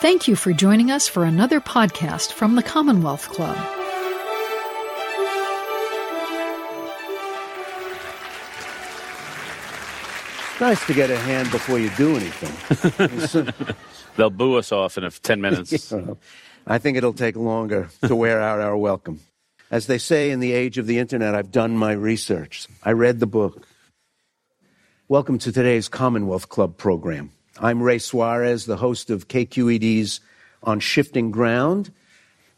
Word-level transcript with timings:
Thank 0.00 0.28
you 0.28 0.36
for 0.36 0.52
joining 0.52 0.92
us 0.92 1.08
for 1.08 1.24
another 1.24 1.60
podcast 1.60 2.32
from 2.32 2.54
the 2.54 2.62
Commonwealth 2.62 3.28
Club. 3.30 3.56
It's 10.52 10.60
nice 10.60 10.86
to 10.86 10.94
get 10.94 11.10
a 11.10 11.18
hand 11.18 11.50
before 11.50 11.80
you 11.80 11.90
do 11.96 12.14
anything. 12.14 13.44
They'll 14.16 14.30
boo 14.30 14.54
us 14.54 14.70
off 14.70 14.96
in 14.98 15.10
10 15.10 15.40
minutes. 15.40 15.92
I 16.68 16.78
think 16.78 16.96
it'll 16.96 17.12
take 17.12 17.34
longer 17.34 17.88
to 18.06 18.14
wear 18.14 18.40
out 18.40 18.60
our 18.60 18.76
welcome. 18.76 19.18
As 19.68 19.88
they 19.88 19.98
say 19.98 20.30
in 20.30 20.38
the 20.38 20.52
age 20.52 20.78
of 20.78 20.86
the 20.86 21.00
internet, 21.00 21.34
I've 21.34 21.50
done 21.50 21.76
my 21.76 21.90
research. 21.90 22.68
I 22.84 22.92
read 22.92 23.18
the 23.18 23.26
book. 23.26 23.66
Welcome 25.08 25.38
to 25.40 25.50
today's 25.50 25.88
Commonwealth 25.88 26.48
Club 26.48 26.76
program. 26.76 27.32
I'm 27.60 27.82
Ray 27.82 27.98
Suarez, 27.98 28.66
the 28.66 28.76
host 28.76 29.10
of 29.10 29.26
KQED's 29.26 30.20
On 30.62 30.78
Shifting 30.78 31.32
Ground, 31.32 31.90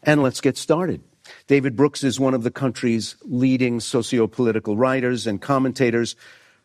and 0.03 0.21
let's 0.21 0.41
get 0.41 0.57
started. 0.57 1.01
David 1.47 1.75
Brooks 1.75 2.03
is 2.03 2.19
one 2.19 2.35
of 2.35 2.43
the 2.43 2.51
country's 2.51 3.15
leading 3.23 3.79
socio-political 3.79 4.77
writers 4.77 5.25
and 5.25 5.41
commentators. 5.41 6.15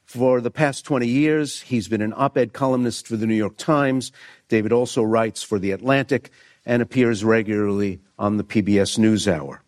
For 0.04 0.42
the 0.42 0.50
past 0.50 0.84
20 0.84 1.08
years, 1.08 1.62
he's 1.62 1.88
been 1.88 2.02
an 2.02 2.12
op-ed 2.14 2.52
columnist 2.52 3.06
for 3.06 3.16
the 3.16 3.27
New 3.27 3.34
York 3.34 3.56
Times. 3.56 4.12
David 4.48 4.70
also 4.70 5.02
writes 5.02 5.42
for 5.42 5.58
The 5.58 5.70
Atlantic 5.70 6.30
and 6.66 6.82
appears 6.82 7.24
regularly 7.24 8.00
on 8.18 8.36
the 8.36 8.44
PBS 8.44 8.98
NewsHour. 8.98 9.60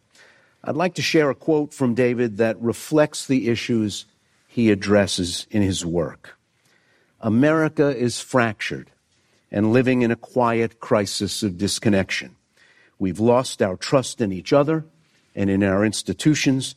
I'd 0.62 0.76
like 0.76 0.95
to 0.96 1.02
share 1.02 1.30
a 1.30 1.34
quote 1.34 1.73
from 1.73 1.95
David 1.95 2.37
that 2.37 2.60
reflects 2.60 3.26
the 3.26 3.48
issues 3.48 4.04
he 4.46 4.70
addresses 4.70 5.46
in 5.50 5.62
his 5.62 5.87
work. 5.87 6.38
America 7.20 7.96
is 7.96 8.20
fractured 8.20 8.90
and 9.50 9.72
living 9.72 10.02
in 10.02 10.10
a 10.10 10.16
quiet 10.16 10.78
crisis 10.78 11.43
of 11.43 11.59
disconnection. 11.59 12.37
We've 12.98 13.20
lost 13.20 13.62
our 13.62 13.76
trust 13.76 14.20
in 14.20 14.32
each 14.32 14.52
other 14.52 14.84
and 15.34 15.48
in 15.51 15.62
our 15.62 15.84
institutions. 15.84 16.74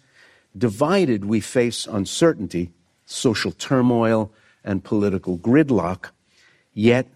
Divided, 0.57 1.25
we 1.25 1.39
face 1.39 1.85
uncertainty, 1.85 2.71
social 3.05 3.51
turmoil, 3.51 4.31
and 4.63 4.83
political 4.83 5.37
gridlock. 5.37 6.11
Yet, 6.73 7.07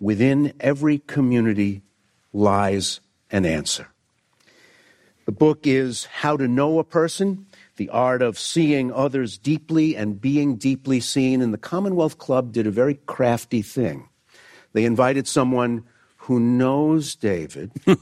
within 0.00 0.52
every 0.60 0.98
community 0.98 1.82
lies 2.32 3.00
an 3.30 3.44
answer. 3.44 3.88
The 5.24 5.32
book 5.32 5.66
is 5.66 6.04
How 6.06 6.36
to 6.36 6.48
Know 6.48 6.78
a 6.78 6.84
Person 6.84 7.46
the 7.76 7.88
art 7.90 8.22
of 8.22 8.38
seeing 8.38 8.92
others 8.92 9.38
deeply 9.38 9.96
and 9.96 10.20
being 10.20 10.56
deeply 10.56 11.00
seen. 11.00 11.40
And 11.40 11.52
the 11.52 11.58
Commonwealth 11.58 12.18
Club 12.18 12.52
did 12.52 12.66
a 12.66 12.70
very 12.70 12.94
crafty 13.06 13.62
thing. 13.62 14.08
They 14.72 14.84
invited 14.84 15.26
someone 15.26 15.84
who 16.16 16.38
knows 16.38 17.14
David, 17.14 17.72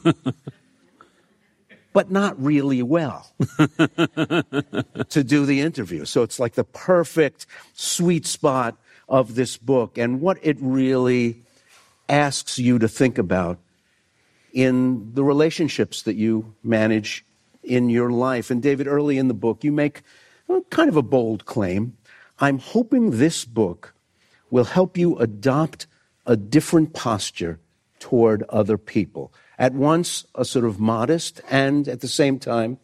but 1.93 2.11
not 2.11 2.41
really 2.41 2.83
well, 2.83 3.33
to 5.09 5.25
do 5.25 5.47
the 5.47 5.61
interview. 5.61 6.05
So 6.05 6.23
it's 6.23 6.39
like 6.39 6.55
the 6.55 6.65
perfect 6.65 7.47
sweet 7.73 8.27
spot 8.27 8.77
of 9.09 9.35
this 9.35 9.57
book 9.57 9.99
and 9.99 10.21
what 10.21 10.39
it 10.43 10.57
really 10.61 11.43
asks 12.09 12.59
you 12.59 12.79
to 12.79 12.89
think 12.89 13.19
about 13.19 13.59
in 14.53 15.15
the 15.15 15.25
relationships 15.25 16.03
that 16.03 16.17
you 16.17 16.55
manage 16.63 17.25
in 17.63 17.91
your 17.91 18.11
life. 18.11 18.51
And 18.51 18.63
David, 18.63 18.87
early 18.87 19.19
in 19.19 19.29
the 19.29 19.35
book, 19.35 19.65
you 19.65 19.73
make 19.73 20.03
kind 20.71 20.89
of 20.89 20.97
a 20.97 21.03
bold 21.03 21.45
claim. 21.45 21.97
I'm 22.39 22.59
hoping 22.59 23.13
this 23.13 23.45
book 23.45 23.95
will 24.51 24.65
help 24.65 24.97
you 24.97 25.17
adopt 25.19 25.87
a 26.27 26.37
different 26.37 26.93
posture 26.93 27.61
toward 27.99 28.43
other 28.45 28.79
people. 28.79 29.33
At 29.59 29.75
once, 29.75 30.25
a 30.35 30.45
sort 30.45 30.65
of 30.65 30.81
modest 30.81 31.41
and 31.51 31.87
at 31.87 32.01
the 32.01 32.09
same 32.09 32.39
time, 32.39 32.79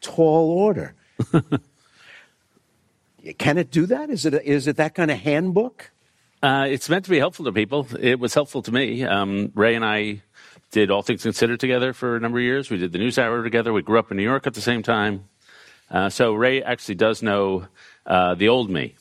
tall 0.00 0.50
order. 0.50 0.94
Can 3.38 3.58
it 3.58 3.70
do 3.70 3.86
that? 3.86 4.10
Is 4.10 4.26
it, 4.26 4.34
a, 4.34 4.48
is 4.48 4.66
it 4.66 4.76
that 4.76 4.94
kind 4.94 5.10
of 5.10 5.18
handbook? 5.18 5.90
Uh, 6.42 6.66
it's 6.68 6.88
meant 6.88 7.04
to 7.04 7.10
be 7.10 7.18
helpful 7.18 7.44
to 7.44 7.52
people. 7.52 7.86
It 8.00 8.18
was 8.18 8.34
helpful 8.34 8.62
to 8.62 8.72
me. 8.72 9.04
Um, 9.04 9.52
Ray 9.54 9.76
and 9.76 9.84
I 9.84 10.22
did 10.72 10.90
All 10.90 11.02
Things 11.02 11.22
Considered 11.22 11.60
together 11.60 11.92
for 11.92 12.16
a 12.16 12.20
number 12.20 12.38
of 12.38 12.44
years. 12.44 12.70
We 12.70 12.78
did 12.78 12.92
the 12.92 12.98
News 12.98 13.18
Hour 13.18 13.44
together. 13.44 13.72
We 13.72 13.82
grew 13.82 13.98
up 13.98 14.10
in 14.10 14.16
New 14.16 14.22
York 14.22 14.46
at 14.46 14.54
the 14.54 14.60
same 14.60 14.82
time. 14.82 15.28
Uh, 15.90 16.08
so 16.08 16.32
Ray 16.32 16.62
actually 16.62 16.94
does 16.94 17.22
know 17.22 17.66
uh, 18.06 18.34
the 18.34 18.48
old 18.48 18.70
me. 18.70 18.96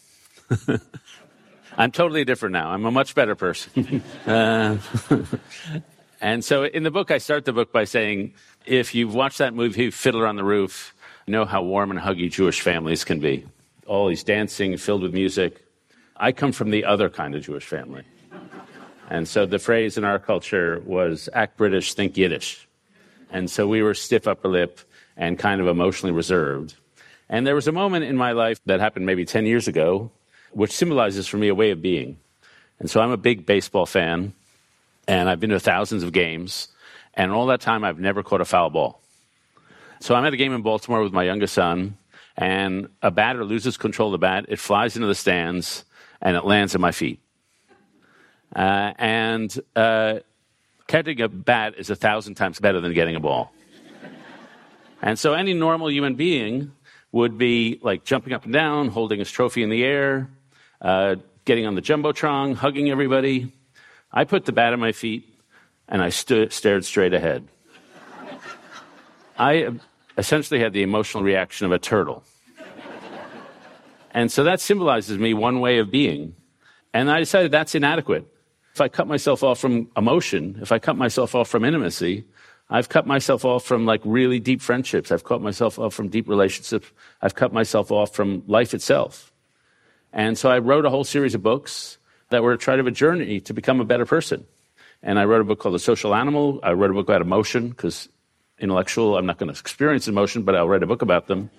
I'm 1.77 1.91
totally 1.91 2.25
different 2.25 2.51
now. 2.51 2.69
I'm 2.71 2.85
a 2.85 2.91
much 2.91 3.15
better 3.15 3.35
person. 3.35 4.03
uh, 4.27 4.77
and 6.21 6.43
so 6.43 6.65
in 6.65 6.83
the 6.83 6.91
book, 6.91 7.09
I 7.09 7.17
start 7.17 7.45
the 7.45 7.53
book 7.53 7.71
by 7.71 7.85
saying, 7.85 8.33
if 8.65 8.93
you've 8.93 9.15
watched 9.15 9.37
that 9.37 9.53
movie, 9.53 9.91
Fiddler 9.91 10.27
on 10.27 10.35
the 10.35 10.43
Roof, 10.43 10.93
you 11.25 11.31
know 11.31 11.45
how 11.45 11.63
warm 11.63 11.89
and 11.89 11.99
huggy 12.01 12.29
Jewish 12.29 12.59
families 12.59 13.05
can 13.05 13.21
be. 13.21 13.45
All 13.87 14.09
these 14.09 14.25
dancing, 14.25 14.75
filled 14.75 15.03
with 15.03 15.13
music. 15.13 15.65
I 16.17 16.33
come 16.33 16.51
from 16.51 16.69
the 16.69 16.83
other 16.83 17.09
kind 17.09 17.33
of 17.33 17.43
Jewish 17.43 17.65
family. 17.65 18.03
And 19.11 19.27
so 19.27 19.45
the 19.45 19.59
phrase 19.59 19.97
in 19.97 20.05
our 20.05 20.19
culture 20.19 20.81
was 20.85 21.27
act 21.33 21.57
British, 21.57 21.93
think 21.95 22.15
Yiddish. 22.15 22.65
And 23.29 23.51
so 23.51 23.67
we 23.67 23.83
were 23.83 23.93
stiff 23.93 24.25
upper 24.25 24.47
lip 24.47 24.79
and 25.17 25.37
kind 25.37 25.59
of 25.59 25.67
emotionally 25.67 26.13
reserved. 26.13 26.75
And 27.27 27.45
there 27.45 27.53
was 27.53 27.67
a 27.67 27.73
moment 27.73 28.05
in 28.05 28.15
my 28.15 28.31
life 28.31 28.61
that 28.67 28.79
happened 28.79 29.05
maybe 29.05 29.25
10 29.25 29.45
years 29.45 29.67
ago, 29.67 30.11
which 30.53 30.71
symbolizes 30.71 31.27
for 31.27 31.35
me 31.35 31.49
a 31.49 31.55
way 31.55 31.71
of 31.71 31.81
being. 31.81 32.19
And 32.79 32.89
so 32.89 33.01
I'm 33.01 33.11
a 33.11 33.17
big 33.17 33.45
baseball 33.45 33.85
fan, 33.85 34.31
and 35.09 35.27
I've 35.27 35.41
been 35.41 35.49
to 35.49 35.59
thousands 35.59 36.03
of 36.03 36.13
games, 36.13 36.69
and 37.13 37.33
all 37.33 37.47
that 37.47 37.59
time 37.59 37.83
I've 37.83 37.99
never 37.99 38.23
caught 38.23 38.39
a 38.39 38.45
foul 38.45 38.69
ball. 38.69 39.01
So 39.99 40.15
I'm 40.15 40.25
at 40.25 40.33
a 40.33 40.37
game 40.37 40.53
in 40.53 40.61
Baltimore 40.61 41.03
with 41.03 41.11
my 41.11 41.23
youngest 41.23 41.53
son, 41.53 41.97
and 42.37 42.87
a 43.01 43.11
batter 43.11 43.43
loses 43.43 43.75
control 43.75 44.07
of 44.07 44.13
the 44.13 44.25
bat, 44.25 44.45
it 44.47 44.57
flies 44.57 44.95
into 44.95 45.07
the 45.07 45.15
stands, 45.15 45.83
and 46.21 46.37
it 46.37 46.45
lands 46.45 46.75
at 46.75 46.81
my 46.81 46.93
feet. 46.93 47.19
Uh, 48.55 48.93
and 48.97 49.59
uh, 49.75 50.19
catching 50.87 51.21
a 51.21 51.29
bat 51.29 51.75
is 51.77 51.89
a 51.89 51.95
thousand 51.95 52.35
times 52.35 52.59
better 52.59 52.81
than 52.81 52.93
getting 52.93 53.15
a 53.15 53.19
ball. 53.19 53.53
and 55.01 55.17
so 55.17 55.33
any 55.33 55.53
normal 55.53 55.89
human 55.89 56.15
being 56.15 56.71
would 57.11 57.37
be 57.37 57.79
like 57.81 58.03
jumping 58.03 58.33
up 58.33 58.43
and 58.45 58.53
down, 58.53 58.87
holding 58.87 59.19
his 59.19 59.31
trophy 59.31 59.63
in 59.63 59.69
the 59.69 59.83
air, 59.83 60.29
uh, 60.81 61.15
getting 61.45 61.65
on 61.65 61.75
the 61.75 61.81
jumbotron, 61.81 62.55
hugging 62.55 62.89
everybody. 62.89 63.51
I 64.11 64.25
put 64.25 64.45
the 64.45 64.51
bat 64.51 64.73
at 64.73 64.79
my 64.79 64.91
feet 64.91 65.27
and 65.87 66.01
I 66.01 66.09
st- 66.09 66.51
stared 66.51 66.85
straight 66.85 67.13
ahead. 67.13 67.47
I 69.37 69.69
essentially 70.17 70.59
had 70.59 70.73
the 70.73 70.83
emotional 70.83 71.23
reaction 71.23 71.65
of 71.65 71.71
a 71.71 71.79
turtle. 71.79 72.23
And 74.11 74.31
so 74.31 74.43
that 74.43 74.59
symbolizes 74.59 75.17
me 75.17 75.33
one 75.33 75.61
way 75.61 75.79
of 75.79 75.89
being. 75.89 76.35
And 76.93 77.09
I 77.09 77.19
decided 77.19 77.51
that's 77.51 77.75
inadequate. 77.75 78.27
If 78.73 78.81
I 78.81 78.87
cut 78.87 79.07
myself 79.07 79.43
off 79.43 79.59
from 79.59 79.89
emotion, 79.97 80.59
if 80.61 80.71
I 80.71 80.79
cut 80.79 80.95
myself 80.95 81.35
off 81.35 81.49
from 81.49 81.65
intimacy, 81.65 82.25
I've 82.69 82.87
cut 82.87 83.05
myself 83.05 83.43
off 83.43 83.65
from 83.65 83.85
like 83.85 84.01
really 84.05 84.39
deep 84.39 84.61
friendships. 84.61 85.11
I've 85.11 85.25
cut 85.25 85.41
myself 85.41 85.77
off 85.77 85.93
from 85.93 86.07
deep 86.07 86.29
relationships. 86.29 86.89
I've 87.21 87.35
cut 87.35 87.51
myself 87.51 87.91
off 87.91 88.13
from 88.15 88.43
life 88.47 88.73
itself. 88.73 89.33
And 90.13 90.37
so 90.37 90.49
I 90.49 90.59
wrote 90.59 90.85
a 90.85 90.89
whole 90.89 91.03
series 91.03 91.35
of 91.35 91.43
books 91.43 91.97
that 92.29 92.43
were 92.43 92.53
a 92.53 92.57
try 92.57 92.75
of 92.75 92.87
a 92.87 92.91
journey 92.91 93.41
to 93.41 93.53
become 93.53 93.81
a 93.81 93.85
better 93.85 94.05
person. 94.05 94.45
And 95.03 95.19
I 95.19 95.25
wrote 95.25 95.41
a 95.41 95.43
book 95.43 95.59
called 95.59 95.75
The 95.75 95.79
Social 95.79 96.15
Animal. 96.15 96.61
I 96.63 96.71
wrote 96.71 96.91
a 96.91 96.93
book 96.93 97.07
about 97.07 97.21
emotion 97.21 97.69
because 97.69 98.07
intellectual, 98.59 99.17
I'm 99.17 99.25
not 99.25 99.37
going 99.37 99.51
to 99.53 99.59
experience 99.59 100.07
emotion, 100.07 100.43
but 100.43 100.55
I'll 100.55 100.69
write 100.69 100.83
a 100.83 100.87
book 100.87 101.01
about 101.01 101.27
them. 101.27 101.49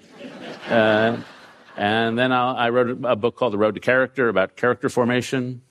Uh, 0.68 1.18
and 1.76 2.18
then 2.18 2.32
I'll, 2.32 2.56
i 2.56 2.70
wrote 2.70 3.04
a 3.04 3.16
book 3.16 3.36
called 3.36 3.52
The 3.52 3.58
Road 3.58 3.74
to 3.74 3.80
Character 3.80 4.28
about 4.28 4.56
character 4.56 4.88
formation. 4.88 5.62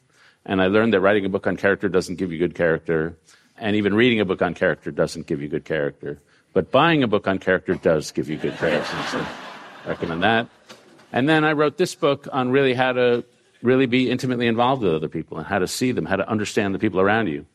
And 0.45 0.61
I 0.61 0.67
learned 0.67 0.93
that 0.93 1.01
writing 1.01 1.25
a 1.25 1.29
book 1.29 1.47
on 1.47 1.57
character 1.57 1.89
doesn't 1.89 2.15
give 2.15 2.31
you 2.31 2.39
good 2.39 2.55
character. 2.55 3.15
And 3.57 3.75
even 3.75 3.93
reading 3.93 4.19
a 4.19 4.25
book 4.25 4.41
on 4.41 4.53
character 4.53 4.91
doesn't 4.91 5.27
give 5.27 5.41
you 5.41 5.47
good 5.47 5.65
character. 5.65 6.19
But 6.53 6.71
buying 6.71 7.03
a 7.03 7.07
book 7.07 7.27
on 7.27 7.39
character 7.39 7.75
does 7.75 8.11
give 8.11 8.29
you 8.29 8.37
good 8.37 8.57
character. 8.57 8.97
So 9.11 9.25
I 9.85 9.89
recommend 9.89 10.23
that. 10.23 10.47
And 11.13 11.29
then 11.29 11.43
I 11.43 11.53
wrote 11.53 11.77
this 11.77 11.95
book 11.95 12.27
on 12.31 12.51
really 12.51 12.73
how 12.73 12.93
to 12.93 13.23
really 13.61 13.85
be 13.85 14.09
intimately 14.09 14.47
involved 14.47 14.81
with 14.81 14.93
other 14.93 15.07
people 15.07 15.37
and 15.37 15.45
how 15.45 15.59
to 15.59 15.67
see 15.67 15.91
them, 15.91 16.05
how 16.05 16.15
to 16.15 16.27
understand 16.27 16.73
the 16.73 16.79
people 16.79 16.99
around 16.99 17.27
you. 17.27 17.45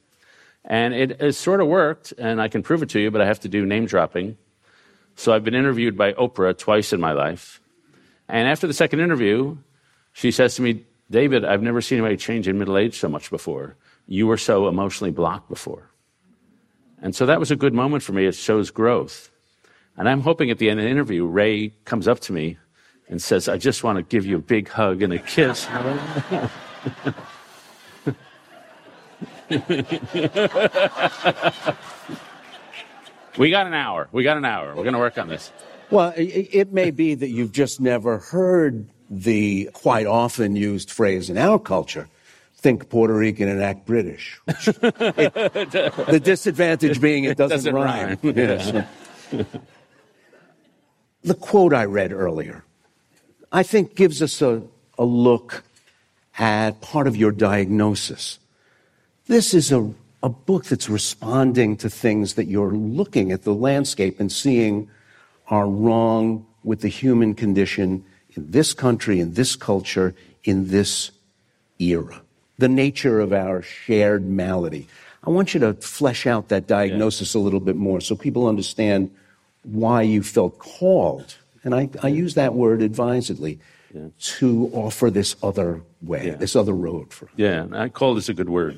And 0.65 0.95
it 0.95 1.21
has 1.21 1.37
sort 1.37 1.61
of 1.61 1.69
worked, 1.69 2.13
and 2.19 2.41
I 2.41 2.49
can 2.49 2.63
prove 2.63 2.83
it 2.83 2.91
to 2.91 3.01
you, 3.01 3.11
but 3.11 3.21
I 3.21 3.27
have 3.27 3.41
to 3.41 3.49
do 3.49 3.65
name 3.65 3.87
dropping. 3.87 4.37
So 5.15 5.33
I've 5.33 5.45
been 5.45 5.55
interviewed 5.55 5.97
by 5.97 6.13
Oprah 6.13 6.57
twice 6.57 6.93
in 6.93 7.01
my 7.01 7.13
life. 7.13 7.61
And 8.29 8.49
after 8.49 8.67
the 8.67 8.75
second 8.75 9.01
interview, 9.01 9.57
she 10.13 10.31
says 10.31 10.57
to 10.57 10.63
me, 10.63 10.85
David, 11.11 11.45
I've 11.45 11.63
never 11.63 11.81
seen 11.81 11.99
anybody 11.99 12.17
change 12.17 12.49
in 12.49 12.59
middle 12.59 12.77
age 12.77 12.99
so 12.99 13.09
much 13.09 13.31
before. 13.31 13.77
You 14.07 14.27
were 14.27 14.37
so 14.37 14.69
emotionally 14.69 15.13
blocked 15.13 15.49
before. 15.49 15.91
And 17.01 17.15
so 17.15 17.27
that 17.27 17.39
was 17.39 17.51
a 17.51 17.57
good 17.57 17.75
moment 17.75 18.03
for 18.03 18.13
me. 18.13 18.27
It 18.27 18.35
shows 18.35 18.71
growth. 18.71 19.31
And 19.97 20.09
I'm 20.09 20.21
hoping 20.21 20.51
at 20.51 20.59
the 20.59 20.69
end 20.69 20.81
of 20.81 20.85
the 20.85 20.91
interview, 20.91 21.25
Ray 21.25 21.71
comes 21.85 22.09
up 22.09 22.21
to 22.21 22.33
me 22.33 22.59
and 23.09 23.23
says, 23.23 23.49
I 23.49 23.57
just 23.57 23.85
want 23.85 23.99
to 23.99 24.03
give 24.03 24.27
you 24.27 24.37
a 24.37 24.41
big 24.41 24.69
hug 24.69 25.03
and 25.03 25.13
a 25.13 25.19
kiss. 25.19 25.69
we 33.39 33.51
got 33.51 33.67
an 33.67 33.75
hour. 33.75 34.09
We 34.11 34.25
got 34.25 34.37
an 34.37 34.45
hour. 34.45 34.75
We're 34.75 34.83
going 34.83 34.95
to 34.95 34.99
work 34.99 35.19
on 35.19 35.29
this. 35.29 35.53
Well, 35.91 36.13
it, 36.17 36.49
it 36.53 36.73
may 36.73 36.91
be 36.91 37.15
that 37.15 37.29
you've 37.29 37.53
just 37.53 37.81
never 37.81 38.19
heard 38.19 38.89
the 39.11 39.71
quite 39.73 40.07
often 40.07 40.57
used 40.57 40.91
phrase 40.91 41.31
in 41.31 41.39
our 41.39 41.59
culture 41.59 42.09
think 42.67 42.89
Puerto 42.89 43.15
Rican 43.15 43.49
and 43.49 43.63
act 43.63 43.87
British. 43.87 44.41
It, 44.49 45.93
the 46.17 46.21
disadvantage 46.23 47.01
being 47.01 47.23
it 47.25 47.37
doesn't, 47.37 47.57
Doesn't 47.59 47.75
rhyme. 47.75 48.19
rhyme. 48.23 48.37
Yes. 48.37 48.73
the 51.23 51.35
quote 51.35 51.73
I 51.73 51.85
read 51.85 52.13
earlier, 52.13 52.65
I 53.53 53.63
think, 53.63 53.95
gives 53.95 54.21
us 54.23 54.43
a, 54.43 54.63
a 54.99 55.05
look 55.05 55.63
at 56.39 56.81
part 56.81 57.07
of 57.07 57.15
your 57.17 57.31
diagnosis. 57.31 58.39
This 59.27 59.55
is 59.55 59.71
a, 59.71 59.93
a 60.23 60.29
book 60.29 60.65
that's 60.65 60.89
responding 60.89 61.77
to 61.79 61.89
things 61.89 62.35
that 62.35 62.47
you're 62.47 62.73
looking 62.73 63.33
at 63.33 63.43
the 63.43 63.55
landscape 63.55 64.19
and 64.19 64.31
seeing 64.31 64.89
are 65.49 65.69
wrong 65.69 66.45
with 66.65 66.81
the 66.81 66.89
human 66.89 67.35
condition 67.35 68.05
in 68.37 68.51
this 68.51 68.75
country, 68.75 69.21
in 69.21 69.35
this 69.35 69.57
culture, 69.57 70.15
in 70.45 70.69
this 70.69 71.11
era. 71.79 72.21
The 72.59 72.69
nature 72.69 73.21
of 73.21 73.33
our 73.33 73.63
shared 73.63 74.25
malady. 74.27 74.89
I 75.25 75.31
want 75.31 75.55
you 75.55 75.61
to 75.61 75.75
flesh 75.75 76.27
out 76.27 76.49
that 76.49 76.67
diagnosis 76.67 77.35
a 77.35 77.39
little 77.39 77.61
bit 77.61 77.77
more 77.77 78.01
so 78.01 78.15
people 78.15 78.47
understand 78.47 79.11
why 79.65 80.03
you 80.03 80.23
felt 80.23 80.59
called, 80.59 81.35
and 81.65 81.75
I, 81.75 81.89
I 82.03 82.09
use 82.09 82.35
that 82.35 82.55
word 82.55 82.81
advisedly, 82.83 83.59
to 84.21 84.71
offer 84.75 85.11
this 85.11 85.37
other 85.43 85.81
way, 86.03 86.27
Yeah. 86.27 86.35
this 86.35 86.55
other 86.55 86.75
road 86.75 87.13
for 87.15 87.27
us. 87.27 87.31
Yeah, 87.37 87.67
I 87.73 87.89
call 87.89 88.15
this 88.15 88.29
a 88.29 88.35
good 88.35 88.51
word. 88.51 88.77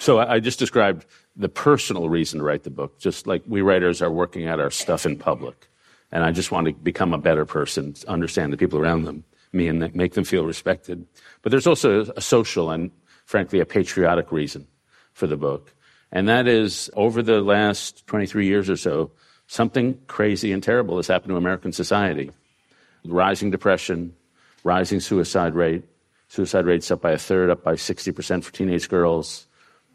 So 0.00 0.18
I 0.18 0.34
I 0.34 0.40
just 0.40 0.58
described 0.58 1.06
the 1.36 1.48
personal 1.48 2.08
reason 2.08 2.40
to 2.40 2.44
write 2.44 2.64
the 2.64 2.70
book, 2.70 2.98
just 2.98 3.26
like 3.28 3.42
we 3.46 3.60
writers 3.60 4.02
are 4.02 4.10
working 4.10 4.46
out 4.48 4.58
our 4.58 4.72
stuff 4.72 5.06
in 5.06 5.16
public. 5.16 5.68
And 6.12 6.24
I 6.24 6.30
just 6.30 6.50
want 6.50 6.66
to 6.66 6.72
become 6.72 7.12
a 7.12 7.18
better 7.18 7.44
person, 7.44 7.94
understand 8.06 8.52
the 8.52 8.56
people 8.56 8.78
around 8.78 9.04
them, 9.04 9.24
me, 9.52 9.68
and 9.68 9.94
make 9.94 10.14
them 10.14 10.24
feel 10.24 10.44
respected. 10.44 11.06
But 11.42 11.50
there's 11.50 11.66
also 11.66 12.02
a 12.16 12.20
social 12.20 12.70
and, 12.70 12.90
frankly, 13.24 13.60
a 13.60 13.66
patriotic 13.66 14.30
reason 14.30 14.66
for 15.12 15.26
the 15.26 15.36
book. 15.36 15.74
And 16.12 16.28
that 16.28 16.46
is 16.46 16.90
over 16.94 17.22
the 17.22 17.40
last 17.40 18.06
23 18.06 18.46
years 18.46 18.70
or 18.70 18.76
so, 18.76 19.10
something 19.48 19.98
crazy 20.06 20.52
and 20.52 20.62
terrible 20.62 20.96
has 20.96 21.08
happened 21.08 21.30
to 21.30 21.36
American 21.36 21.72
society. 21.72 22.30
Rising 23.04 23.50
depression, 23.50 24.14
rising 24.64 25.00
suicide 25.00 25.54
rate. 25.54 25.84
Suicide 26.28 26.66
rate's 26.66 26.90
up 26.90 27.02
by 27.02 27.12
a 27.12 27.18
third, 27.18 27.50
up 27.50 27.62
by 27.62 27.74
60% 27.74 28.44
for 28.44 28.52
teenage 28.52 28.88
girls. 28.88 29.46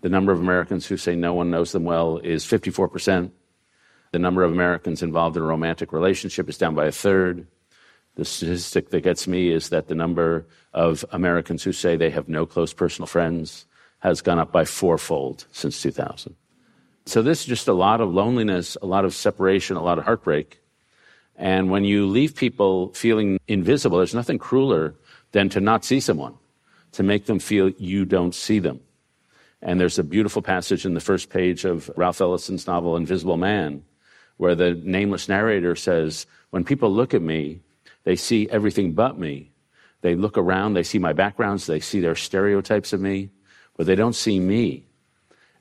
The 0.02 0.10
number 0.10 0.32
of 0.32 0.40
Americans 0.40 0.86
who 0.86 0.98
say 0.98 1.16
no 1.16 1.34
one 1.34 1.52
knows 1.52 1.72
them 1.72 1.84
well 1.84 2.18
is 2.18 2.46
54%. 2.46 3.32
The 4.12 4.20
number 4.20 4.44
of 4.44 4.52
Americans 4.52 5.02
involved 5.02 5.38
in 5.38 5.44
a 5.44 5.46
romantic 5.46 5.94
relationship 5.94 6.50
is 6.50 6.58
down 6.58 6.76
by 6.76 6.86
a 6.86 6.92
third. 6.92 7.48
The 8.16 8.26
statistic 8.26 8.90
that 8.90 9.02
gets 9.02 9.26
me 9.26 9.50
is 9.50 9.70
that 9.70 9.88
the 9.88 9.96
number 9.96 10.46
of 10.74 11.06
Americans 11.12 11.64
who 11.64 11.72
say 11.72 11.96
they 11.96 12.10
have 12.10 12.28
no 12.28 12.46
close 12.46 12.74
personal 12.74 13.08
friends 13.08 13.66
has 14.00 14.22
gone 14.22 14.40
up 14.40 14.52
by 14.52 14.66
fourfold 14.66 15.46
since 15.52 15.82
2000. 15.82 16.36
So 17.06 17.22
this 17.22 17.42
is 17.42 17.46
just 17.46 17.68
a 17.70 17.74
lot 17.74 18.02
of 18.02 18.14
loneliness, 18.14 18.76
a 18.82 18.86
lot 18.86 19.06
of 19.06 19.14
separation, 19.16 19.78
a 19.78 19.84
lot 19.84 19.98
of 19.98 20.04
heartbreak. 20.04 20.60
And 21.38 21.72
when 21.72 21.86
you 21.86 22.06
leave 22.06 22.36
people 22.36 22.94
feeling 22.94 23.40
invisible, 23.48 23.98
there's 23.98 24.14
nothing 24.14 24.38
crueler 24.38 24.94
than 25.32 25.48
to 25.50 25.62
not 25.62 25.86
see 25.86 26.02
someone, 26.02 26.36
to 26.92 27.04
make 27.04 27.26
them 27.26 27.40
feel 27.40 27.70
you 27.70 28.04
don't 28.04 28.36
see 28.36 28.60
them. 28.60 28.82
And 29.62 29.80
there's 29.80 29.98
a 29.98 30.04
beautiful 30.04 30.42
passage 30.42 30.86
in 30.86 30.96
the 30.96 31.00
first 31.00 31.30
page 31.30 31.64
of 31.64 31.90
Ralph 31.96 32.20
Ellison's 32.20 32.68
novel 32.68 32.98
Invisible 32.98 33.38
Man, 33.38 33.84
where 34.42 34.56
the 34.56 34.74
nameless 34.74 35.30
narrator 35.30 35.76
says, 35.76 36.26
When 36.50 36.64
people 36.64 36.92
look 36.92 37.14
at 37.14 37.22
me, 37.22 37.62
they 38.06 38.16
see 38.16 38.50
everything 38.50 38.94
but 38.94 39.20
me. 39.20 39.52
They 40.02 40.16
look 40.16 40.36
around, 40.36 40.74
they 40.74 40.82
see 40.82 40.98
my 40.98 41.14
backgrounds, 41.14 41.68
they 41.68 41.80
see 41.80 42.00
their 42.00 42.16
stereotypes 42.16 42.92
of 42.92 43.00
me, 43.00 43.30
but 43.78 43.86
they 43.86 43.94
don't 43.94 44.16
see 44.16 44.40
me. 44.40 44.88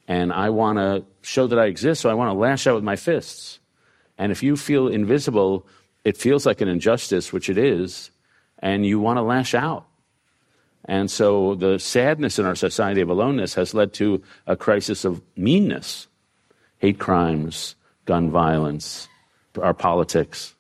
And 0.09 0.33
I 0.33 0.49
want 0.49 0.79
to 0.79 1.05
show 1.21 1.47
that 1.47 1.59
I 1.59 1.67
exist, 1.67 2.01
so 2.01 2.09
I 2.09 2.15
want 2.15 2.31
to 2.31 2.39
lash 2.39 2.67
out 2.67 2.75
with 2.75 2.83
my 2.83 2.97
fists. 2.97 3.59
And 4.17 4.33
if 4.33 4.43
you 4.43 4.57
feel 4.57 4.89
invisible, 4.89 5.67
it 6.03 6.17
feels 6.17 6.47
like 6.47 6.63
an 6.63 6.69
injustice, 6.69 7.35
which 7.35 7.51
it 7.51 7.59
is, 7.59 8.11
and 8.61 8.87
you 8.87 8.99
want 8.99 9.19
to 9.19 9.23
lash 9.23 9.55
out. 9.55 9.85
And 10.87 11.11
so 11.11 11.55
the 11.55 11.79
sadness 11.79 12.39
in 12.39 12.47
our 12.47 12.57
society 12.57 13.03
of 13.03 13.11
aloneness 13.11 13.53
has 13.57 13.75
led 13.75 13.93
to 13.95 14.23
a 14.47 14.57
crisis 14.57 15.05
of 15.05 15.21
meanness, 15.37 16.09
hate 16.79 16.99
crimes, 16.99 17.75
gun 18.11 18.29
violence, 18.29 19.07
our 19.63 19.73
politics. 19.73 20.57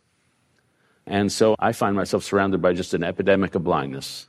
And 1.04 1.32
so 1.32 1.56
I 1.58 1.72
find 1.72 1.96
myself 1.96 2.22
surrounded 2.22 2.62
by 2.62 2.74
just 2.74 2.94
an 2.94 3.02
epidemic 3.02 3.56
of 3.56 3.64
blindness, 3.64 4.28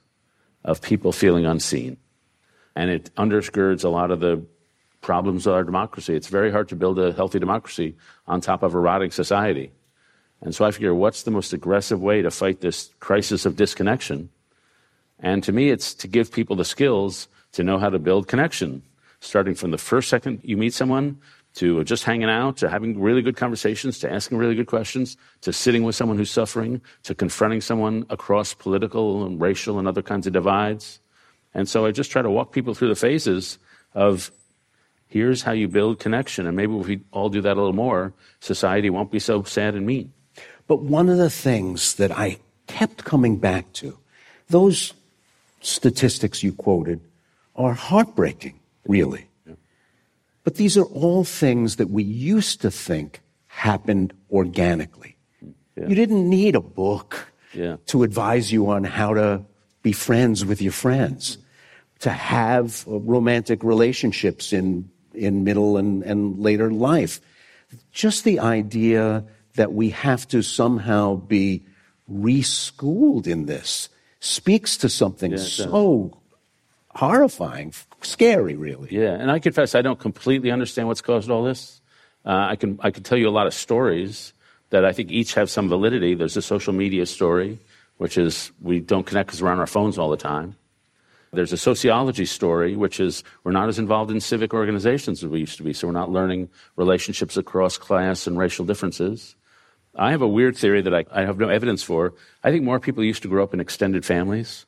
of 0.65 0.81
people 0.81 1.11
feeling 1.11 1.45
unseen. 1.45 1.97
And 2.75 2.89
it 2.89 3.13
undergirds 3.17 3.83
a 3.83 3.89
lot 3.89 4.09
of 4.09 4.21
the 4.21 4.43
problems 5.01 5.45
of 5.45 5.53
our 5.53 5.63
democracy. 5.63 6.15
It's 6.15 6.29
very 6.29 6.51
hard 6.51 6.69
to 6.69 6.75
build 6.75 6.97
a 6.97 7.13
healthy 7.13 7.37
democracy 7.37 7.95
on 8.25 8.41
top 8.41 8.63
of 8.63 8.73
a 8.73 8.79
rotting 8.79 9.11
society. 9.11 9.71
And 10.41 10.55
so 10.55 10.65
I 10.65 10.71
figure, 10.71 10.95
what's 10.95 11.21
the 11.21 11.29
most 11.29 11.53
aggressive 11.53 12.01
way 12.01 12.23
to 12.23 12.31
fight 12.31 12.61
this 12.61 12.89
crisis 12.99 13.45
of 13.45 13.55
disconnection? 13.55 14.31
And 15.19 15.43
to 15.43 15.51
me, 15.51 15.69
it's 15.69 15.93
to 16.01 16.07
give 16.07 16.31
people 16.31 16.55
the 16.55 16.65
skills 16.65 17.27
to 17.51 17.63
know 17.63 17.77
how 17.77 17.91
to 17.91 17.99
build 17.99 18.27
connection, 18.27 18.81
starting 19.19 19.53
from 19.53 19.69
the 19.69 19.77
first 19.77 20.09
second 20.09 20.39
you 20.41 20.57
meet 20.57 20.73
someone 20.73 21.21
to 21.55 21.83
just 21.83 22.03
hanging 22.03 22.29
out, 22.29 22.57
to 22.57 22.69
having 22.69 22.99
really 22.99 23.21
good 23.21 23.35
conversations, 23.35 23.99
to 23.99 24.11
asking 24.11 24.37
really 24.37 24.55
good 24.55 24.67
questions, 24.67 25.17
to 25.41 25.51
sitting 25.51 25.83
with 25.83 25.95
someone 25.95 26.17
who's 26.17 26.31
suffering, 26.31 26.81
to 27.03 27.13
confronting 27.13 27.61
someone 27.61 28.05
across 28.09 28.53
political 28.53 29.25
and 29.25 29.41
racial 29.41 29.77
and 29.77 29.87
other 29.87 30.01
kinds 30.01 30.27
of 30.27 30.33
divides. 30.33 30.99
And 31.53 31.67
so 31.67 31.85
I 31.85 31.91
just 31.91 32.11
try 32.11 32.21
to 32.21 32.29
walk 32.29 32.53
people 32.53 32.73
through 32.73 32.87
the 32.87 32.95
phases 32.95 33.59
of 33.93 34.31
here's 35.07 35.41
how 35.41 35.51
you 35.51 35.67
build 35.67 35.99
connection. 35.99 36.47
And 36.47 36.55
maybe 36.55 36.73
if 36.77 36.87
we 36.87 37.01
all 37.11 37.29
do 37.29 37.41
that 37.41 37.57
a 37.57 37.59
little 37.59 37.73
more, 37.73 38.13
society 38.39 38.89
won't 38.89 39.11
be 39.11 39.19
so 39.19 39.43
sad 39.43 39.75
and 39.75 39.85
mean. 39.85 40.13
But 40.67 40.81
one 40.81 41.09
of 41.09 41.17
the 41.17 41.29
things 41.29 41.95
that 41.95 42.11
I 42.17 42.37
kept 42.67 43.03
coming 43.03 43.37
back 43.37 43.73
to, 43.73 43.97
those 44.47 44.93
statistics 45.59 46.43
you 46.43 46.53
quoted 46.53 47.01
are 47.57 47.73
heartbreaking, 47.73 48.57
really. 48.87 49.27
But 50.51 50.57
these 50.57 50.75
are 50.75 50.83
all 50.83 51.23
things 51.23 51.77
that 51.77 51.89
we 51.89 52.03
used 52.03 52.59
to 52.61 52.69
think 52.71 53.21
happened 53.47 54.11
organically. 54.29 55.15
Yeah. 55.77 55.87
You 55.87 55.95
didn't 55.95 56.29
need 56.29 56.55
a 56.55 56.61
book 56.61 57.31
Yeah. 57.53 57.77
to 57.85 58.03
advise 58.03 58.51
you 58.51 58.69
on 58.69 58.83
how 58.83 59.13
to 59.13 59.45
be 59.81 59.93
friends 59.93 60.43
with 60.43 60.61
your 60.61 60.73
friends, 60.73 61.37
to 61.99 62.09
have 62.09 62.83
uh, 62.85 62.99
romantic 62.99 63.63
relationships 63.63 64.51
in, 64.51 64.89
in 65.13 65.45
middle 65.45 65.77
and, 65.77 66.03
and 66.03 66.37
later 66.37 66.69
life. 66.69 67.21
Just 67.93 68.25
the 68.25 68.39
idea 68.39 69.23
that 69.55 69.71
we 69.71 69.91
have 69.91 70.27
to 70.27 70.41
somehow 70.43 71.15
be 71.15 71.63
reschooled 72.09 73.25
in 73.25 73.45
this 73.45 73.87
speaks 74.19 74.75
to 74.77 74.89
something 74.89 75.31
Yeah, 75.31 75.37
so 75.37 76.19
horrifying, 76.89 77.71
scary, 78.05 78.55
really. 78.55 78.89
Yeah, 78.91 79.13
and 79.13 79.31
I 79.31 79.39
confess 79.39 79.75
I 79.75 79.81
don't 79.81 79.99
completely 79.99 80.51
understand 80.51 80.87
what's 80.87 81.01
caused 81.01 81.29
all 81.29 81.43
this. 81.43 81.81
Uh, 82.25 82.47
I 82.49 82.55
can 82.55 82.79
I 82.81 82.91
can 82.91 83.03
tell 83.03 83.17
you 83.17 83.27
a 83.27 83.31
lot 83.31 83.47
of 83.47 83.53
stories 83.53 84.33
that 84.69 84.85
I 84.85 84.93
think 84.93 85.11
each 85.11 85.33
have 85.33 85.49
some 85.49 85.69
validity. 85.69 86.13
There's 86.13 86.37
a 86.37 86.41
social 86.41 86.73
media 86.73 87.05
story, 87.05 87.59
which 87.97 88.17
is 88.17 88.51
we 88.61 88.79
don't 88.79 89.05
connect 89.05 89.27
because 89.27 89.41
we're 89.41 89.51
on 89.51 89.59
our 89.59 89.67
phones 89.67 89.97
all 89.97 90.09
the 90.09 90.17
time. 90.17 90.55
There's 91.33 91.53
a 91.53 91.57
sociology 91.57 92.25
story, 92.25 92.75
which 92.75 92.99
is 92.99 93.23
we're 93.43 93.53
not 93.53 93.69
as 93.69 93.79
involved 93.79 94.11
in 94.11 94.19
civic 94.19 94.53
organizations 94.53 95.23
as 95.23 95.29
we 95.29 95.39
used 95.39 95.57
to 95.57 95.63
be, 95.63 95.71
so 95.71 95.87
we're 95.87 95.93
not 95.93 96.11
learning 96.11 96.49
relationships 96.75 97.37
across 97.37 97.77
class 97.77 98.27
and 98.27 98.37
racial 98.37 98.65
differences. 98.65 99.35
I 99.95 100.11
have 100.11 100.21
a 100.21 100.27
weird 100.27 100.57
theory 100.57 100.81
that 100.81 100.93
I, 100.93 101.05
I 101.11 101.21
have 101.25 101.37
no 101.37 101.47
evidence 101.47 101.83
for. 101.83 102.13
I 102.43 102.51
think 102.51 102.63
more 102.63 102.79
people 102.79 103.03
used 103.03 103.21
to 103.23 103.29
grow 103.29 103.43
up 103.43 103.53
in 103.53 103.59
extended 103.59 104.05
families 104.05 104.65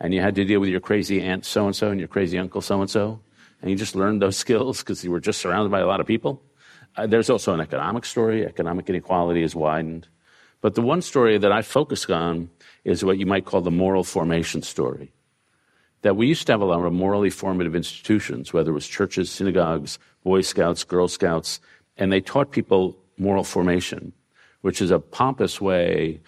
and 0.00 0.12
you 0.12 0.20
had 0.20 0.34
to 0.34 0.44
deal 0.44 0.60
with 0.60 0.68
your 0.68 0.80
crazy 0.80 1.20
aunt 1.20 1.44
so 1.44 1.66
and 1.66 1.74
so 1.74 1.90
and 1.90 2.00
your 2.00 2.08
crazy 2.08 2.38
uncle 2.38 2.60
so 2.60 2.80
and 2.80 2.90
so, 2.90 3.20
and 3.60 3.70
you 3.70 3.76
just 3.76 3.94
learned 3.94 4.20
those 4.20 4.36
skills 4.44 4.78
because 4.80 5.04
you 5.04 5.10
were 5.10 5.20
just 5.20 5.40
surrounded 5.40 5.70
by 5.70 5.80
a 5.80 5.86
lot 5.86 6.00
of 6.00 6.06
people. 6.06 6.42
Uh, 6.96 7.06
there's 7.06 7.30
also 7.30 7.52
an 7.52 7.60
economic 7.60 8.04
story. 8.04 8.46
Economic 8.46 8.88
inequality 8.88 9.42
is 9.42 9.54
widened. 9.54 10.08
But 10.60 10.74
the 10.74 10.82
one 10.82 11.02
story 11.02 11.38
that 11.38 11.52
I 11.52 11.62
focus 11.62 12.08
on 12.08 12.50
is 12.84 13.04
what 13.04 13.18
you 13.18 13.26
might 13.26 13.44
call 13.44 13.60
the 13.60 13.70
moral 13.70 14.04
formation 14.04 14.62
story. 14.62 15.12
That 16.02 16.16
we 16.16 16.26
used 16.26 16.46
to 16.46 16.52
have 16.52 16.60
a 16.60 16.64
lot 16.64 16.84
of 16.84 16.92
morally 16.92 17.30
formative 17.30 17.74
institutions, 17.74 18.52
whether 18.52 18.70
it 18.70 18.74
was 18.74 18.86
churches, 18.86 19.30
synagogues, 19.30 19.98
Boy 20.24 20.40
Scouts, 20.40 20.84
Girl 20.84 21.08
Scouts, 21.08 21.60
and 21.96 22.12
they 22.12 22.20
taught 22.20 22.50
people 22.50 22.96
moral 23.18 23.44
formation, 23.44 24.12
which 24.60 24.80
is 24.80 24.90
a 24.90 24.98
pompous 24.98 25.60
way 25.60 26.20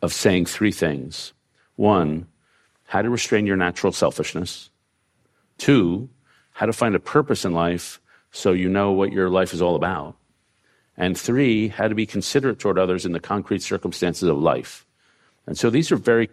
of 0.00 0.12
saying 0.12 0.46
three 0.46 0.72
things. 0.72 1.32
One, 1.76 2.26
how 2.92 3.00
to 3.00 3.08
restrain 3.08 3.46
your 3.46 3.56
natural 3.56 3.90
selfishness. 3.90 4.68
Two, 5.56 6.10
how 6.50 6.66
to 6.66 6.74
find 6.74 6.94
a 6.94 7.00
purpose 7.00 7.46
in 7.46 7.54
life 7.54 8.02
so 8.32 8.52
you 8.52 8.68
know 8.68 8.92
what 8.92 9.12
your 9.12 9.30
life 9.30 9.54
is 9.54 9.62
all 9.62 9.76
about. 9.76 10.14
And 10.98 11.16
three, 11.16 11.68
how 11.68 11.88
to 11.88 11.94
be 11.94 12.04
considerate 12.04 12.58
toward 12.58 12.78
others 12.78 13.06
in 13.06 13.12
the 13.12 13.18
concrete 13.18 13.62
circumstances 13.62 14.28
of 14.28 14.36
life. 14.36 14.84
And 15.46 15.56
so 15.56 15.70
these 15.70 15.90
are 15.90 15.96
very 15.96 16.28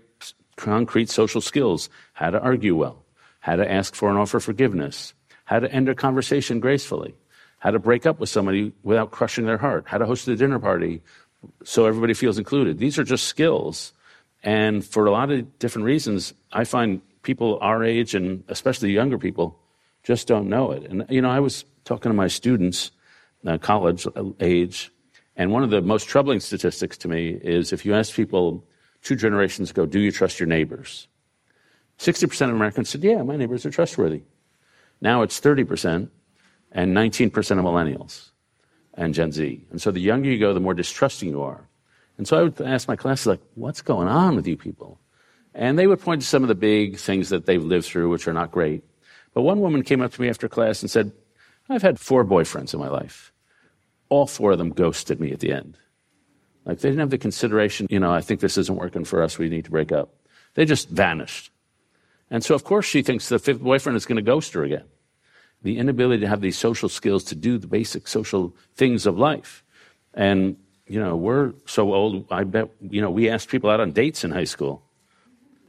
concrete 0.57 1.09
social 1.09 1.39
skills 1.39 1.89
how 2.11 2.29
to 2.29 2.41
argue 2.41 2.75
well, 2.75 3.05
how 3.39 3.55
to 3.55 3.71
ask 3.71 3.95
for 3.95 4.09
and 4.09 4.19
offer 4.19 4.41
forgiveness, 4.41 5.13
how 5.45 5.61
to 5.61 5.71
end 5.71 5.87
a 5.87 5.95
conversation 5.95 6.59
gracefully, 6.59 7.15
how 7.59 7.71
to 7.71 7.79
break 7.79 8.05
up 8.05 8.19
with 8.19 8.27
somebody 8.27 8.73
without 8.83 9.11
crushing 9.11 9.45
their 9.45 9.59
heart, 9.59 9.85
how 9.87 9.97
to 9.97 10.05
host 10.05 10.27
a 10.27 10.35
dinner 10.35 10.59
party 10.59 11.01
so 11.63 11.85
everybody 11.85 12.13
feels 12.13 12.37
included. 12.37 12.79
These 12.79 12.99
are 12.99 13.05
just 13.05 13.27
skills. 13.27 13.93
And 14.43 14.85
for 14.85 15.05
a 15.05 15.11
lot 15.11 15.31
of 15.31 15.59
different 15.59 15.85
reasons, 15.85 16.33
I 16.51 16.63
find 16.63 17.01
people 17.23 17.57
our 17.61 17.83
age 17.83 18.15
and 18.15 18.43
especially 18.47 18.91
younger 18.91 19.17
people 19.17 19.59
just 20.03 20.27
don't 20.27 20.47
know 20.47 20.71
it. 20.71 20.83
And, 20.89 21.05
you 21.09 21.21
know, 21.21 21.29
I 21.29 21.39
was 21.39 21.65
talking 21.83 22.09
to 22.09 22.15
my 22.15 22.27
students, 22.27 22.91
uh, 23.45 23.57
college 23.57 24.07
age, 24.39 24.91
and 25.39 25.53
one 25.53 25.63
of 25.63 25.69
the 25.69 25.81
most 25.81 26.09
troubling 26.09 26.41
statistics 26.41 26.97
to 26.97 27.07
me 27.07 27.29
is 27.29 27.71
if 27.71 27.85
you 27.85 27.95
ask 27.95 28.13
people 28.13 28.65
two 29.01 29.15
generations 29.15 29.71
ago, 29.71 29.85
do 29.85 29.97
you 29.97 30.11
trust 30.11 30.37
your 30.37 30.47
neighbors? 30.47 31.07
60% 31.97 32.49
of 32.49 32.55
Americans 32.55 32.89
said, 32.89 33.03
yeah, 33.03 33.21
my 33.23 33.37
neighbors 33.37 33.65
are 33.65 33.71
trustworthy. 33.71 34.23
Now 34.99 35.21
it's 35.21 35.39
30% 35.39 36.09
and 36.73 36.95
19% 36.95 37.27
of 37.35 37.65
millennials 37.65 38.31
and 38.95 39.13
Gen 39.13 39.31
Z. 39.31 39.65
And 39.71 39.81
so 39.81 39.91
the 39.91 40.01
younger 40.01 40.29
you 40.29 40.39
go, 40.39 40.53
the 40.53 40.59
more 40.59 40.73
distrusting 40.73 41.29
you 41.29 41.41
are. 41.41 41.68
And 42.19 42.27
so 42.27 42.37
I 42.37 42.43
would 42.43 42.59
ask 42.59 42.89
my 42.89 42.97
classes, 42.97 43.27
like, 43.27 43.39
what's 43.55 43.81
going 43.81 44.09
on 44.09 44.35
with 44.35 44.45
you 44.45 44.57
people? 44.57 44.99
And 45.53 45.79
they 45.79 45.87
would 45.87 46.01
point 46.01 46.21
to 46.21 46.27
some 46.27 46.43
of 46.43 46.49
the 46.49 46.53
big 46.53 46.97
things 46.97 47.29
that 47.29 47.45
they've 47.45 47.63
lived 47.63 47.85
through, 47.85 48.09
which 48.09 48.27
are 48.27 48.33
not 48.33 48.51
great. 48.51 48.83
But 49.33 49.43
one 49.43 49.61
woman 49.61 49.83
came 49.83 50.01
up 50.01 50.11
to 50.11 50.21
me 50.21 50.27
after 50.27 50.49
class 50.49 50.81
and 50.81 50.91
said, 50.91 51.13
I've 51.69 51.81
had 51.81 51.97
four 51.97 52.25
boyfriends 52.25 52.73
in 52.73 52.79
my 52.81 52.89
life. 52.89 53.31
All 54.09 54.27
four 54.27 54.51
of 54.51 54.57
them 54.57 54.71
ghosted 54.71 55.21
me 55.21 55.31
at 55.31 55.39
the 55.39 55.53
end. 55.53 55.77
Like 56.65 56.79
they 56.79 56.89
didn't 56.89 56.99
have 56.99 57.09
the 57.09 57.17
consideration, 57.17 57.87
you 57.89 58.01
know, 58.01 58.11
I 58.11 58.19
think 58.19 58.41
this 58.41 58.57
isn't 58.57 58.75
working 58.75 59.05
for 59.05 59.23
us, 59.23 59.37
we 59.37 59.47
need 59.47 59.63
to 59.63 59.71
break 59.71 59.93
up. 59.93 60.13
They 60.55 60.65
just 60.65 60.89
vanished. 60.89 61.51
And 62.29 62.43
so, 62.43 62.53
of 62.53 62.65
course, 62.65 62.85
she 62.85 63.01
thinks 63.01 63.29
the 63.29 63.39
fifth 63.39 63.61
boyfriend 63.61 63.95
is 63.95 64.05
going 64.05 64.17
to 64.17 64.21
ghost 64.21 64.51
her 64.55 64.65
again. 64.65 64.85
The 65.61 65.77
inability 65.77 66.19
to 66.19 66.27
have 66.27 66.41
these 66.41 66.57
social 66.57 66.89
skills 66.89 67.23
to 67.25 67.35
do 67.35 67.57
the 67.57 67.67
basic 67.67 68.09
social 68.09 68.57
things 68.75 69.05
of 69.05 69.17
life. 69.17 69.63
And, 70.13 70.57
you 70.89 70.99
know, 70.99 71.15
we're 71.15 71.53
so 71.65 71.93
old, 71.93 72.25
I 72.31 72.43
bet, 72.43 72.69
you 72.81 72.99
know, 72.99 73.11
we 73.11 73.29
asked 73.29 73.49
people 73.49 73.69
out 73.69 73.79
on 73.79 73.91
dates 73.91 74.23
in 74.23 74.31
high 74.31 74.45
school. 74.45 74.81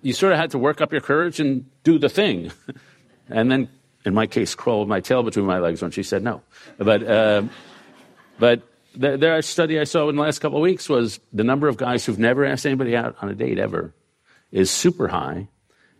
You 0.00 0.14
sort 0.14 0.32
of 0.32 0.38
had 0.38 0.52
to 0.52 0.58
work 0.58 0.80
up 0.80 0.92
your 0.92 1.02
courage 1.02 1.38
and 1.40 1.66
do 1.84 1.98
the 1.98 2.08
thing. 2.08 2.50
and 3.28 3.50
then, 3.50 3.68
in 4.06 4.14
my 4.14 4.26
case, 4.26 4.54
crawl 4.54 4.86
my 4.86 5.00
tail 5.00 5.22
between 5.22 5.44
my 5.44 5.58
legs 5.58 5.82
when 5.82 5.90
she 5.90 6.02
said 6.02 6.22
no. 6.22 6.40
But, 6.78 7.02
uh, 7.02 7.42
but 8.38 8.62
the, 8.96 9.18
the 9.18 9.42
study 9.42 9.78
I 9.78 9.84
saw 9.84 10.08
in 10.08 10.16
the 10.16 10.22
last 10.22 10.38
couple 10.38 10.56
of 10.56 10.62
weeks 10.62 10.88
was 10.88 11.20
the 11.34 11.44
number 11.44 11.68
of 11.68 11.76
guys 11.76 12.06
who've 12.06 12.18
never 12.18 12.46
asked 12.46 12.64
anybody 12.64 12.96
out 12.96 13.16
on 13.20 13.28
a 13.28 13.34
date 13.34 13.58
ever 13.58 13.92
is 14.50 14.70
super 14.70 15.08
high, 15.08 15.48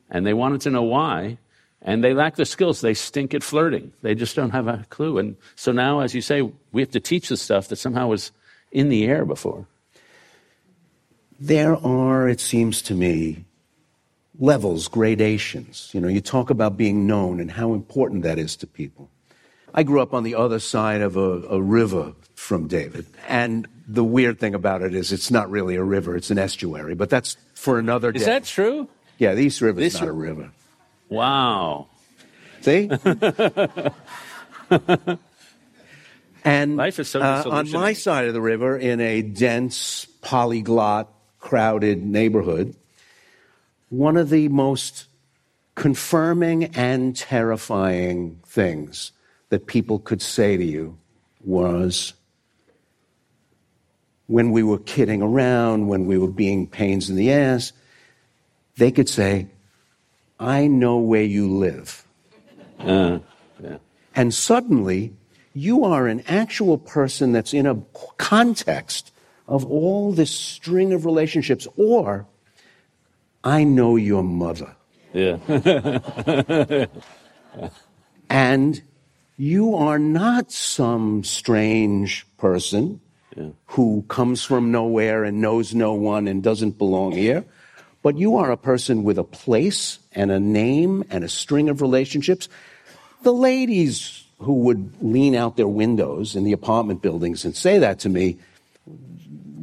and 0.09 0.27
they 0.27 0.33
wanted 0.33 0.63
to 0.63 0.71
know 0.71 0.83
why. 0.83 1.37
And 1.83 2.03
they 2.05 2.13
lack 2.13 2.37
the 2.37 2.45
skills. 2.45 2.81
They 2.81 2.93
stink 2.93 3.33
at 3.33 3.43
flirting. 3.43 3.93
They 4.03 4.15
just 4.15 4.37
don't 4.37 4.51
have 4.51 4.67
a 4.67 4.85
clue. 4.91 5.19
And 5.19 5.37
so 5.57 5.73
now, 5.73 6.01
as 6.01 6.15
you 6.15 6.21
say, 6.21 6.43
we 6.73 6.83
have 6.83 6.91
to 6.91 7.01
teach 7.01 7.29
the 7.29 7.39
stuff 7.39 7.69
that 7.69 7.77
somehow 7.77 8.09
was 8.09 8.33
in 8.71 8.89
the 8.89 9.07
air 9.07 9.25
before. 9.25 9.67
There 11.39 11.77
are, 11.77 12.29
it 12.29 12.41
seems 12.41 12.83
to 12.83 12.95
me, 12.95 13.45
levels, 14.39 14.89
gradations. 14.89 15.91
You 15.93 16.01
know, 16.01 16.09
you 16.09 16.21
talk 16.21 16.51
about 16.51 16.77
being 16.77 17.07
known 17.07 17.41
and 17.41 17.51
how 17.51 17.73
important 17.75 18.23
that 18.25 18.39
is 18.39 18.57
to 18.57 18.67
people. 18.67 19.11
I 19.73 19.83
grew 19.85 20.01
up 20.01 20.13
on 20.13 20.25
the 20.25 20.35
other 20.35 20.59
side 20.59 21.01
of 21.01 21.17
a, 21.17 21.43
a, 21.49 21.63
river 21.63 22.15
from 22.35 22.67
David. 22.67 23.07
And 23.29 23.69
the 23.87 24.03
weird 24.03 24.41
thing 24.41 24.55
about 24.55 24.83
it 24.83 24.95
is 24.95 25.13
it's 25.13 25.31
not 25.31 25.49
really 25.51 25.77
a 25.77 25.83
river, 25.83 26.17
it's 26.17 26.31
an 26.31 26.39
estuary. 26.39 26.95
But 26.95 27.09
that's 27.09 27.37
for 27.55 27.79
another 27.79 28.11
day. 28.11 28.19
Is 28.19 28.27
that 28.27 28.45
true? 28.45 28.89
Yeah, 29.19 29.35
the 29.35 29.43
East 29.43 29.61
River 29.61 29.81
is 29.81 30.01
not 30.01 30.09
a 30.09 30.13
river. 30.13 30.51
Wow. 31.09 31.89
See? 32.63 32.91
and 36.45 36.77
Life 36.77 36.99
is 36.99 37.09
so 37.09 37.21
uh, 37.21 37.45
on 37.47 37.71
my 37.71 37.93
side 37.93 38.27
of 38.27 38.35
the 38.35 38.41
river, 38.41 38.77
in 38.77 39.01
a 39.01 39.23
dense, 39.23 40.07
polyglot, 40.23 41.13
crowded 41.39 42.03
neighborhood, 42.05 42.75
one 43.89 44.17
of 44.17 44.31
the 44.31 44.49
most 44.49 45.07
confirming 45.75 46.65
and 46.77 47.17
terrifying 47.17 48.41
things 48.47 49.13
that 49.49 49.67
people 49.67 49.99
could 49.99 50.23
say 50.23 50.57
to 50.57 50.65
you 50.65 50.97
was 51.45 52.13
when 54.27 54.53
we 54.53 54.63
were 54.63 54.79
kidding 54.79 55.23
around, 55.23 55.89
when 55.89 56.07
we 56.07 56.17
were 56.17 56.29
being 56.29 56.67
pains 56.67 57.11
in 57.11 57.17
the 57.17 57.33
ass, 57.33 57.73
they 58.77 58.93
could 58.93 59.09
say, 59.09 59.49
I 60.39 60.69
know 60.69 60.99
where 60.99 61.25
you 61.25 61.51
live. 61.51 62.07
Uh, 62.79 63.19
yeah. 63.63 63.79
And 64.15 64.33
suddenly, 64.33 65.13
you 65.53 65.85
are 65.85 66.07
an 66.07 66.23
actual 66.27 66.79
person 66.79 67.33
that's 67.33 67.53
in 67.53 67.67
a 67.67 67.77
context 68.19 69.13
of 69.49 69.65
all 69.67 70.13
this 70.13 70.31
string 70.31 70.93
of 70.93 71.05
relationships, 71.05 71.67
or 71.77 72.27
I 73.43 73.65
know 73.65 73.97
your 73.97 74.23
mother. 74.23 74.77
Yeah. 75.13 75.39
and 78.31 78.83
you 79.37 79.75
are 79.75 79.99
not 79.99 80.53
some 80.53 81.25
strange 81.25 82.27
person 82.37 83.01
yeah. 83.37 83.49
who 83.67 84.05
comes 84.09 84.45
from 84.45 84.71
nowhere 84.71 85.25
and 85.25 85.41
knows 85.41 85.75
no 85.75 85.95
one 85.95 86.29
and 86.29 86.43
doesn't 86.43 86.79
belong 86.79 87.13
here, 87.13 87.45
but 88.03 88.17
you 88.17 88.37
are 88.37 88.53
a 88.53 88.57
person 88.57 89.03
with 89.03 89.19
a 89.19 89.25
place 89.25 89.99
and 90.13 90.31
a 90.31 90.39
name 90.39 91.03
and 91.11 91.25
a 91.25 91.29
string 91.29 91.69
of 91.69 91.81
relationships. 91.81 92.49
The 93.23 93.33
ladies 93.33 94.20
who 94.41 94.55
would 94.55 95.03
lean 95.03 95.35
out 95.35 95.57
their 95.57 95.69
windows 95.69 96.35
in 96.35 96.45
the 96.45 96.53
apartment 96.53 97.03
buildings 97.03 97.45
and 97.45 97.55
say 97.55 97.79
that 97.79 98.01
to 98.01 98.09
me, 98.09 98.39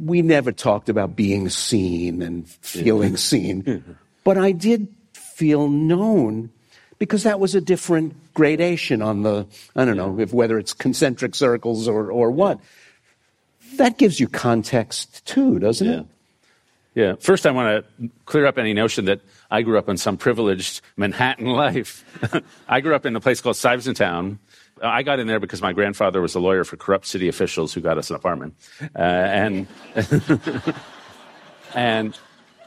we 0.04 0.22
never 0.22 0.52
talked 0.52 0.88
about 0.88 1.16
being 1.16 1.48
seen 1.48 2.22
and 2.22 2.48
feeling 2.48 3.16
seen, 3.16 3.84
but 4.24 4.38
I 4.38 4.52
did 4.52 4.88
feel 5.12 5.68
known 5.68 6.50
because 6.98 7.24
that 7.24 7.38
was 7.38 7.54
a 7.54 7.60
different 7.60 8.34
gradation 8.34 9.02
on 9.02 9.22
the, 9.22 9.46
I 9.76 9.84
don't 9.84 9.96
know, 9.96 10.18
if 10.18 10.32
whether 10.32 10.58
it's 10.58 10.72
concentric 10.72 11.34
circles 11.34 11.88
or, 11.88 12.10
or 12.10 12.30
what. 12.30 12.60
That 13.74 13.98
gives 13.98 14.18
you 14.18 14.28
context 14.28 15.24
too, 15.26 15.58
doesn't 15.58 15.86
yeah. 15.86 16.00
it? 16.00 16.06
Yeah. 16.94 17.14
First, 17.20 17.46
I 17.46 17.52
want 17.52 17.84
to 18.00 18.10
clear 18.24 18.46
up 18.46 18.58
any 18.58 18.74
notion 18.74 19.04
that 19.04 19.20
I 19.50 19.62
grew 19.62 19.78
up 19.78 19.88
in 19.88 19.96
some 19.96 20.16
privileged 20.16 20.80
Manhattan 20.96 21.46
life. 21.64 22.04
I 22.68 22.80
grew 22.80 22.94
up 22.94 23.06
in 23.06 23.14
a 23.14 23.20
place 23.20 23.40
called 23.40 23.56
Stuyvesant 23.56 23.96
Town. 23.96 24.40
I 24.82 25.02
got 25.02 25.18
in 25.18 25.26
there 25.26 25.40
because 25.40 25.62
my 25.62 25.72
grandfather 25.72 26.20
was 26.20 26.34
a 26.34 26.40
lawyer 26.40 26.64
for 26.64 26.76
corrupt 26.76 27.06
city 27.06 27.28
officials 27.28 27.72
who 27.72 27.80
got 27.80 27.98
us 27.98 28.10
an 28.10 28.16
apartment. 28.16 28.54
Uh, 28.94 29.02
and, 29.02 29.66
and 31.74 32.18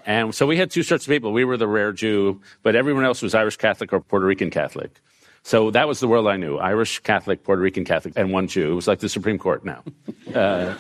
and 0.06 0.34
so 0.34 0.48
we 0.48 0.58
had 0.58 0.72
two 0.72 0.84
sorts 0.84 1.06
of 1.06 1.12
people. 1.12 1.32
We 1.32 1.46
were 1.46 1.58
the 1.58 1.68
rare 1.68 1.92
Jew, 1.92 2.42
but 2.64 2.76
everyone 2.76 3.06
else 3.06 3.22
was 3.22 3.36
Irish 3.36 3.58
Catholic 3.58 3.94
or 3.94 4.02
Puerto 4.02 4.26
Rican 4.26 4.50
Catholic. 4.50 5.00
So 5.44 5.72
that 5.72 5.88
was 5.88 6.00
the 6.00 6.08
world 6.08 6.28
I 6.28 6.38
knew 6.38 6.58
Irish 6.58 7.00
Catholic, 7.00 7.44
Puerto 7.44 7.62
Rican 7.62 7.86
Catholic, 7.86 8.14
and 8.16 8.32
one 8.32 8.48
Jew. 8.48 8.72
It 8.72 8.76
was 8.76 8.88
like 8.88 9.00
the 9.00 9.10
Supreme 9.10 9.38
Court 9.38 9.66
now. 9.66 9.84
Uh, 10.36 10.76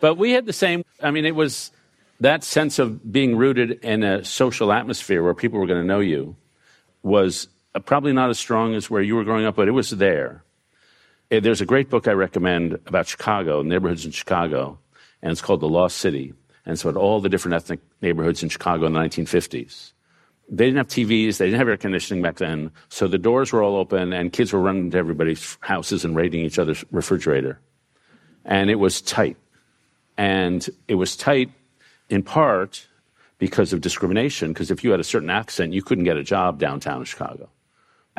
but 0.00 0.14
we 0.16 0.30
had 0.30 0.46
the 0.46 0.52
same, 0.52 0.84
I 1.02 1.10
mean, 1.10 1.24
it 1.24 1.34
was 1.34 1.72
that 2.20 2.44
sense 2.44 2.78
of 2.78 3.10
being 3.10 3.36
rooted 3.36 3.82
in 3.82 4.04
a 4.04 4.24
social 4.24 4.70
atmosphere 4.70 5.24
where 5.24 5.34
people 5.34 5.58
were 5.58 5.66
going 5.66 5.80
to 5.80 5.86
know 5.86 5.98
you 5.98 6.36
was 7.02 7.48
probably 7.84 8.12
not 8.12 8.30
as 8.30 8.38
strong 8.38 8.74
as 8.74 8.90
where 8.90 9.02
you 9.02 9.14
were 9.14 9.24
growing 9.24 9.46
up, 9.46 9.56
but 9.56 9.68
it 9.68 9.72
was 9.72 9.90
there. 9.90 10.42
Eh, 11.30 11.40
there's 11.40 11.60
a 11.60 11.66
great 11.66 11.90
book 11.90 12.08
I 12.08 12.12
recommend 12.12 12.74
about 12.86 13.06
Chicago, 13.06 13.62
neighborhoods 13.62 14.04
in 14.04 14.10
Chicago, 14.10 14.78
and 15.22 15.30
it's 15.30 15.40
called 15.40 15.60
The 15.60 15.68
Lost 15.68 15.98
City 15.98 16.34
and 16.66 16.78
so 16.78 16.88
at 16.88 16.96
all 16.96 17.20
the 17.20 17.28
different 17.28 17.54
ethnic 17.54 17.80
neighborhoods 18.02 18.42
in 18.42 18.48
Chicago 18.48 18.86
in 18.86 18.92
the 18.92 19.00
1950s. 19.00 19.92
They 20.48 20.66
didn't 20.66 20.78
have 20.78 20.88
TVs, 20.88 21.38
they 21.38 21.46
didn't 21.46 21.58
have 21.58 21.68
air 21.68 21.76
conditioning 21.76 22.22
back 22.22 22.36
then, 22.36 22.72
so 22.88 23.06
the 23.06 23.18
doors 23.18 23.52
were 23.52 23.62
all 23.62 23.76
open 23.76 24.12
and 24.12 24.32
kids 24.32 24.52
were 24.52 24.60
running 24.60 24.90
to 24.90 24.98
everybody's 24.98 25.58
houses 25.60 26.04
and 26.04 26.16
raiding 26.16 26.44
each 26.44 26.58
other's 26.58 26.84
refrigerator. 26.90 27.60
And 28.44 28.70
it 28.70 28.76
was 28.76 29.00
tight. 29.00 29.36
And 30.16 30.68
it 30.88 30.96
was 30.96 31.16
tight 31.16 31.50
in 32.08 32.22
part 32.22 32.86
because 33.38 33.72
of 33.72 33.80
discrimination, 33.80 34.52
because 34.52 34.70
if 34.70 34.82
you 34.84 34.90
had 34.90 35.00
a 35.00 35.04
certain 35.04 35.30
accent, 35.30 35.72
you 35.72 35.82
couldn't 35.82 36.04
get 36.04 36.16
a 36.16 36.24
job 36.24 36.58
downtown 36.58 36.98
in 36.98 37.04
Chicago. 37.04 37.48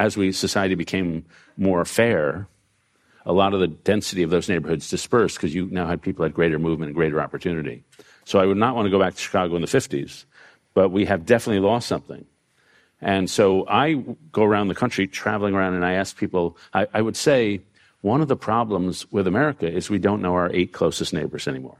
As 0.02 0.18
we 0.18 0.32
society 0.32 0.74
became 0.74 1.26
more 1.58 1.86
fair, 1.86 2.48
a 3.24 3.32
lot 3.32 3.54
of 3.54 3.60
the 3.60 3.68
density 3.68 4.24
of 4.24 4.32
those 4.32 4.50
neighborhoods 4.50 4.90
dispersed 4.90 5.36
because 5.36 5.54
you 5.54 5.68
now 5.68 5.86
had 5.86 6.02
people 6.02 6.24
had 6.24 6.34
greater 6.34 6.58
movement 6.58 6.90
and 6.90 6.96
greater 6.96 7.22
opportunity. 7.22 7.84
So 8.26 8.40
I 8.40 8.48
would 8.48 8.58
not 8.58 8.76
want 8.76 8.88
to 8.88 8.90
go 8.90 8.98
back 8.98 9.14
to 9.14 9.22
Chicago 9.22 9.56
in 9.56 9.62
the 9.62 9.68
50s, 9.68 10.26
but 10.74 10.90
we 10.90 11.06
have 11.06 11.28
definitely 11.28 11.60
lost 11.60 11.88
something. 11.88 12.26
And 13.00 13.30
so 13.30 13.68
I 13.68 14.04
go 14.32 14.44
around 14.44 14.70
the 14.70 14.82
country 14.84 15.06
traveling 15.06 15.54
around 15.54 15.76
and 15.76 15.86
I 15.86 15.94
ask 15.94 16.18
people, 16.18 16.58
I, 16.74 16.88
I 16.96 17.02
would 17.04 17.16
say, 17.16 17.62
one 18.02 18.22
of 18.22 18.28
the 18.28 18.36
problems 18.36 19.06
with 19.12 19.28
America 19.28 19.72
is 19.72 19.88
we 19.88 20.00
don't 20.00 20.24
know 20.24 20.34
our 20.34 20.52
eight 20.52 20.74
closest 20.74 21.14
neighbors 21.14 21.48
anymore. 21.48 21.78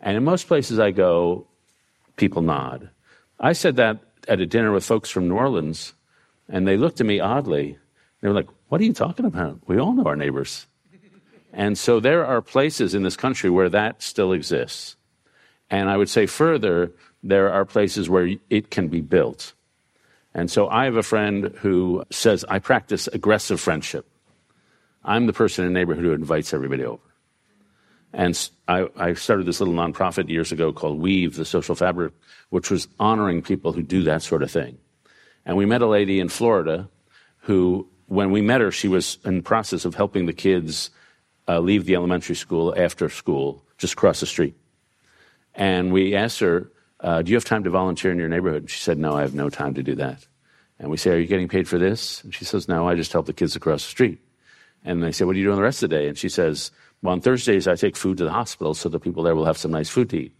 And 0.00 0.16
in 0.16 0.24
most 0.24 0.48
places 0.48 0.80
I 0.80 0.90
go, 0.90 1.46
people 2.16 2.42
nod. 2.42 2.90
I 3.38 3.52
said 3.52 3.76
that 3.76 4.00
at 4.26 4.40
a 4.40 4.46
dinner 4.46 4.72
with 4.72 4.84
folks 4.84 5.10
from 5.10 5.28
New 5.28 5.36
Orleans, 5.36 5.92
and 6.48 6.66
they 6.66 6.76
looked 6.76 7.00
at 7.00 7.06
me 7.06 7.20
oddly. 7.20 7.78
They 8.20 8.28
were 8.28 8.34
like, 8.34 8.48
What 8.68 8.80
are 8.80 8.84
you 8.84 8.92
talking 8.92 9.26
about? 9.26 9.60
We 9.66 9.78
all 9.78 9.92
know 9.92 10.04
our 10.04 10.16
neighbors. 10.16 10.66
And 11.52 11.78
so 11.78 12.00
there 12.00 12.26
are 12.26 12.42
places 12.42 12.94
in 12.94 13.02
this 13.02 13.16
country 13.16 13.48
where 13.48 13.70
that 13.70 14.02
still 14.02 14.32
exists. 14.32 14.96
And 15.70 15.88
I 15.88 15.96
would 15.96 16.10
say 16.10 16.26
further, 16.26 16.92
there 17.22 17.50
are 17.50 17.64
places 17.64 18.10
where 18.10 18.30
it 18.50 18.70
can 18.70 18.88
be 18.88 19.00
built. 19.00 19.54
And 20.34 20.50
so 20.50 20.68
I 20.68 20.84
have 20.84 20.96
a 20.96 21.02
friend 21.02 21.54
who 21.58 22.04
says, 22.10 22.44
I 22.48 22.58
practice 22.58 23.08
aggressive 23.08 23.58
friendship. 23.58 24.06
I'm 25.02 25.26
the 25.26 25.32
person 25.32 25.64
in 25.64 25.72
the 25.72 25.78
neighborhood 25.78 26.04
who 26.04 26.12
invites 26.12 26.52
everybody 26.52 26.84
over. 26.84 27.02
And 28.12 28.50
I, 28.68 28.88
I, 28.96 29.14
started 29.14 29.46
this 29.46 29.60
little 29.60 29.74
nonprofit 29.74 30.28
years 30.28 30.52
ago 30.52 30.72
called 30.72 31.00
Weave, 31.00 31.36
the 31.36 31.44
Social 31.44 31.74
Fabric, 31.74 32.12
which 32.50 32.70
was 32.70 32.88
honoring 32.98 33.42
people 33.42 33.72
who 33.72 33.82
do 33.82 34.02
that 34.04 34.22
sort 34.22 34.42
of 34.42 34.50
thing. 34.50 34.78
And 35.46 35.56
we 35.56 35.64
met 35.64 35.80
a 35.80 35.86
lady 35.86 36.18
in 36.18 36.28
Florida 36.28 36.88
who, 37.42 37.88
when 38.06 38.32
we 38.32 38.42
met 38.42 38.60
her, 38.60 38.72
she 38.72 38.88
was 38.88 39.18
in 39.24 39.36
the 39.36 39.42
process 39.42 39.84
of 39.84 39.94
helping 39.94 40.26
the 40.26 40.32
kids 40.32 40.90
uh, 41.48 41.60
leave 41.60 41.86
the 41.86 41.94
elementary 41.94 42.34
school 42.34 42.74
after 42.76 43.08
school, 43.08 43.62
just 43.78 43.92
across 43.92 44.20
the 44.20 44.26
street. 44.26 44.56
And 45.54 45.92
we 45.92 46.16
asked 46.16 46.40
her, 46.40 46.70
uh, 47.00 47.22
Do 47.22 47.30
you 47.30 47.36
have 47.36 47.44
time 47.44 47.62
to 47.62 47.70
volunteer 47.70 48.10
in 48.10 48.18
your 48.18 48.28
neighborhood? 48.28 48.62
And 48.62 48.70
she 48.70 48.80
said, 48.80 48.98
No, 48.98 49.16
I 49.16 49.22
have 49.22 49.34
no 49.34 49.48
time 49.48 49.74
to 49.74 49.82
do 49.84 49.94
that. 49.94 50.26
And 50.80 50.90
we 50.90 50.96
say, 50.96 51.12
Are 51.12 51.18
you 51.18 51.28
getting 51.28 51.48
paid 51.48 51.68
for 51.68 51.78
this? 51.78 52.24
And 52.24 52.34
she 52.34 52.44
says, 52.44 52.66
No, 52.66 52.88
I 52.88 52.96
just 52.96 53.12
help 53.12 53.26
the 53.26 53.32
kids 53.32 53.54
across 53.54 53.84
the 53.84 53.90
street. 53.90 54.18
And 54.84 55.02
they 55.02 55.12
say, 55.12 55.24
What 55.24 55.36
are 55.36 55.38
you 55.38 55.44
doing 55.44 55.56
the 55.56 55.62
rest 55.62 55.82
of 55.82 55.90
the 55.90 55.96
day? 55.96 56.08
And 56.08 56.18
she 56.18 56.28
says, 56.28 56.72
Well, 57.02 57.12
on 57.12 57.20
Thursdays, 57.20 57.68
I 57.68 57.76
take 57.76 57.96
food 57.96 58.18
to 58.18 58.24
the 58.24 58.32
hospital 58.32 58.74
so 58.74 58.88
the 58.88 58.98
people 58.98 59.22
there 59.22 59.36
will 59.36 59.46
have 59.46 59.58
some 59.58 59.70
nice 59.70 59.88
food 59.88 60.10
to 60.10 60.18
eat. 60.18 60.36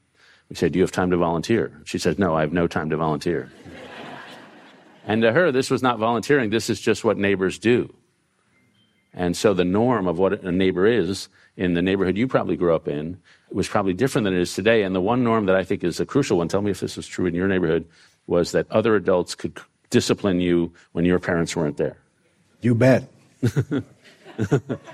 We 0.50 0.56
say, 0.56 0.68
Do 0.68 0.78
you 0.78 0.82
have 0.82 0.92
time 0.92 1.10
to 1.12 1.16
volunteer? 1.16 1.80
She 1.84 1.98
says, 1.98 2.18
No, 2.18 2.34
I 2.34 2.40
have 2.40 2.52
no 2.52 2.66
time 2.66 2.90
to 2.90 2.96
volunteer. 2.96 3.50
And 5.06 5.22
to 5.22 5.32
her, 5.32 5.52
this 5.52 5.70
was 5.70 5.82
not 5.82 5.98
volunteering, 5.98 6.50
this 6.50 6.68
is 6.68 6.80
just 6.80 7.04
what 7.04 7.16
neighbors 7.16 7.58
do. 7.58 7.94
And 9.14 9.34
so 9.36 9.54
the 9.54 9.64
norm 9.64 10.08
of 10.08 10.18
what 10.18 10.44
a 10.44 10.52
neighbor 10.52 10.86
is 10.86 11.28
in 11.56 11.72
the 11.72 11.80
neighborhood 11.80 12.18
you 12.18 12.28
probably 12.28 12.56
grew 12.56 12.74
up 12.74 12.86
in 12.86 13.18
was 13.50 13.68
probably 13.68 13.94
different 13.94 14.24
than 14.24 14.34
it 14.34 14.40
is 14.40 14.52
today. 14.52 14.82
And 14.82 14.94
the 14.94 15.00
one 15.00 15.24
norm 15.24 15.46
that 15.46 15.56
I 15.56 15.64
think 15.64 15.84
is 15.84 16.00
a 16.00 16.04
crucial 16.04 16.38
one, 16.38 16.48
tell 16.48 16.60
me 16.60 16.72
if 16.72 16.80
this 16.80 16.98
is 16.98 17.06
true 17.06 17.24
in 17.24 17.34
your 17.34 17.48
neighborhood, 17.48 17.86
was 18.26 18.52
that 18.52 18.70
other 18.70 18.94
adults 18.94 19.34
could 19.34 19.58
discipline 19.88 20.40
you 20.40 20.72
when 20.92 21.04
your 21.04 21.18
parents 21.18 21.56
weren't 21.56 21.76
there. 21.76 21.96
You 22.60 22.74
bet. 22.74 23.08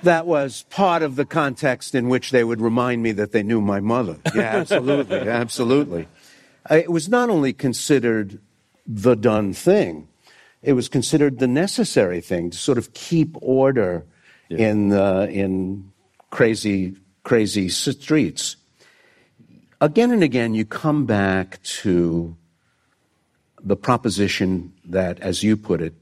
that 0.02 0.26
was 0.26 0.64
part 0.70 1.02
of 1.02 1.16
the 1.16 1.24
context 1.24 1.94
in 1.94 2.08
which 2.08 2.30
they 2.30 2.44
would 2.44 2.60
remind 2.60 3.02
me 3.02 3.12
that 3.12 3.32
they 3.32 3.42
knew 3.42 3.60
my 3.60 3.80
mother. 3.80 4.18
Yeah, 4.34 4.42
absolutely, 4.42 5.18
absolutely. 5.28 6.08
It 6.70 6.90
was 6.90 7.08
not 7.08 7.30
only 7.30 7.52
considered 7.52 8.38
the 8.86 9.14
done 9.14 9.52
thing, 9.52 10.08
it 10.62 10.74
was 10.74 10.88
considered 10.88 11.38
the 11.38 11.48
necessary 11.48 12.20
thing 12.20 12.50
to 12.50 12.58
sort 12.58 12.78
of 12.78 12.92
keep 12.94 13.36
order 13.40 14.06
yeah. 14.48 14.68
in, 14.68 14.92
uh, 14.92 15.26
in 15.30 15.92
crazy, 16.30 16.96
crazy 17.24 17.68
streets. 17.68 18.56
Again 19.80 20.12
and 20.12 20.22
again, 20.22 20.54
you 20.54 20.64
come 20.64 21.06
back 21.06 21.60
to 21.62 22.36
the 23.62 23.76
proposition 23.76 24.72
that, 24.84 25.20
as 25.20 25.42
you 25.42 25.56
put 25.56 25.80
it, 25.80 25.94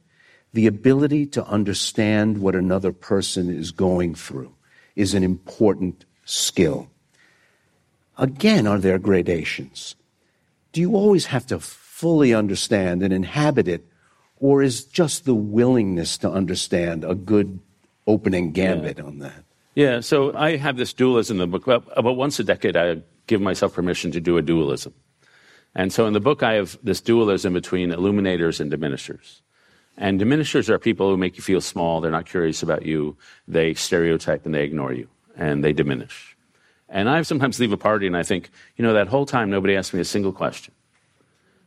the 0.53 0.67
ability 0.67 1.27
to 1.27 1.47
understand 1.47 2.39
what 2.39 2.55
another 2.55 2.93
person 2.93 3.49
is 3.51 3.71
going 3.71 4.15
through 4.15 4.55
is 4.97 5.15
an 5.15 5.23
important 5.23 6.05
skill. 6.25 6.91
Again, 8.19 8.67
are 8.67 8.79
there 8.79 8.99
gradations? 8.99 9.95
Do 10.73 10.81
you 10.81 10.95
always 10.95 11.27
have 11.27 11.47
to 11.47 11.59
fully 12.01 12.33
understand 12.33 13.03
and 13.03 13.13
inhabit 13.13 13.69
it, 13.69 13.87
or 14.39 14.63
is 14.63 14.85
just 14.85 15.27
the 15.27 15.35
willingness 15.35 16.17
to 16.19 16.31
understand 16.31 17.05
a 17.05 17.15
good 17.15 17.61
opening 18.07 18.53
gambit 18.53 18.99
yeah. 18.99 19.05
on 19.05 19.19
that? 19.19 19.45
Yeah, 19.75 20.01
so 20.01 20.35
I 20.35 20.57
have 20.57 20.77
this 20.77 20.93
dualism 20.95 21.41
in 21.41 21.51
the 21.51 21.59
book. 21.59 21.67
About 21.67 22.17
once 22.17 22.41
a 22.41 22.45
decade, 22.45 22.77
I 22.77 23.03
give 23.27 23.41
myself 23.41 23.75
permission 23.75 24.11
to 24.13 24.21
do 24.21 24.39
a 24.39 24.43
dualism. 24.43 24.95
And 25.75 25.93
so 25.93 26.07
in 26.07 26.15
the 26.15 26.21
book, 26.21 26.43
I 26.43 26.55
have 26.55 26.79
this 26.83 27.01
dualism 27.01 27.53
between 27.53 27.91
illuminators 27.91 28.61
and 28.61 28.71
diminishers. 28.71 29.43
And 29.97 30.19
diminishers 30.19 30.69
are 30.71 30.79
people 30.79 31.11
who 31.11 31.17
make 31.17 31.37
you 31.37 31.43
feel 31.43 31.61
small, 31.61 32.01
they're 32.01 32.11
not 32.11 32.27
curious 32.27 32.63
about 32.63 32.87
you, 32.87 33.17
they 33.47 33.75
stereotype 33.75 34.47
and 34.47 34.55
they 34.55 34.65
ignore 34.65 34.93
you, 34.93 35.09
and 35.37 35.63
they 35.63 35.73
diminish. 35.73 36.37
And 36.89 37.09
I 37.09 37.23
sometimes 37.23 37.61
leave 37.61 37.73
a 37.73 37.77
party 37.77 38.07
and 38.07 38.17
I 38.17 38.23
think, 38.23 38.51
you 38.77 38.83
know, 38.85 38.95
that 38.95 39.09
whole 39.09 39.27
time 39.27 39.51
nobody 39.51 39.77
asked 39.77 39.95
me 39.95 40.01
a 40.01 40.05
single 40.05 40.33
question. 40.33 40.75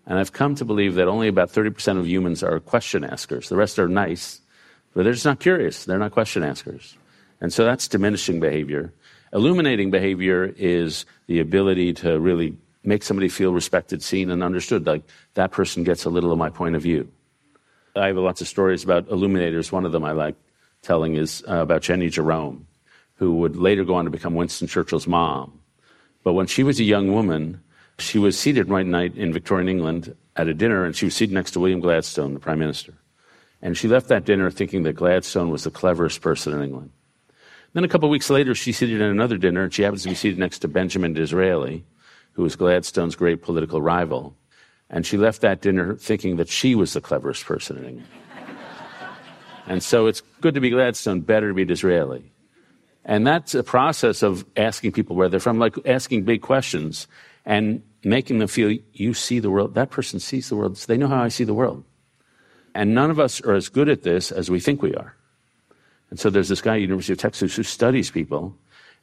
And 0.05 0.19
I've 0.19 0.33
come 0.33 0.55
to 0.55 0.65
believe 0.65 0.95
that 0.95 1.07
only 1.07 1.27
about 1.27 1.51
30% 1.51 1.97
of 1.97 2.07
humans 2.07 2.43
are 2.43 2.59
question 2.59 3.03
askers. 3.03 3.49
The 3.49 3.55
rest 3.55 3.79
are 3.79 3.87
nice, 3.87 4.41
but 4.93 5.03
they're 5.03 5.13
just 5.13 5.25
not 5.25 5.39
curious. 5.39 5.85
They're 5.85 5.99
not 5.99 6.11
question 6.11 6.43
askers. 6.43 6.97
And 7.39 7.51
so 7.51 7.63
that's 7.65 7.87
diminishing 7.87 8.39
behavior. 8.39 8.93
Illuminating 9.31 9.91
behavior 9.91 10.53
is 10.57 11.05
the 11.27 11.39
ability 11.39 11.93
to 11.93 12.19
really 12.19 12.55
make 12.83 13.03
somebody 13.03 13.29
feel 13.29 13.53
respected, 13.53 14.03
seen, 14.03 14.29
and 14.29 14.43
understood. 14.43 14.85
Like 14.85 15.03
that 15.35 15.51
person 15.51 15.83
gets 15.83 16.05
a 16.05 16.09
little 16.09 16.31
of 16.31 16.37
my 16.37 16.49
point 16.49 16.75
of 16.75 16.81
view. 16.81 17.09
I 17.95 18.07
have 18.07 18.17
lots 18.17 18.41
of 18.41 18.47
stories 18.47 18.83
about 18.83 19.07
illuminators. 19.09 19.71
One 19.71 19.85
of 19.85 19.91
them 19.91 20.03
I 20.03 20.11
like 20.11 20.35
telling 20.81 21.15
is 21.15 21.43
uh, 21.47 21.57
about 21.57 21.81
Jenny 21.81 22.09
Jerome, 22.09 22.67
who 23.15 23.35
would 23.35 23.55
later 23.55 23.83
go 23.83 23.95
on 23.95 24.05
to 24.05 24.11
become 24.11 24.35
Winston 24.35 24.67
Churchill's 24.67 25.07
mom. 25.07 25.59
But 26.23 26.33
when 26.33 26.47
she 26.47 26.63
was 26.63 26.79
a 26.79 26.83
young 26.83 27.13
woman, 27.13 27.61
she 27.99 28.19
was 28.19 28.37
seated 28.37 28.69
one 28.69 28.89
night 28.89 29.15
in 29.15 29.33
Victorian 29.33 29.69
England 29.69 30.15
at 30.35 30.47
a 30.47 30.53
dinner, 30.53 30.85
and 30.85 30.95
she 30.95 31.05
was 31.05 31.15
seated 31.15 31.33
next 31.33 31.51
to 31.51 31.59
William 31.59 31.79
Gladstone, 31.79 32.33
the 32.33 32.39
Prime 32.39 32.59
Minister. 32.59 32.93
And 33.61 33.77
she 33.77 33.87
left 33.87 34.09
that 34.09 34.25
dinner 34.25 34.51
thinking 34.51 34.83
that 34.83 34.93
Gladstone 34.93 35.49
was 35.49 35.63
the 35.63 35.71
cleverest 35.71 36.21
person 36.21 36.53
in 36.53 36.63
England. 36.63 36.91
Then 37.73 37.83
a 37.83 37.87
couple 37.87 38.07
of 38.07 38.11
weeks 38.11 38.29
later, 38.29 38.53
she's 38.53 38.77
seated 38.77 39.01
at 39.01 39.09
another 39.09 39.37
dinner, 39.37 39.63
and 39.63 39.73
she 39.73 39.83
happens 39.83 40.03
to 40.03 40.09
be 40.09 40.15
seated 40.15 40.37
next 40.37 40.59
to 40.59 40.67
Benjamin 40.67 41.13
Disraeli, 41.13 41.85
who 42.33 42.43
was 42.43 42.55
Gladstone's 42.55 43.15
great 43.15 43.41
political 43.41 43.81
rival. 43.81 44.35
And 44.89 45.05
she 45.05 45.17
left 45.17 45.41
that 45.41 45.61
dinner 45.61 45.95
thinking 45.95 46.35
that 46.37 46.49
she 46.49 46.75
was 46.75 46.93
the 46.93 47.01
cleverest 47.01 47.45
person 47.45 47.77
in 47.77 47.85
England. 47.85 48.07
and 49.67 49.81
so 49.81 50.07
it's 50.07 50.21
good 50.41 50.53
to 50.53 50.61
be 50.61 50.69
Gladstone, 50.69 51.21
better 51.21 51.47
to 51.47 51.53
be 51.53 51.65
Disraeli. 51.65 52.31
And 53.05 53.25
that's 53.25 53.55
a 53.55 53.63
process 53.63 54.23
of 54.23 54.45
asking 54.55 54.91
people 54.91 55.15
where 55.15 55.29
they're 55.29 55.39
from, 55.39 55.57
like 55.57 55.75
asking 55.85 56.23
big 56.23 56.41
questions 56.41 57.07
and 57.45 57.83
making 58.03 58.39
them 58.39 58.47
feel 58.47 58.77
you 58.93 59.13
see 59.13 59.39
the 59.39 59.49
world. 59.49 59.75
That 59.75 59.89
person 59.89 60.19
sees 60.19 60.49
the 60.49 60.55
world. 60.55 60.75
They 60.75 60.97
know 60.97 61.07
how 61.07 61.23
I 61.23 61.29
see 61.29 61.43
the 61.43 61.53
world. 61.53 61.83
And 62.75 62.93
none 62.95 63.11
of 63.11 63.19
us 63.19 63.41
are 63.41 63.53
as 63.53 63.69
good 63.69 63.89
at 63.89 64.03
this 64.03 64.31
as 64.31 64.49
we 64.49 64.59
think 64.59 64.81
we 64.81 64.95
are. 64.95 65.15
And 66.09 66.19
so 66.19 66.29
there's 66.29 66.49
this 66.49 66.61
guy 66.61 66.75
at 66.75 66.81
University 66.81 67.13
of 67.13 67.19
Texas 67.19 67.55
who 67.55 67.63
studies 67.63 68.11
people. 68.11 68.55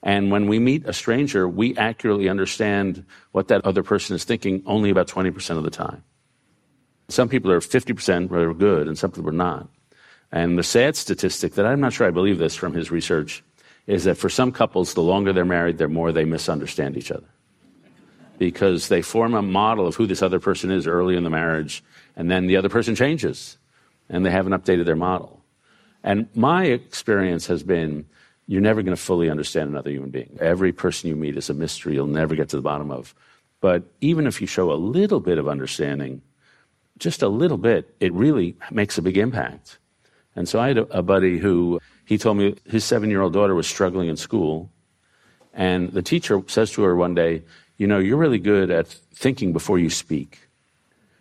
And 0.02 0.30
when 0.30 0.46
we 0.46 0.58
meet 0.58 0.86
a 0.86 0.92
stranger, 0.92 1.48
we 1.48 1.76
accurately 1.76 2.28
understand 2.28 3.04
what 3.32 3.48
that 3.48 3.64
other 3.64 3.82
person 3.82 4.16
is 4.16 4.24
thinking 4.24 4.62
only 4.66 4.90
about 4.90 5.08
20% 5.08 5.56
of 5.56 5.62
the 5.62 5.70
time. 5.70 6.02
Some 7.08 7.28
people 7.28 7.50
are 7.50 7.60
50% 7.60 8.28
where 8.28 8.40
they're 8.40 8.54
good, 8.54 8.86
and 8.86 8.96
some 8.96 9.10
people 9.10 9.28
are 9.28 9.32
not. 9.32 9.68
And 10.32 10.56
the 10.56 10.62
sad 10.62 10.96
statistic 10.96 11.54
that 11.54 11.66
I'm 11.66 11.80
not 11.80 11.92
sure 11.92 12.06
I 12.06 12.12
believe 12.12 12.38
this 12.38 12.54
from 12.54 12.72
his 12.72 12.90
research 12.90 13.42
is 13.86 14.04
that 14.04 14.16
for 14.16 14.28
some 14.28 14.52
couples, 14.52 14.94
the 14.94 15.02
longer 15.02 15.32
they're 15.32 15.44
married, 15.44 15.78
the 15.78 15.88
more 15.88 16.12
they 16.12 16.24
misunderstand 16.24 16.96
each 16.96 17.10
other. 17.10 17.26
Because 18.40 18.88
they 18.88 19.02
form 19.02 19.34
a 19.34 19.42
model 19.42 19.86
of 19.86 19.96
who 19.96 20.06
this 20.06 20.22
other 20.22 20.40
person 20.40 20.70
is 20.70 20.86
early 20.86 21.14
in 21.14 21.24
the 21.24 21.30
marriage, 21.30 21.84
and 22.16 22.30
then 22.30 22.46
the 22.46 22.56
other 22.56 22.70
person 22.70 22.94
changes, 22.94 23.58
and 24.08 24.24
they 24.24 24.30
haven't 24.30 24.54
updated 24.54 24.86
their 24.86 24.96
model. 24.96 25.44
And 26.02 26.26
my 26.34 26.64
experience 26.64 27.46
has 27.48 27.62
been 27.62 28.06
you're 28.46 28.62
never 28.62 28.80
going 28.80 28.96
to 28.96 29.02
fully 29.02 29.28
understand 29.28 29.68
another 29.68 29.90
human 29.90 30.08
being. 30.08 30.38
Every 30.40 30.72
person 30.72 31.10
you 31.10 31.16
meet 31.16 31.36
is 31.36 31.50
a 31.50 31.54
mystery 31.54 31.94
you'll 31.94 32.06
never 32.06 32.34
get 32.34 32.48
to 32.48 32.56
the 32.56 32.62
bottom 32.62 32.90
of. 32.90 33.14
But 33.60 33.84
even 34.00 34.26
if 34.26 34.40
you 34.40 34.46
show 34.46 34.72
a 34.72 34.74
little 34.74 35.20
bit 35.20 35.36
of 35.36 35.46
understanding, 35.46 36.22
just 36.98 37.22
a 37.22 37.28
little 37.28 37.58
bit, 37.58 37.94
it 38.00 38.10
really 38.14 38.56
makes 38.70 38.96
a 38.96 39.02
big 39.02 39.18
impact. 39.18 39.78
And 40.34 40.48
so 40.48 40.58
I 40.58 40.68
had 40.68 40.78
a, 40.78 40.98
a 40.98 41.02
buddy 41.02 41.36
who 41.36 41.78
he 42.06 42.16
told 42.16 42.38
me 42.38 42.56
his 42.64 42.84
seven 42.84 43.10
year 43.10 43.20
old 43.20 43.34
daughter 43.34 43.54
was 43.54 43.66
struggling 43.66 44.08
in 44.08 44.16
school. 44.16 44.70
And 45.52 45.92
the 45.92 46.02
teacher 46.02 46.42
says 46.46 46.70
to 46.72 46.82
her 46.82 46.96
one 46.96 47.14
day, 47.14 47.42
You 47.80 47.86
know, 47.86 47.98
you're 47.98 48.18
really 48.18 48.38
good 48.38 48.70
at 48.70 48.88
thinking 48.88 49.54
before 49.54 49.78
you 49.78 49.88
speak. 49.88 50.40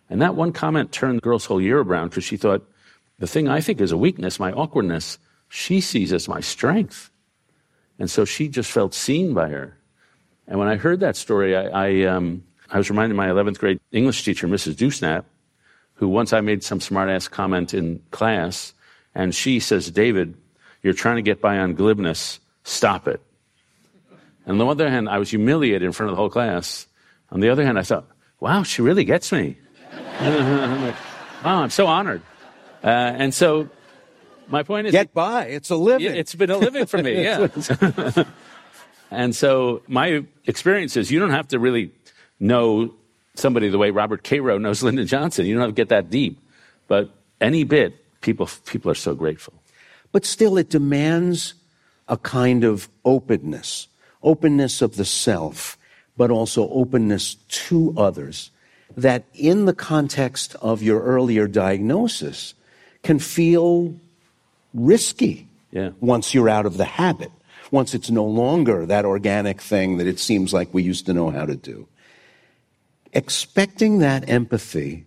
And 0.10 0.22
that 0.22 0.36
one 0.36 0.52
comment 0.52 0.92
turned 0.92 1.16
the 1.16 1.22
girl's 1.22 1.46
whole 1.46 1.62
year 1.62 1.80
around 1.80 2.10
because 2.10 2.26
she 2.26 2.36
thought, 2.36 2.70
the 3.18 3.28
thing 3.28 3.48
I 3.48 3.62
think 3.62 3.80
is 3.80 3.94
a 3.94 3.98
weakness, 3.98 4.42
my 4.42 4.52
awkwardness, 4.52 5.20
she 5.48 5.80
sees 5.80 6.12
as 6.12 6.28
my 6.28 6.42
strength. 6.42 7.12
And 7.98 8.12
so 8.12 8.26
she 8.26 8.50
just 8.50 8.70
felt 8.70 8.94
seen 8.94 9.34
by 9.34 9.48
her. 9.48 9.78
And 10.50 10.60
when 10.60 10.68
I 10.68 10.76
heard 10.76 11.00
that 11.00 11.16
story, 11.16 11.56
I, 11.56 11.68
I, 11.68 12.02
um, 12.04 12.44
I 12.70 12.78
was 12.78 12.90
reminded 12.90 13.12
of 13.12 13.18
my 13.18 13.30
11th 13.30 13.60
grade 13.60 13.80
English 13.94 14.26
teacher, 14.26 14.46
Mrs. 14.46 14.76
Dewsnap, 14.76 15.24
who 15.94 16.10
once 16.10 16.34
I 16.34 16.42
made 16.42 16.62
some 16.62 16.80
smartass 16.80 17.32
comment 17.32 17.74
in 17.74 18.02
class, 18.12 18.74
and 19.16 19.34
she 19.34 19.62
says, 19.62 19.92
David, 19.92 20.36
you're 20.84 20.92
trying 20.92 21.16
to 21.16 21.22
get 21.22 21.40
by 21.40 21.58
on 21.58 21.74
glibness. 21.74 22.40
Stop 22.66 23.08
it. 23.08 23.22
And 24.46 24.54
on 24.54 24.58
the 24.58 24.68
other 24.68 24.90
hand, 24.90 25.10
I 25.10 25.18
was 25.18 25.30
humiliated 25.30 25.84
in 25.84 25.92
front 25.92 26.10
of 26.10 26.16
the 26.16 26.20
whole 26.22 26.30
class. 26.30 26.88
On 27.32 27.40
the 27.40 27.50
other 27.50 27.66
hand, 27.66 27.78
I 27.78 27.84
thought, 27.84 28.08
wow, 28.40 28.64
she 28.64 28.82
really 28.82 29.04
gets 29.04 29.32
me. 29.32 29.58
I'm 30.20 30.82
like, 30.84 30.96
wow, 31.44 31.62
I'm 31.62 31.70
so 31.70 31.88
honored. 31.88 32.22
Uh, 32.84 32.88
and 32.88 33.34
so 33.34 33.70
my 34.48 34.64
point 34.64 34.88
is 34.88 34.92
get 34.92 35.14
by. 35.14 35.46
It's 35.46 35.70
a 35.70 35.76
living. 35.76 36.16
It's 36.16 36.36
been 36.36 36.50
a 36.50 36.58
living 36.58 36.86
for 36.86 37.02
me. 37.02 37.24
Yeah. 37.24 37.48
and 39.12 39.36
so 39.36 39.82
my 39.88 40.24
experience 40.46 40.98
is 40.98 41.12
you 41.12 41.20
don't 41.20 41.32
have 41.32 41.50
to 41.50 41.60
really 41.60 41.92
know 42.40 42.94
somebody 43.36 43.70
the 43.70 43.78
way 43.78 43.92
Robert 43.92 44.24
Caro 44.24 44.58
knows 44.58 44.82
Lyndon 44.84 45.08
Johnson. 45.08 45.46
You 45.46 45.56
don't 45.56 45.62
have 45.62 45.72
to 45.72 45.76
get 45.76 45.90
that 45.90 46.10
deep, 46.10 46.40
but 46.88 47.10
any 47.40 47.64
bit, 47.64 48.22
people 48.22 48.50
people 48.66 48.92
are 48.92 48.96
so 48.96 49.14
grateful. 49.14 49.54
But 50.12 50.26
still, 50.26 50.58
it 50.58 50.70
demands 50.70 51.54
a 52.08 52.18
kind 52.18 52.64
of 52.64 52.90
openness, 53.06 53.88
openness 54.24 54.82
of 54.82 54.96
the 54.96 55.06
self, 55.06 55.78
but 56.18 56.32
also 56.32 56.70
openness 56.70 57.36
to 57.48 57.94
others. 57.98 58.52
That 58.98 59.24
in 59.34 59.66
the 59.66 59.74
context 59.74 60.56
of 60.62 60.82
your 60.82 61.02
earlier 61.02 61.48
diagnosis 61.48 62.54
can 63.04 63.20
feel 63.20 63.96
risky 64.74 65.48
yeah. 65.72 65.92
once 66.00 66.34
you're 66.34 66.50
out 66.50 66.66
of 66.66 66.78
the 66.78 66.86
habit, 66.86 67.32
once 67.72 67.94
it's 67.94 68.10
no 68.10 68.26
longer 68.26 68.86
that 68.86 69.06
organic 69.06 69.62
thing 69.62 69.98
that 69.98 70.08
it 70.08 70.20
seems 70.20 70.54
like 70.54 70.74
we 70.74 70.84
used 70.84 71.06
to 71.06 71.14
know 71.14 71.30
how 71.30 71.46
to 71.46 71.56
do. 71.56 71.88
Expecting 73.14 74.00
that 74.00 74.30
empathy 74.30 75.06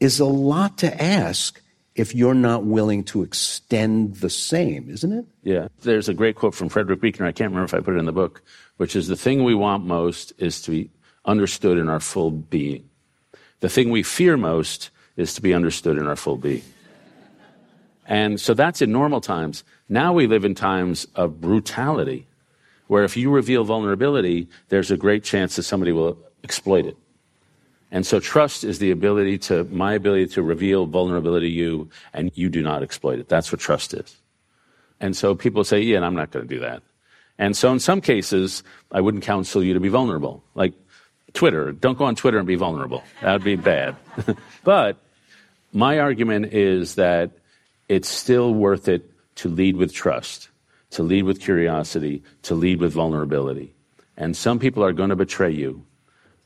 is 0.00 0.20
a 0.20 0.26
lot 0.26 0.78
to 0.78 1.02
ask 1.02 1.60
if 1.96 2.14
you're 2.14 2.34
not 2.34 2.64
willing 2.64 3.02
to 3.02 3.22
extend 3.22 4.16
the 4.16 4.28
same, 4.28 4.88
isn't 4.90 5.12
it? 5.12 5.24
Yeah. 5.42 5.68
There's 5.82 6.08
a 6.08 6.14
great 6.14 6.36
quote 6.36 6.54
from 6.54 6.68
Frederick 6.68 7.00
Buechner. 7.00 7.26
I 7.26 7.32
can't 7.32 7.50
remember 7.50 7.64
if 7.64 7.74
I 7.74 7.80
put 7.80 7.94
it 7.94 7.98
in 7.98 8.04
the 8.04 8.12
book, 8.12 8.42
which 8.76 8.94
is 8.94 9.08
the 9.08 9.16
thing 9.16 9.44
we 9.44 9.54
want 9.54 9.84
most 9.84 10.34
is 10.36 10.60
to 10.62 10.70
be 10.70 10.90
understood 11.24 11.78
in 11.78 11.88
our 11.88 11.98
full 11.98 12.30
being. 12.30 12.88
The 13.60 13.70
thing 13.70 13.90
we 13.90 14.02
fear 14.02 14.36
most 14.36 14.90
is 15.16 15.32
to 15.34 15.40
be 15.40 15.54
understood 15.54 15.96
in 15.96 16.06
our 16.06 16.16
full 16.16 16.36
being. 16.36 16.62
And 18.06 18.38
so 18.38 18.52
that's 18.52 18.82
in 18.82 18.92
normal 18.92 19.22
times. 19.22 19.64
Now 19.88 20.12
we 20.12 20.26
live 20.26 20.44
in 20.44 20.54
times 20.54 21.06
of 21.14 21.40
brutality, 21.40 22.26
where 22.88 23.04
if 23.04 23.16
you 23.16 23.30
reveal 23.30 23.64
vulnerability, 23.64 24.48
there's 24.68 24.90
a 24.90 24.96
great 24.98 25.24
chance 25.24 25.56
that 25.56 25.62
somebody 25.62 25.92
will 25.92 26.18
exploit 26.44 26.84
it. 26.84 26.96
And 27.90 28.04
so 28.06 28.18
trust 28.18 28.64
is 28.64 28.78
the 28.78 28.90
ability 28.90 29.38
to, 29.38 29.64
my 29.64 29.94
ability 29.94 30.26
to 30.28 30.42
reveal 30.42 30.86
vulnerability 30.86 31.48
to 31.48 31.54
you 31.54 31.88
and 32.12 32.30
you 32.34 32.48
do 32.48 32.62
not 32.62 32.82
exploit 32.82 33.18
it. 33.18 33.28
That's 33.28 33.52
what 33.52 33.60
trust 33.60 33.94
is. 33.94 34.16
And 35.00 35.16
so 35.16 35.34
people 35.34 35.62
say, 35.64 35.80
yeah, 35.80 36.00
I'm 36.00 36.14
not 36.14 36.30
going 36.30 36.46
to 36.46 36.54
do 36.54 36.60
that. 36.60 36.82
And 37.38 37.56
so 37.56 37.70
in 37.72 37.80
some 37.80 38.00
cases, 38.00 38.62
I 38.90 39.00
wouldn't 39.00 39.22
counsel 39.22 39.62
you 39.62 39.74
to 39.74 39.80
be 39.80 39.88
vulnerable. 39.88 40.42
Like 40.54 40.72
Twitter, 41.32 41.72
don't 41.72 41.98
go 41.98 42.06
on 42.06 42.16
Twitter 42.16 42.38
and 42.38 42.46
be 42.46 42.56
vulnerable. 42.56 43.04
That 43.20 43.34
would 43.34 43.44
be 43.44 43.56
bad. 43.56 43.94
but 44.64 44.96
my 45.72 45.98
argument 45.98 46.54
is 46.54 46.94
that 46.94 47.30
it's 47.88 48.08
still 48.08 48.54
worth 48.54 48.88
it 48.88 49.10
to 49.36 49.48
lead 49.48 49.76
with 49.76 49.92
trust, 49.92 50.48
to 50.90 51.02
lead 51.02 51.24
with 51.24 51.40
curiosity, 51.40 52.22
to 52.42 52.54
lead 52.54 52.80
with 52.80 52.92
vulnerability. 52.92 53.74
And 54.16 54.34
some 54.34 54.58
people 54.58 54.82
are 54.82 54.94
going 54.94 55.10
to 55.10 55.16
betray 55.16 55.50
you, 55.50 55.84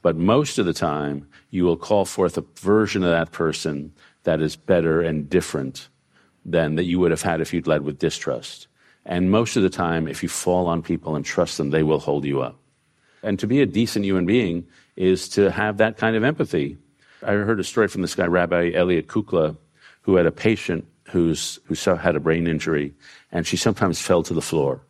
but 0.02 0.16
most 0.16 0.58
of 0.58 0.66
the 0.66 0.72
time, 0.72 1.28
you 1.50 1.64
will 1.64 1.76
call 1.76 2.04
forth 2.04 2.38
a 2.38 2.44
version 2.56 3.02
of 3.02 3.10
that 3.10 3.32
person 3.32 3.92
that 4.22 4.40
is 4.40 4.56
better 4.56 5.00
and 5.00 5.28
different 5.28 5.88
than 6.44 6.76
that 6.76 6.84
you 6.84 6.98
would 6.98 7.10
have 7.10 7.22
had 7.22 7.40
if 7.40 7.52
you'd 7.52 7.66
led 7.66 7.82
with 7.82 7.98
distrust. 7.98 8.66
And 9.04 9.30
most 9.30 9.56
of 9.56 9.62
the 9.62 9.70
time, 9.70 10.08
if 10.08 10.22
you 10.22 10.28
fall 10.28 10.66
on 10.66 10.82
people 10.82 11.16
and 11.16 11.24
trust 11.24 11.58
them, 11.58 11.70
they 11.70 11.82
will 11.82 11.98
hold 11.98 12.24
you 12.24 12.40
up. 12.40 12.58
And 13.22 13.38
to 13.38 13.46
be 13.46 13.60
a 13.60 13.66
decent 13.66 14.04
human 14.04 14.26
being 14.26 14.66
is 14.96 15.28
to 15.30 15.50
have 15.50 15.78
that 15.78 15.96
kind 15.96 16.16
of 16.16 16.24
empathy. 16.24 16.78
I 17.22 17.32
heard 17.32 17.60
a 17.60 17.64
story 17.64 17.88
from 17.88 18.02
this 18.02 18.14
guy, 18.14 18.26
Rabbi 18.26 18.72
Elliot 18.74 19.06
Kukla, 19.06 19.56
who 20.02 20.16
had 20.16 20.26
a 20.26 20.32
patient 20.32 20.86
who's, 21.10 21.58
who 21.64 21.74
had 21.94 22.16
a 22.16 22.20
brain 22.20 22.46
injury, 22.46 22.94
and 23.32 23.46
she 23.46 23.56
sometimes 23.56 24.00
fell 24.00 24.22
to 24.22 24.34
the 24.34 24.42
floor. 24.42 24.82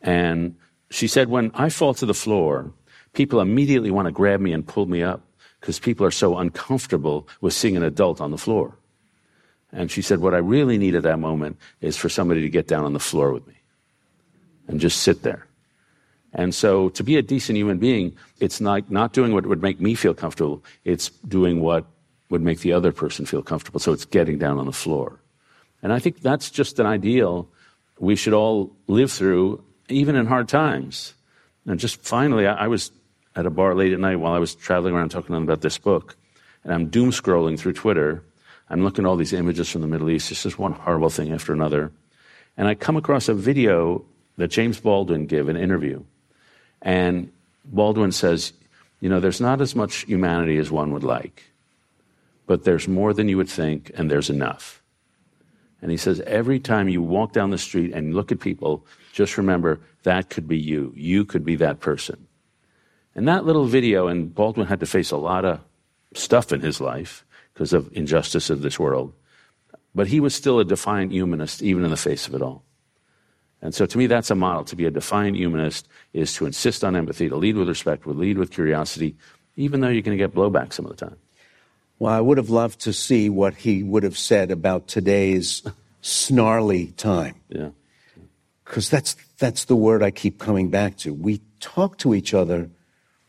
And 0.00 0.56
she 0.90 1.06
said, 1.06 1.28
When 1.28 1.50
I 1.54 1.68
fall 1.68 1.94
to 1.94 2.06
the 2.06 2.14
floor, 2.14 2.72
people 3.12 3.40
immediately 3.40 3.90
want 3.90 4.06
to 4.06 4.12
grab 4.12 4.40
me 4.40 4.52
and 4.52 4.66
pull 4.66 4.86
me 4.86 5.02
up 5.02 5.22
because 5.60 5.78
people 5.78 6.06
are 6.06 6.10
so 6.10 6.38
uncomfortable 6.38 7.28
with 7.40 7.54
seeing 7.54 7.76
an 7.76 7.82
adult 7.82 8.20
on 8.20 8.30
the 8.30 8.38
floor. 8.38 8.76
And 9.72 9.90
she 9.90 10.02
said, 10.02 10.18
What 10.18 10.34
I 10.34 10.38
really 10.38 10.78
need 10.78 10.94
at 10.94 11.04
that 11.04 11.18
moment 11.18 11.58
is 11.80 11.96
for 11.96 12.08
somebody 12.08 12.42
to 12.42 12.50
get 12.50 12.66
down 12.66 12.84
on 12.84 12.92
the 12.92 13.00
floor 13.00 13.32
with 13.32 13.46
me 13.46 13.54
and 14.68 14.80
just 14.80 15.02
sit 15.02 15.22
there. 15.22 15.46
And 16.34 16.54
so 16.54 16.88
to 16.90 17.04
be 17.04 17.16
a 17.16 17.22
decent 17.22 17.58
human 17.58 17.78
being, 17.78 18.16
it's 18.40 18.60
not, 18.60 18.90
not 18.90 19.12
doing 19.12 19.32
what 19.32 19.46
would 19.46 19.62
make 19.62 19.80
me 19.80 19.94
feel 19.94 20.14
comfortable, 20.14 20.64
it's 20.84 21.10
doing 21.28 21.60
what 21.60 21.86
would 22.30 22.42
make 22.42 22.60
the 22.60 22.72
other 22.72 22.92
person 22.92 23.26
feel 23.26 23.42
comfortable. 23.42 23.80
So 23.80 23.92
it's 23.92 24.06
getting 24.06 24.38
down 24.38 24.58
on 24.58 24.66
the 24.66 24.72
floor. 24.72 25.20
And 25.82 25.92
I 25.92 25.98
think 25.98 26.20
that's 26.20 26.50
just 26.50 26.78
an 26.78 26.86
ideal 26.86 27.48
we 27.98 28.16
should 28.16 28.32
all 28.32 28.74
live 28.86 29.12
through, 29.12 29.62
even 29.88 30.16
in 30.16 30.26
hard 30.26 30.48
times. 30.48 31.14
And 31.66 31.78
just 31.78 32.00
finally, 32.02 32.46
I, 32.46 32.64
I 32.64 32.66
was 32.68 32.90
at 33.34 33.46
a 33.46 33.50
bar 33.50 33.74
late 33.74 33.92
at 33.92 34.00
night 34.00 34.16
while 34.16 34.32
I 34.32 34.38
was 34.38 34.54
traveling 34.54 34.94
around 34.94 35.10
talking 35.10 35.28
to 35.28 35.32
them 35.32 35.44
about 35.44 35.60
this 35.60 35.78
book, 35.78 36.16
and 36.64 36.72
I'm 36.72 36.88
doom 36.88 37.10
scrolling 37.10 37.58
through 37.58 37.74
Twitter. 37.74 38.22
I'm 38.68 38.84
looking 38.84 39.04
at 39.04 39.08
all 39.08 39.16
these 39.16 39.32
images 39.32 39.68
from 39.68 39.80
the 39.80 39.86
Middle 39.86 40.10
East. 40.10 40.30
It's 40.30 40.42
just 40.42 40.58
one 40.58 40.72
horrible 40.72 41.10
thing 41.10 41.32
after 41.32 41.52
another. 41.52 41.92
And 42.56 42.68
I 42.68 42.74
come 42.74 42.96
across 42.96 43.28
a 43.28 43.34
video 43.34 44.04
that 44.36 44.48
James 44.48 44.80
Baldwin 44.80 45.26
gave 45.26 45.48
an 45.48 45.56
interview. 45.56 46.02
And 46.80 47.30
Baldwin 47.64 48.12
says, 48.12 48.52
you 49.00 49.08
know, 49.08 49.20
there's 49.20 49.40
not 49.40 49.60
as 49.60 49.74
much 49.74 50.04
humanity 50.04 50.58
as 50.58 50.70
one 50.70 50.92
would 50.92 51.04
like, 51.04 51.42
but 52.46 52.64
there's 52.64 52.88
more 52.88 53.12
than 53.12 53.28
you 53.28 53.36
would 53.36 53.48
think, 53.48 53.90
and 53.94 54.10
there's 54.10 54.30
enough. 54.30 54.82
And 55.80 55.90
he 55.90 55.96
says, 55.96 56.20
every 56.20 56.60
time 56.60 56.88
you 56.88 57.02
walk 57.02 57.32
down 57.32 57.50
the 57.50 57.58
street 57.58 57.92
and 57.92 58.14
look 58.14 58.30
at 58.30 58.38
people, 58.38 58.86
just 59.12 59.36
remember 59.36 59.80
that 60.04 60.30
could 60.30 60.46
be 60.46 60.58
you. 60.58 60.92
You 60.96 61.24
could 61.24 61.44
be 61.44 61.56
that 61.56 61.80
person. 61.80 62.26
And 63.14 63.28
that 63.28 63.44
little 63.44 63.66
video, 63.66 64.08
and 64.08 64.34
Baldwin 64.34 64.66
had 64.66 64.80
to 64.80 64.86
face 64.86 65.10
a 65.10 65.16
lot 65.16 65.44
of 65.44 65.60
stuff 66.14 66.52
in 66.52 66.60
his 66.60 66.80
life 66.80 67.24
because 67.52 67.72
of 67.72 67.90
injustice 67.92 68.50
of 68.50 68.62
this 68.62 68.78
world. 68.78 69.12
But 69.94 70.06
he 70.06 70.20
was 70.20 70.34
still 70.34 70.58
a 70.58 70.64
defiant 70.64 71.12
humanist, 71.12 71.62
even 71.62 71.84
in 71.84 71.90
the 71.90 71.96
face 71.96 72.26
of 72.26 72.34
it 72.34 72.42
all. 72.42 72.64
And 73.60 73.74
so 73.74 73.86
to 73.86 73.98
me, 73.98 74.06
that's 74.06 74.30
a 74.30 74.34
model. 74.34 74.64
To 74.64 74.76
be 74.76 74.86
a 74.86 74.90
defiant 74.90 75.36
humanist 75.36 75.86
is 76.12 76.34
to 76.34 76.46
insist 76.46 76.82
on 76.82 76.96
empathy, 76.96 77.28
to 77.28 77.36
lead 77.36 77.56
with 77.56 77.68
respect, 77.68 78.02
to 78.04 78.10
lead 78.10 78.38
with 78.38 78.50
curiosity, 78.50 79.16
even 79.56 79.80
though 79.80 79.88
you're 79.88 80.02
going 80.02 80.16
to 80.16 80.22
get 80.22 80.34
blowback 80.34 80.72
some 80.72 80.86
of 80.86 80.96
the 80.96 81.06
time. 81.06 81.16
Well, 81.98 82.12
I 82.12 82.20
would 82.20 82.38
have 82.38 82.50
loved 82.50 82.80
to 82.80 82.92
see 82.92 83.30
what 83.30 83.54
he 83.54 83.82
would 83.82 84.02
have 84.02 84.18
said 84.18 84.50
about 84.50 84.88
today's 84.88 85.62
snarly 86.00 86.88
time. 86.88 87.36
Yeah. 87.48 87.68
Because 88.64 88.90
that's, 88.90 89.14
that's 89.38 89.66
the 89.66 89.76
word 89.76 90.02
I 90.02 90.10
keep 90.10 90.40
coming 90.40 90.70
back 90.70 90.96
to. 90.98 91.12
We 91.12 91.42
talk 91.60 91.98
to 91.98 92.14
each 92.14 92.34
other 92.34 92.70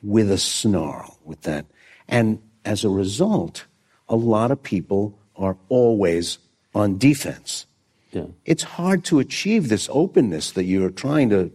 with 0.04 0.30
a 0.30 0.38
snarl, 0.38 1.18
with 1.24 1.42
that. 1.42 1.66
And 2.08 2.42
as 2.66 2.84
a 2.84 2.90
result, 2.90 3.66
a 4.10 4.16
lot 4.16 4.52
of 4.52 4.62
people 4.62 5.18
are 5.36 5.58
always 5.70 6.38
on 6.76 6.98
defense. 6.98 7.66
Yeah. 8.12 8.28
It's 8.46 8.64
hard 8.64 9.04
to 9.06 9.20
achieve 9.20 9.70
this 9.70 9.90
openness 9.92 10.52
that 10.52 10.66
you're 10.66 10.92
trying 10.92 11.30
to 11.32 11.52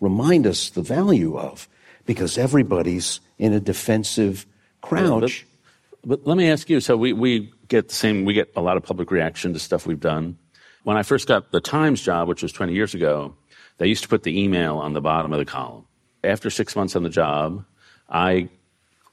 remind 0.00 0.46
us 0.46 0.70
the 0.70 0.82
value 0.82 1.38
of 1.38 1.68
because 2.06 2.36
everybody's 2.38 3.20
in 3.38 3.52
a 3.52 3.60
defensive 3.60 4.46
crouch. 4.80 5.46
But, 6.02 6.08
but 6.08 6.26
let 6.26 6.36
me 6.36 6.50
ask 6.50 6.68
you 6.68 6.80
so 6.80 6.96
we, 6.96 7.12
we 7.12 7.52
get 7.68 7.88
the 7.88 7.94
same, 7.94 8.24
we 8.24 8.34
get 8.34 8.50
a 8.56 8.60
lot 8.60 8.76
of 8.76 8.82
public 8.82 9.10
reaction 9.10 9.52
to 9.52 9.58
stuff 9.58 9.86
we've 9.86 10.00
done. 10.00 10.36
When 10.82 10.96
I 10.96 11.02
first 11.02 11.28
got 11.28 11.52
the 11.52 11.60
Times 11.60 12.02
job, 12.02 12.26
which 12.26 12.42
was 12.42 12.52
20 12.52 12.72
years 12.72 12.94
ago, 12.94 13.36
they 13.78 13.86
used 13.86 14.02
to 14.02 14.08
put 14.08 14.22
the 14.22 14.42
email 14.42 14.78
on 14.78 14.94
the 14.94 15.00
bottom 15.00 15.32
of 15.32 15.38
the 15.38 15.44
column. 15.44 15.84
After 16.24 16.50
six 16.50 16.74
months 16.74 16.96
on 16.96 17.02
the 17.02 17.10
job, 17.10 17.64
I 18.10 18.48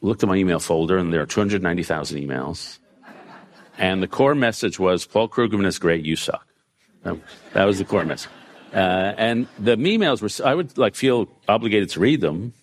looked 0.01 0.23
at 0.23 0.29
my 0.29 0.35
email 0.35 0.59
folder 0.59 0.97
and 0.97 1.13
there 1.13 1.21
are 1.21 1.25
290,000 1.25 2.19
emails. 2.19 2.79
And 3.77 4.01
the 4.01 4.07
core 4.07 4.35
message 4.35 4.79
was 4.79 5.05
Paul 5.05 5.29
Krugman 5.29 5.65
is 5.65 5.77
great, 5.77 6.03
you 6.03 6.15
suck. 6.15 6.45
That 7.03 7.65
was 7.65 7.77
the 7.77 7.85
core 7.85 8.05
message. 8.05 8.31
Uh, 8.73 9.13
and 9.17 9.47
the 9.59 9.77
emails 9.77 10.21
were, 10.21 10.45
I 10.45 10.53
would 10.53 10.77
like 10.77 10.95
feel 10.95 11.29
obligated 11.47 11.89
to 11.91 11.99
read 11.99 12.21
them. 12.21 12.53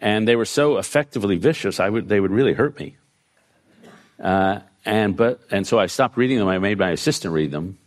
And 0.00 0.28
they 0.28 0.36
were 0.36 0.44
so 0.44 0.78
effectively 0.78 1.38
vicious, 1.38 1.80
I 1.80 1.88
would, 1.88 2.08
they 2.08 2.20
would 2.20 2.30
really 2.30 2.52
hurt 2.52 2.78
me. 2.78 2.96
Uh, 4.22 4.60
and, 4.84 5.16
but, 5.16 5.40
and 5.50 5.66
so 5.66 5.78
I 5.78 5.86
stopped 5.86 6.16
reading 6.16 6.38
them. 6.38 6.48
I 6.48 6.58
made 6.58 6.78
my 6.78 6.90
assistant 6.90 7.34
read 7.34 7.50
them. 7.50 7.78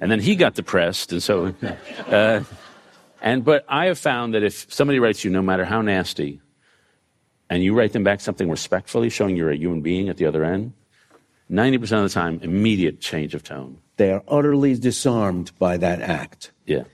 And 0.00 0.10
then 0.10 0.20
he 0.20 0.34
got 0.34 0.54
depressed. 0.54 1.12
And 1.12 1.22
so, 1.22 1.54
uh, 2.08 2.42
and, 3.20 3.44
but 3.44 3.64
I 3.68 3.86
have 3.86 3.98
found 3.98 4.34
that 4.34 4.42
if 4.42 4.72
somebody 4.72 4.98
writes 4.98 5.24
you, 5.24 5.30
no 5.30 5.42
matter 5.42 5.64
how 5.64 5.82
nasty, 5.82 6.40
and 7.50 7.64
you 7.64 7.74
write 7.74 7.92
them 7.92 8.04
back 8.04 8.20
something 8.20 8.48
respectfully, 8.48 9.10
showing 9.10 9.36
you're 9.36 9.50
a 9.50 9.56
human 9.56 9.82
being 9.82 10.08
at 10.08 10.16
the 10.16 10.24
other 10.24 10.44
end, 10.44 10.72
90% 11.50 11.82
of 11.82 12.02
the 12.04 12.08
time, 12.08 12.38
immediate 12.42 13.00
change 13.00 13.34
of 13.34 13.42
tone. 13.42 13.78
They 13.96 14.12
are 14.12 14.22
utterly 14.28 14.78
disarmed 14.78 15.50
by 15.58 15.76
that 15.78 16.00
act. 16.00 16.52
Yeah. 16.64 16.84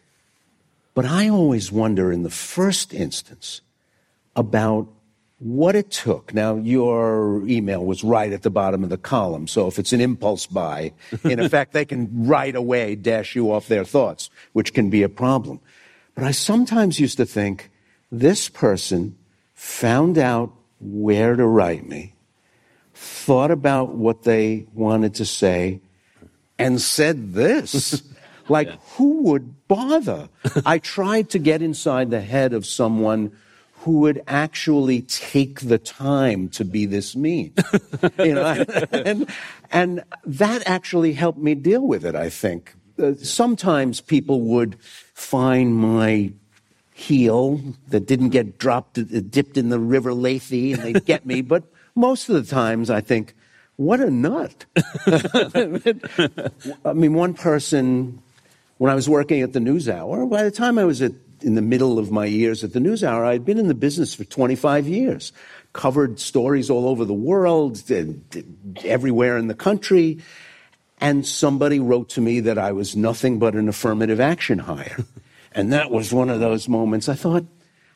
But 0.94 1.04
I 1.04 1.28
always 1.28 1.70
wonder 1.70 2.10
in 2.10 2.22
the 2.22 2.30
first 2.30 2.94
instance 2.94 3.60
about 4.34 4.88
what 5.38 5.76
it 5.76 5.90
took. 5.90 6.32
Now, 6.32 6.56
your 6.56 7.46
email 7.46 7.84
was 7.84 8.02
right 8.02 8.32
at 8.32 8.42
the 8.42 8.50
bottom 8.50 8.82
of 8.82 8.88
the 8.88 8.96
column, 8.96 9.46
so 9.46 9.66
if 9.66 9.78
it's 9.78 9.92
an 9.92 10.00
impulse 10.00 10.46
buy, 10.46 10.92
in 11.22 11.38
effect, 11.46 11.74
they 11.74 11.84
can 11.84 12.26
right 12.26 12.56
away 12.56 12.94
dash 12.94 13.36
you 13.36 13.52
off 13.52 13.68
their 13.68 13.84
thoughts, 13.84 14.30
which 14.54 14.72
can 14.72 14.88
be 14.88 15.02
a 15.02 15.10
problem. 15.10 15.60
But 16.14 16.24
I 16.24 16.30
sometimes 16.30 16.98
used 16.98 17.18
to 17.18 17.26
think 17.26 17.70
this 18.10 18.48
person 18.48 19.18
found 19.56 20.18
out 20.18 20.52
where 20.78 21.34
to 21.34 21.44
write 21.44 21.88
me, 21.88 22.14
thought 22.94 23.50
about 23.50 23.94
what 23.94 24.22
they 24.22 24.66
wanted 24.74 25.14
to 25.14 25.24
say, 25.24 25.80
and 26.58 26.80
said 26.80 27.32
this. 27.32 28.02
like, 28.48 28.68
yeah. 28.68 28.76
who 28.96 29.22
would 29.22 29.66
bother? 29.66 30.28
I 30.66 30.78
tried 30.78 31.30
to 31.30 31.38
get 31.38 31.62
inside 31.62 32.10
the 32.10 32.20
head 32.20 32.52
of 32.52 32.64
someone 32.66 33.32
who 33.80 34.00
would 34.00 34.22
actually 34.26 35.02
take 35.02 35.60
the 35.60 35.78
time 35.78 36.48
to 36.50 36.64
be 36.64 36.86
this 36.86 37.16
mean. 37.16 37.52
you 38.18 38.34
know, 38.34 38.64
and, 38.92 39.30
and 39.70 40.04
that 40.24 40.62
actually 40.66 41.12
helped 41.12 41.38
me 41.38 41.54
deal 41.54 41.86
with 41.86 42.04
it, 42.04 42.14
I 42.14 42.28
think. 42.28 42.74
Uh, 43.02 43.14
sometimes 43.14 44.00
people 44.00 44.40
would 44.42 44.76
find 44.80 45.74
my 45.74 46.32
heel 46.96 47.60
that 47.88 48.06
didn't 48.06 48.30
get 48.30 48.56
dropped, 48.56 48.96
uh, 48.96 49.02
dipped 49.02 49.58
in 49.58 49.68
the 49.68 49.78
river 49.78 50.14
Lethe, 50.14 50.50
and 50.50 50.82
they'd 50.82 51.04
get 51.04 51.26
me. 51.26 51.42
But 51.42 51.64
most 51.94 52.30
of 52.30 52.34
the 52.34 52.50
times, 52.50 52.88
I 52.88 53.02
think, 53.02 53.34
what 53.76 54.00
a 54.00 54.10
nut. 54.10 54.64
I 56.86 56.94
mean, 56.94 57.12
one 57.12 57.34
person, 57.34 58.22
when 58.78 58.90
I 58.90 58.94
was 58.94 59.10
working 59.10 59.42
at 59.42 59.52
the 59.52 59.58
NewsHour, 59.58 60.30
by 60.30 60.42
the 60.42 60.50
time 60.50 60.78
I 60.78 60.84
was 60.84 61.02
at 61.02 61.12
in 61.42 61.54
the 61.54 61.60
middle 61.60 61.98
of 61.98 62.10
my 62.10 62.24
years 62.24 62.64
at 62.64 62.72
the 62.72 62.78
NewsHour, 62.78 63.26
I 63.26 63.32
had 63.32 63.44
been 63.44 63.58
in 63.58 63.68
the 63.68 63.74
business 63.74 64.14
for 64.14 64.24
25 64.24 64.88
years, 64.88 65.34
covered 65.74 66.18
stories 66.18 66.70
all 66.70 66.88
over 66.88 67.04
the 67.04 67.12
world, 67.12 67.82
everywhere 68.82 69.36
in 69.36 69.48
the 69.48 69.54
country. 69.54 70.20
And 70.98 71.26
somebody 71.26 71.78
wrote 71.78 72.08
to 72.10 72.22
me 72.22 72.40
that 72.40 72.56
I 72.56 72.72
was 72.72 72.96
nothing 72.96 73.38
but 73.38 73.54
an 73.54 73.68
affirmative 73.68 74.18
action 74.18 74.58
hire. 74.58 75.04
And 75.56 75.72
that 75.72 75.90
was 75.90 76.12
one 76.12 76.30
of 76.30 76.38
those 76.38 76.68
moments 76.68 77.08
I 77.08 77.14
thought, 77.14 77.44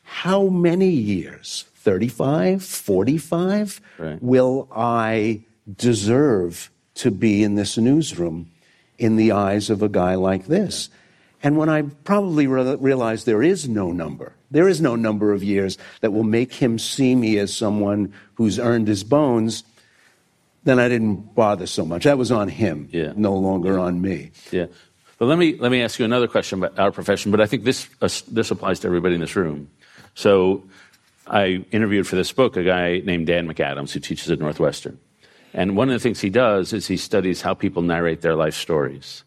how 0.03 0.47
many 0.47 0.89
years? 0.89 1.65
35, 1.75 2.63
45? 2.63 3.81
Right. 3.97 4.21
Will 4.21 4.67
I 4.75 5.43
deserve 5.77 6.71
to 6.95 7.11
be 7.11 7.43
in 7.43 7.55
this 7.55 7.77
newsroom 7.77 8.51
in 8.97 9.15
the 9.15 9.31
eyes 9.31 9.69
of 9.69 9.81
a 9.81 9.89
guy 9.89 10.15
like 10.15 10.47
this? 10.47 10.89
Yeah. 10.91 10.97
And 11.43 11.57
when 11.57 11.69
I 11.69 11.83
probably 11.83 12.47
re- 12.47 12.75
realized 12.75 13.25
there 13.25 13.41
is 13.43 13.69
no 13.69 13.91
number, 13.91 14.33
there 14.51 14.67
is 14.67 14.81
no 14.81 14.95
number 14.95 15.31
of 15.31 15.43
years 15.43 15.77
that 16.01 16.11
will 16.11 16.23
make 16.23 16.53
him 16.53 16.77
see 16.77 17.15
me 17.15 17.37
as 17.39 17.55
someone 17.55 18.13
who's 18.35 18.59
earned 18.59 18.87
his 18.87 19.03
bones, 19.03 19.63
then 20.63 20.79
I 20.79 20.87
didn't 20.87 21.33
bother 21.33 21.65
so 21.65 21.85
much. 21.85 22.03
That 22.03 22.17
was 22.17 22.31
on 22.31 22.47
him, 22.49 22.89
yeah. 22.91 23.13
no 23.15 23.35
longer 23.35 23.73
yeah. 23.73 23.79
on 23.79 24.01
me. 24.01 24.31
Yeah. 24.51 24.67
But 25.21 25.27
let 25.27 25.37
me, 25.37 25.55
let 25.55 25.71
me 25.71 25.83
ask 25.83 25.99
you 25.99 26.05
another 26.05 26.27
question 26.27 26.57
about 26.57 26.79
our 26.79 26.91
profession, 26.91 27.29
but 27.29 27.39
I 27.39 27.45
think 27.45 27.63
this, 27.63 27.87
uh, 28.01 28.09
this 28.31 28.49
applies 28.49 28.79
to 28.79 28.87
everybody 28.87 29.13
in 29.13 29.21
this 29.21 29.35
room. 29.35 29.69
So 30.15 30.63
I 31.27 31.63
interviewed 31.69 32.07
for 32.07 32.15
this 32.15 32.31
book 32.31 32.57
a 32.57 32.63
guy 32.63 33.01
named 33.05 33.27
Dan 33.27 33.47
McAdams 33.47 33.91
who 33.91 33.99
teaches 33.99 34.31
at 34.31 34.39
Northwestern. 34.39 34.97
And 35.53 35.77
one 35.77 35.89
of 35.89 35.93
the 35.93 35.99
things 35.99 36.21
he 36.21 36.31
does 36.31 36.73
is 36.73 36.87
he 36.87 36.97
studies 36.97 37.43
how 37.43 37.53
people 37.53 37.83
narrate 37.83 38.21
their 38.21 38.33
life 38.33 38.55
stories. 38.55 39.23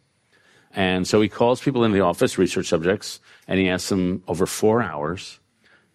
And 0.74 1.06
so 1.06 1.20
he 1.20 1.28
calls 1.28 1.60
people 1.60 1.84
in 1.84 1.92
the 1.92 2.00
office, 2.00 2.38
research 2.38 2.66
subjects, 2.66 3.20
and 3.46 3.60
he 3.60 3.68
asks 3.68 3.88
them 3.88 4.24
over 4.26 4.46
four 4.46 4.82
hours, 4.82 5.38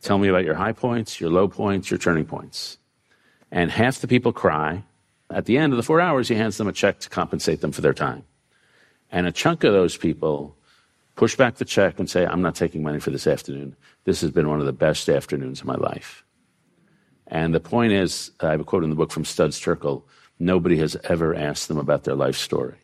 tell 0.02 0.18
me 0.18 0.30
about 0.30 0.46
your 0.46 0.56
high 0.56 0.72
points, 0.72 1.20
your 1.20 1.30
low 1.30 1.50
points, 1.50 1.92
your 1.92 1.98
turning 1.98 2.24
points. 2.24 2.78
And 3.52 3.70
half 3.70 4.00
the 4.00 4.08
people 4.08 4.32
cry. 4.32 4.84
At 5.30 5.44
the 5.44 5.58
end 5.58 5.74
of 5.74 5.78
the 5.78 5.84
four 5.84 6.00
hours, 6.00 6.30
he 6.30 6.36
hands 6.36 6.56
them 6.56 6.70
a 6.70 6.72
check 6.72 7.02
to 7.02 7.10
compensate 7.10 7.60
them 7.60 7.74
for 7.74 7.82
their 7.82 7.94
time. 7.94 8.24
And 9.12 9.28
a 9.28 9.32
chunk 9.32 9.64
of 9.64 9.74
those 9.74 9.98
people 9.98 10.56
push 11.16 11.36
back 11.36 11.56
the 11.56 11.66
check 11.66 12.00
and 12.00 12.10
say, 12.10 12.26
I'm 12.26 12.42
not 12.42 12.56
taking 12.56 12.84
money 12.84 13.00
for 13.00 13.10
this 13.10 13.28
afternoon. 13.28 13.76
This 14.06 14.22
has 14.22 14.32
been 14.32 14.48
one 14.48 14.60
of 14.60 14.66
the 14.66 14.74
best 14.74 15.10
afternoons 15.10 15.62
of 15.62 15.68
my 15.68 15.76
life. 15.76 16.24
And 17.28 17.54
the 17.54 17.60
point 17.60 17.94
is, 17.94 18.32
I 18.40 18.52
have 18.52 18.60
a 18.60 18.64
quote 18.64 18.84
in 18.84 18.90
the 18.90 18.96
book 18.96 19.12
from 19.12 19.26
Studs 19.26 19.60
Terkel 19.60 20.04
nobody 20.40 20.78
has 20.78 20.96
ever 21.04 21.36
asked 21.36 21.68
them 21.68 21.78
about 21.78 22.06
their 22.06 22.16
life 22.16 22.38
story 22.38 22.78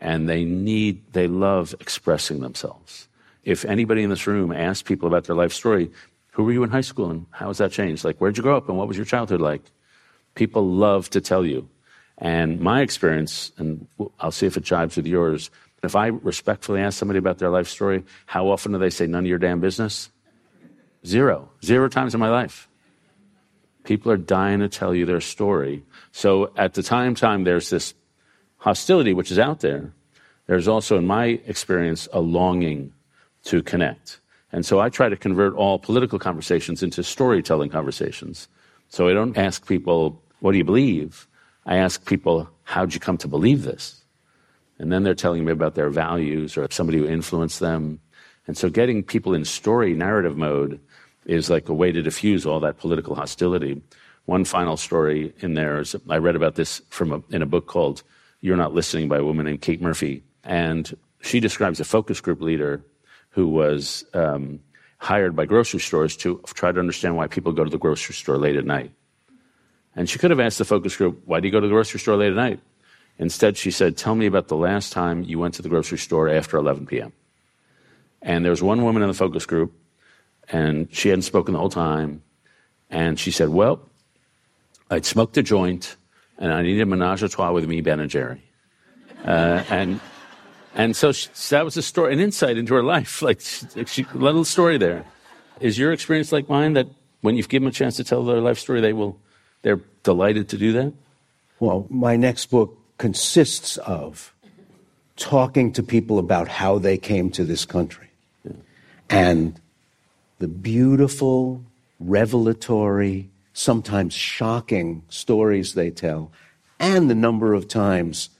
and 0.00 0.28
they 0.28 0.44
need, 0.44 1.12
they 1.12 1.26
love 1.26 1.74
expressing 1.80 2.40
themselves. 2.40 3.08
If 3.44 3.64
anybody 3.64 4.02
in 4.02 4.10
this 4.10 4.26
room 4.26 4.52
asks 4.52 4.82
people 4.82 5.08
about 5.08 5.24
their 5.24 5.36
life 5.36 5.52
story, 5.52 5.90
who 6.32 6.44
were 6.44 6.52
you 6.52 6.62
in 6.62 6.70
high 6.70 6.82
school 6.82 7.10
and 7.10 7.26
how 7.30 7.48
has 7.48 7.58
that 7.58 7.72
changed? 7.72 8.04
Like, 8.04 8.18
where'd 8.18 8.36
you 8.36 8.42
grow 8.42 8.56
up 8.56 8.68
and 8.68 8.78
what 8.78 8.88
was 8.88 8.96
your 8.96 9.06
childhood 9.06 9.40
like? 9.40 9.62
People 10.34 10.66
love 10.66 11.10
to 11.10 11.20
tell 11.20 11.44
you. 11.44 11.68
And 12.18 12.60
my 12.60 12.80
experience, 12.80 13.52
and 13.58 13.86
I'll 14.18 14.32
see 14.32 14.46
if 14.46 14.56
it 14.56 14.64
jives 14.64 14.96
with 14.96 15.06
yours, 15.06 15.50
if 15.82 15.94
I 15.94 16.08
respectfully 16.08 16.80
ask 16.80 16.98
somebody 16.98 17.18
about 17.18 17.38
their 17.38 17.50
life 17.50 17.68
story, 17.68 18.04
how 18.26 18.50
often 18.50 18.72
do 18.72 18.78
they 18.78 18.90
say, 18.90 19.06
none 19.06 19.24
of 19.24 19.28
your 19.28 19.38
damn 19.38 19.60
business? 19.60 20.10
Zero. 21.06 21.48
Zero 21.64 21.88
times 21.88 22.14
in 22.14 22.20
my 22.20 22.28
life. 22.28 22.68
People 23.84 24.10
are 24.10 24.16
dying 24.16 24.58
to 24.60 24.68
tell 24.68 24.94
you 24.94 25.06
their 25.06 25.20
story. 25.20 25.84
So 26.10 26.52
at 26.56 26.74
the 26.74 26.82
time, 26.82 27.14
time, 27.14 27.44
there's 27.44 27.70
this 27.70 27.94
hostility 28.56 29.14
which 29.14 29.30
is 29.30 29.38
out 29.38 29.60
there, 29.60 29.92
there's 30.48 30.66
also, 30.66 30.96
in 30.98 31.06
my 31.06 31.38
experience, 31.46 32.08
a 32.12 32.20
longing 32.20 32.92
to 33.44 33.62
connect. 33.62 34.18
And 34.50 34.64
so 34.64 34.80
I 34.80 34.88
try 34.88 35.08
to 35.08 35.16
convert 35.16 35.54
all 35.54 35.78
political 35.78 36.18
conversations 36.18 36.82
into 36.82 37.04
storytelling 37.04 37.68
conversations. 37.70 38.48
So 38.88 39.08
I 39.08 39.12
don't 39.12 39.36
ask 39.36 39.68
people, 39.68 40.20
what 40.40 40.52
do 40.52 40.58
you 40.58 40.64
believe? 40.64 41.27
I 41.68 41.76
ask 41.76 42.06
people, 42.06 42.48
how'd 42.64 42.94
you 42.94 42.98
come 42.98 43.18
to 43.18 43.28
believe 43.28 43.62
this? 43.62 44.02
And 44.78 44.90
then 44.90 45.02
they're 45.02 45.14
telling 45.14 45.44
me 45.44 45.52
about 45.52 45.74
their 45.74 45.90
values 45.90 46.56
or 46.56 46.66
somebody 46.70 46.96
who 46.96 47.06
influenced 47.06 47.60
them. 47.60 48.00
And 48.46 48.56
so 48.56 48.70
getting 48.70 49.02
people 49.02 49.34
in 49.34 49.44
story 49.44 49.92
narrative 49.92 50.38
mode 50.38 50.80
is 51.26 51.50
like 51.50 51.68
a 51.68 51.74
way 51.74 51.92
to 51.92 52.00
diffuse 52.00 52.46
all 52.46 52.58
that 52.60 52.78
political 52.78 53.14
hostility. 53.14 53.82
One 54.24 54.46
final 54.46 54.78
story 54.78 55.34
in 55.40 55.52
there 55.52 55.80
is 55.80 55.94
I 56.08 56.16
read 56.16 56.36
about 56.36 56.54
this 56.54 56.80
from 56.88 57.12
a, 57.12 57.22
in 57.28 57.42
a 57.42 57.46
book 57.46 57.66
called 57.66 58.02
you're 58.40 58.56
Not 58.56 58.72
Listening 58.72 59.06
by 59.06 59.18
a 59.18 59.24
woman 59.24 59.44
named 59.44 59.60
Kate 59.60 59.82
Murphy. 59.82 60.22
And 60.44 60.96
she 61.20 61.38
describes 61.38 61.80
a 61.80 61.84
focus 61.84 62.22
group 62.22 62.40
leader 62.40 62.82
who 63.28 63.46
was 63.46 64.06
um, 64.14 64.60
hired 64.96 65.36
by 65.36 65.44
grocery 65.44 65.80
stores 65.80 66.16
to 66.18 66.40
try 66.46 66.72
to 66.72 66.80
understand 66.80 67.18
why 67.18 67.26
people 67.26 67.52
go 67.52 67.64
to 67.64 67.70
the 67.70 67.78
grocery 67.78 68.14
store 68.14 68.38
late 68.38 68.56
at 68.56 68.64
night. 68.64 68.90
And 69.98 70.08
she 70.08 70.18
could 70.20 70.30
have 70.30 70.38
asked 70.38 70.58
the 70.58 70.64
focus 70.64 70.96
group, 70.96 71.22
Why 71.26 71.40
do 71.40 71.48
you 71.48 71.52
go 71.52 71.58
to 71.58 71.66
the 71.66 71.72
grocery 71.72 71.98
store 71.98 72.16
late 72.16 72.30
at 72.30 72.36
night? 72.36 72.60
Instead, 73.18 73.56
she 73.56 73.72
said, 73.72 73.96
Tell 73.96 74.14
me 74.14 74.26
about 74.26 74.46
the 74.46 74.56
last 74.56 74.92
time 74.92 75.24
you 75.24 75.40
went 75.40 75.54
to 75.54 75.62
the 75.62 75.68
grocery 75.68 75.98
store 75.98 76.28
after 76.28 76.56
11 76.56 76.86
p.m. 76.86 77.12
And 78.22 78.44
there 78.44 78.52
was 78.52 78.62
one 78.62 78.84
woman 78.84 79.02
in 79.02 79.08
the 79.08 79.14
focus 79.14 79.44
group, 79.44 79.72
and 80.50 80.88
she 80.94 81.08
hadn't 81.08 81.22
spoken 81.22 81.52
the 81.52 81.58
whole 81.58 81.68
time. 81.68 82.22
And 82.90 83.18
she 83.18 83.32
said, 83.32 83.48
Well, 83.48 83.80
I'd 84.88 85.04
smoked 85.04 85.36
a 85.36 85.42
joint 85.42 85.96
and 86.38 86.52
I 86.52 86.62
needed 86.62 86.82
a 86.82 86.86
menage 86.86 87.24
a 87.24 87.28
trois 87.28 87.50
with 87.50 87.66
me, 87.66 87.80
Ben 87.80 87.98
and 87.98 88.08
Jerry. 88.08 88.40
Uh, 89.24 89.64
and 89.68 90.00
and 90.76 90.94
so 90.94 91.10
she, 91.10 91.28
that 91.50 91.64
was 91.64 91.76
a 91.76 91.82
story, 91.82 92.12
an 92.12 92.20
insight 92.20 92.56
into 92.56 92.72
her 92.74 92.84
life. 92.84 93.20
Like, 93.28 93.40
she, 93.40 94.06
a 94.14 94.16
little 94.16 94.44
story 94.44 94.78
there. 94.78 95.04
Is 95.58 95.76
your 95.76 95.92
experience 95.92 96.30
like 96.30 96.48
mine 96.48 96.74
that 96.74 96.86
when 97.20 97.36
you've 97.36 97.48
given 97.48 97.64
them 97.64 97.70
a 97.70 97.74
chance 97.74 97.96
to 97.96 98.04
tell 98.04 98.24
their 98.24 98.40
life 98.40 98.60
story, 98.60 98.80
they 98.80 98.92
will, 98.92 99.18
they're 99.68 99.82
delighted 100.02 100.48
to 100.48 100.56
do 100.56 100.72
that? 100.72 100.94
Well, 101.60 101.86
my 101.90 102.16
next 102.16 102.46
book 102.46 102.78
consists 102.96 103.76
of 103.76 104.32
talking 105.16 105.74
to 105.74 105.82
people 105.82 106.18
about 106.18 106.48
how 106.48 106.78
they 106.78 106.96
came 106.96 107.28
to 107.32 107.44
this 107.44 107.66
country 107.66 108.08
yeah. 108.44 108.52
and 109.10 109.60
the 110.38 110.48
beautiful, 110.48 111.62
revelatory, 112.00 113.28
sometimes 113.52 114.14
shocking 114.14 115.02
stories 115.10 115.74
they 115.74 115.90
tell, 115.90 116.32
and 116.80 117.10
the 117.10 117.14
number 117.14 117.52
of 117.52 117.68
times 117.68 118.30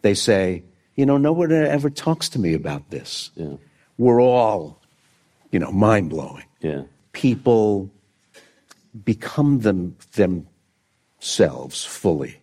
they 0.00 0.14
say, 0.14 0.62
you 0.96 1.04
know, 1.04 1.18
nobody 1.18 1.54
ever 1.54 1.90
talks 1.90 2.30
to 2.30 2.38
me 2.38 2.54
about 2.54 2.88
this. 2.88 3.30
Yeah. 3.34 3.56
We're 3.98 4.22
all, 4.22 4.80
you 5.50 5.58
know, 5.58 5.70
mind 5.70 6.08
blowing. 6.08 6.46
Yeah. 6.60 6.84
People 7.12 7.90
become 9.04 9.60
them 9.60 9.96
themselves 11.22 11.84
fully 11.84 12.36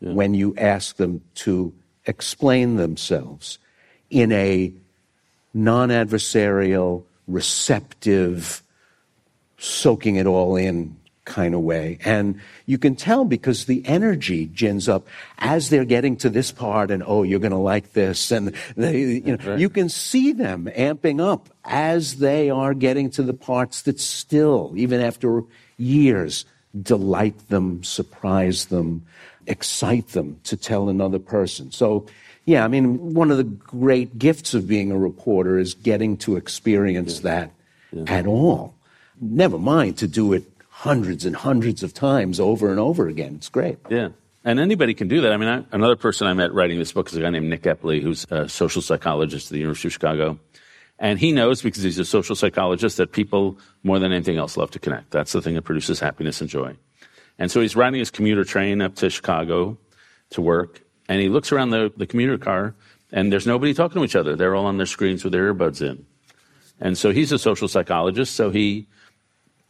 yeah. 0.00 0.12
when 0.12 0.34
you 0.34 0.54
ask 0.56 0.96
them 0.96 1.20
to 1.36 1.72
explain 2.04 2.76
themselves 2.76 3.58
in 4.10 4.32
a 4.32 4.72
non 5.54 5.90
adversarial, 5.90 7.04
receptive, 7.28 8.60
soaking 9.56 10.16
it 10.16 10.26
all 10.26 10.56
in 10.56 10.96
kind 11.24 11.54
of 11.54 11.60
way. 11.60 11.98
And 12.04 12.40
you 12.66 12.76
can 12.76 12.96
tell 12.96 13.24
because 13.24 13.66
the 13.66 13.86
energy 13.86 14.46
gins 14.46 14.88
up 14.88 15.06
as 15.38 15.70
they're 15.70 15.84
getting 15.84 16.16
to 16.16 16.28
this 16.28 16.50
part 16.50 16.90
and, 16.90 17.04
oh, 17.06 17.22
you're 17.22 17.38
going 17.38 17.52
to 17.52 17.56
like 17.56 17.92
this. 17.92 18.32
And 18.32 18.52
they, 18.76 18.98
you 18.98 19.36
know, 19.36 19.44
right. 19.46 19.58
you 19.60 19.70
can 19.70 19.88
see 19.88 20.32
them 20.32 20.68
amping 20.76 21.24
up 21.24 21.48
as 21.64 22.16
they 22.16 22.50
are 22.50 22.74
getting 22.74 23.10
to 23.10 23.22
the 23.22 23.32
parts 23.32 23.82
that 23.82 24.00
still, 24.00 24.72
even 24.76 25.00
after 25.00 25.44
years, 25.78 26.44
delight 26.82 27.48
them, 27.48 27.82
surprise 27.84 28.66
them, 28.66 29.04
excite 29.46 30.08
them 30.08 30.40
to 30.44 30.56
tell 30.56 30.88
another 30.88 31.18
person. 31.18 31.70
So, 31.70 32.06
yeah, 32.44 32.64
I 32.64 32.68
mean, 32.68 33.14
one 33.14 33.30
of 33.30 33.36
the 33.36 33.44
great 33.44 34.18
gifts 34.18 34.54
of 34.54 34.66
being 34.66 34.90
a 34.90 34.98
reporter 34.98 35.58
is 35.58 35.74
getting 35.74 36.16
to 36.18 36.36
experience 36.36 37.16
yeah. 37.16 37.22
that 37.22 37.50
yeah. 37.92 38.04
at 38.08 38.26
all. 38.26 38.74
Never 39.20 39.58
mind 39.58 39.98
to 39.98 40.08
do 40.08 40.32
it 40.32 40.44
hundreds 40.68 41.24
and 41.24 41.36
hundreds 41.36 41.82
of 41.82 41.94
times 41.94 42.40
over 42.40 42.70
and 42.70 42.80
over 42.80 43.08
again. 43.08 43.36
It's 43.36 43.48
great. 43.48 43.78
Yeah. 43.88 44.08
And 44.44 44.60
anybody 44.60 44.92
can 44.92 45.08
do 45.08 45.22
that. 45.22 45.32
I 45.32 45.38
mean, 45.38 45.48
I, 45.48 45.64
another 45.72 45.96
person 45.96 46.26
I 46.26 46.34
met 46.34 46.52
writing 46.52 46.78
this 46.78 46.92
book 46.92 47.08
is 47.08 47.16
a 47.16 47.20
guy 47.20 47.30
named 47.30 47.48
Nick 47.48 47.62
Epley, 47.62 48.02
who's 48.02 48.26
a 48.30 48.48
social 48.48 48.82
psychologist 48.82 49.46
at 49.46 49.52
the 49.52 49.60
University 49.60 49.88
of 49.88 49.92
Chicago. 49.94 50.38
And 51.04 51.18
he 51.18 51.32
knows, 51.32 51.60
because 51.60 51.82
he's 51.82 51.98
a 51.98 52.04
social 52.06 52.34
psychologist, 52.34 52.96
that 52.96 53.12
people, 53.12 53.58
more 53.82 53.98
than 53.98 54.10
anything 54.10 54.38
else, 54.38 54.56
love 54.56 54.70
to 54.70 54.78
connect. 54.78 55.10
That's 55.10 55.32
the 55.32 55.42
thing 55.42 55.54
that 55.54 55.60
produces 55.60 56.00
happiness 56.00 56.40
and 56.40 56.48
joy. 56.48 56.76
And 57.38 57.50
so 57.50 57.60
he's 57.60 57.76
riding 57.76 57.98
his 57.98 58.10
commuter 58.10 58.42
train 58.42 58.80
up 58.80 58.94
to 58.96 59.10
Chicago 59.10 59.76
to 60.30 60.40
work, 60.40 60.80
and 61.06 61.20
he 61.20 61.28
looks 61.28 61.52
around 61.52 61.72
the, 61.72 61.92
the 61.94 62.06
commuter 62.06 62.38
car, 62.38 62.74
and 63.12 63.30
there's 63.30 63.46
nobody 63.46 63.74
talking 63.74 64.00
to 64.00 64.04
each 64.04 64.16
other. 64.16 64.34
They're 64.34 64.54
all 64.54 64.64
on 64.64 64.78
their 64.78 64.86
screens 64.86 65.22
with 65.22 65.34
their 65.34 65.52
earbuds 65.52 65.82
in. 65.82 66.06
And 66.80 66.96
so 66.96 67.10
he's 67.10 67.32
a 67.32 67.38
social 67.38 67.68
psychologist, 67.68 68.34
so 68.34 68.48
he, 68.48 68.86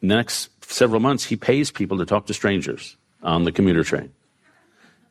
the 0.03 0.07
next 0.07 0.51
several 0.73 1.01
months, 1.01 1.25
he 1.25 1.35
pays 1.35 1.73
people 1.73 1.99
to 1.99 2.07
talk 2.07 2.27
to 2.27 2.35
strangers 2.35 2.97
on 3.25 3.43
the 3.43 3.51
commuter 3.51 3.83
train. 3.83 4.13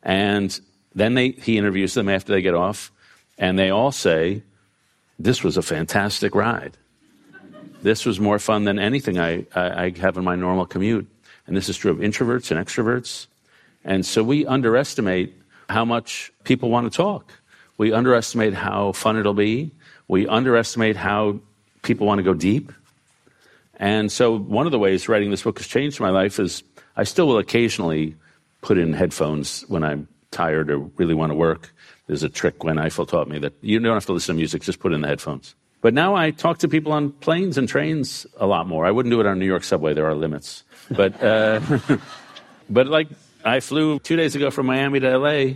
And 0.02 0.58
then 0.96 1.16
they, 1.16 1.32
he 1.32 1.58
interviews 1.58 1.96
them 1.96 2.08
after 2.08 2.32
they 2.32 2.42
get 2.42 2.56
off, 2.56 2.94
and 3.38 3.60
they 3.60 3.72
all 3.72 3.92
say, 3.92 4.44
This 5.20 5.44
was 5.44 5.58
a 5.58 5.62
fantastic 5.62 6.36
ride. 6.36 6.78
This 7.82 8.06
was 8.06 8.20
more 8.20 8.40
fun 8.40 8.64
than 8.64 8.80
anything 8.80 9.20
I, 9.20 9.46
I, 9.54 9.86
I 9.86 9.94
have 10.00 10.18
in 10.18 10.24
my 10.24 10.36
normal 10.36 10.66
commute. 10.66 11.08
And 11.46 11.56
this 11.56 11.68
is 11.68 11.78
true 11.78 11.92
of 11.92 11.98
introverts 11.98 12.52
and 12.52 12.66
extroverts. 12.66 13.28
And 13.84 14.06
so 14.06 14.24
we 14.24 14.46
underestimate 14.46 15.36
how 15.70 15.84
much 15.84 16.32
people 16.46 16.70
want 16.70 16.92
to 16.92 16.96
talk. 16.96 17.32
We 17.78 17.92
underestimate 17.92 18.54
how 18.54 18.94
fun 18.94 19.18
it'll 19.18 19.34
be. 19.34 19.72
We 20.08 20.28
underestimate 20.28 20.96
how 20.96 21.40
people 21.82 22.08
want 22.08 22.20
to 22.20 22.24
go 22.24 22.34
deep. 22.34 22.72
And 23.78 24.12
so, 24.12 24.38
one 24.38 24.66
of 24.66 24.72
the 24.72 24.80
ways 24.80 25.10
writing 25.10 25.32
this 25.32 25.42
book 25.42 25.58
has 25.58 25.68
changed 25.68 26.00
my 26.00 26.12
life 26.12 26.40
is 26.40 26.64
I 26.96 27.04
still 27.04 27.28
will 27.28 27.40
occasionally 27.40 28.16
put 28.62 28.78
in 28.78 28.94
headphones 28.94 29.64
when 29.68 29.84
I'm 29.84 30.08
tired 30.32 30.70
or 30.70 30.80
really 30.80 31.14
want 31.14 31.32
to 31.32 31.36
work. 31.36 31.74
There's 32.08 32.24
a 32.24 32.30
trick 32.30 32.60
Gwen 32.60 32.78
Ifill 32.78 33.08
taught 33.08 33.28
me 33.28 33.40
that 33.40 33.54
you 33.62 33.80
don't 33.80 33.94
have 33.94 34.06
to 34.08 34.14
listen 34.14 34.36
to 34.36 34.38
music, 34.38 34.62
just 34.62 34.80
put 34.80 34.94
in 34.94 35.02
the 35.02 35.08
headphones. 35.08 35.56
But 35.82 35.94
now 35.94 36.16
I 36.16 36.32
talk 36.32 36.60
to 36.60 36.68
people 36.68 36.92
on 36.94 37.12
planes 37.12 37.58
and 37.58 37.68
trains 37.68 38.26
a 38.38 38.46
lot 38.46 38.68
more. 38.68 38.86
I 38.86 38.92
wouldn't 38.92 39.12
do 39.12 39.20
it 39.20 39.26
on 39.26 39.40
New 39.40 39.46
York 39.46 39.64
subway, 39.64 39.94
there 39.94 40.06
are 40.06 40.16
limits. 40.16 40.64
But, 40.90 41.22
uh, 41.22 41.60
but 42.70 42.88
like, 42.88 43.08
I 43.44 43.60
flew 43.60 44.00
two 44.00 44.16
days 44.16 44.36
ago 44.36 44.52
from 44.52 44.66
Miami 44.68 45.00
to 45.02 45.18
LA, 45.18 45.56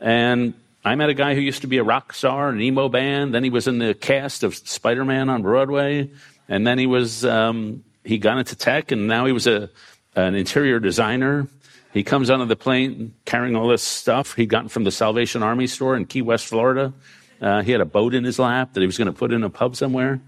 and 0.00 0.54
I 0.84 0.94
met 0.94 1.08
a 1.08 1.14
guy 1.14 1.34
who 1.34 1.40
used 1.40 1.62
to 1.62 1.66
be 1.68 1.78
a 1.78 1.84
rock 1.84 2.12
star, 2.12 2.50
an 2.50 2.60
emo 2.60 2.88
band. 2.88 3.34
Then 3.34 3.44
he 3.44 3.50
was 3.50 3.66
in 3.66 3.78
the 3.78 3.94
cast 3.94 4.42
of 4.42 4.54
Spider 4.54 5.04
Man 5.04 5.30
on 5.30 5.42
Broadway 5.42 6.10
and 6.48 6.66
then 6.66 6.78
he 6.78 6.86
was 6.86 7.24
um, 7.24 7.82
he 8.04 8.18
got 8.18 8.38
into 8.38 8.54
tech, 8.54 8.92
and 8.92 9.08
now 9.08 9.26
he 9.26 9.32
was 9.32 9.46
a 9.46 9.70
an 10.14 10.34
interior 10.34 10.78
designer. 10.78 11.48
He 11.92 12.02
comes 12.02 12.30
onto 12.30 12.46
the 12.46 12.56
plane 12.56 13.14
carrying 13.24 13.54
all 13.54 13.68
this 13.68 13.82
stuff 13.82 14.34
he'd 14.34 14.48
gotten 14.48 14.68
from 14.68 14.84
the 14.84 14.90
Salvation 14.90 15.42
Army 15.42 15.66
store 15.66 15.94
in 15.94 16.06
Key 16.06 16.22
West, 16.22 16.46
Florida. 16.46 16.92
Uh, 17.40 17.62
he 17.62 17.72
had 17.72 17.80
a 17.80 17.86
boat 17.86 18.14
in 18.14 18.24
his 18.24 18.38
lap 18.38 18.72
that 18.72 18.80
he 18.80 18.86
was 18.86 18.96
going 18.96 19.06
to 19.06 19.12
put 19.12 19.32
in 19.32 19.42
a 19.42 19.50
pub 19.50 19.76
somewhere. 19.76 20.20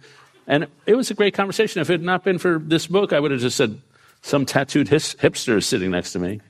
And 0.46 0.66
it 0.84 0.94
was 0.94 1.10
a 1.10 1.14
great 1.14 1.32
conversation. 1.32 1.80
If 1.80 1.88
it 1.88 1.94
had 1.94 2.02
not 2.02 2.22
been 2.22 2.38
for 2.38 2.58
this 2.58 2.86
book, 2.86 3.12
I 3.12 3.20
would 3.20 3.30
have 3.30 3.40
just 3.40 3.56
said 3.56 3.80
some 4.20 4.44
tattooed 4.44 4.88
his, 4.88 5.14
hipster 5.14 5.56
is 5.56 5.66
sitting 5.66 5.90
next 5.90 6.12
to 6.12 6.18
me. 6.18 6.40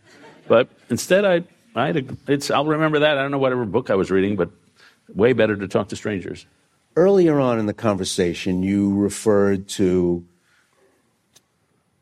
But 0.48 0.68
instead, 0.90 1.24
I, 1.24 1.44
I 1.77 1.87
had 1.87 1.96
a, 1.96 2.33
it's, 2.33 2.50
I'll 2.50 2.66
remember 2.66 3.00
that. 3.00 3.16
I 3.16 3.22
don't 3.22 3.31
know 3.31 3.38
whatever 3.38 3.64
book 3.64 3.90
I 3.90 3.94
was 3.94 4.11
reading, 4.11 4.35
but 4.35 4.50
way 5.14 5.33
better 5.33 5.57
to 5.57 5.68
talk 5.68 5.88
to 5.90 5.96
strangers. 5.96 6.46
Earlier 6.96 7.38
on 7.38 7.59
in 7.59 7.66
the 7.66 7.74
conversation, 7.74 8.62
you 8.62 8.94
referred 8.96 9.68
to 9.70 10.24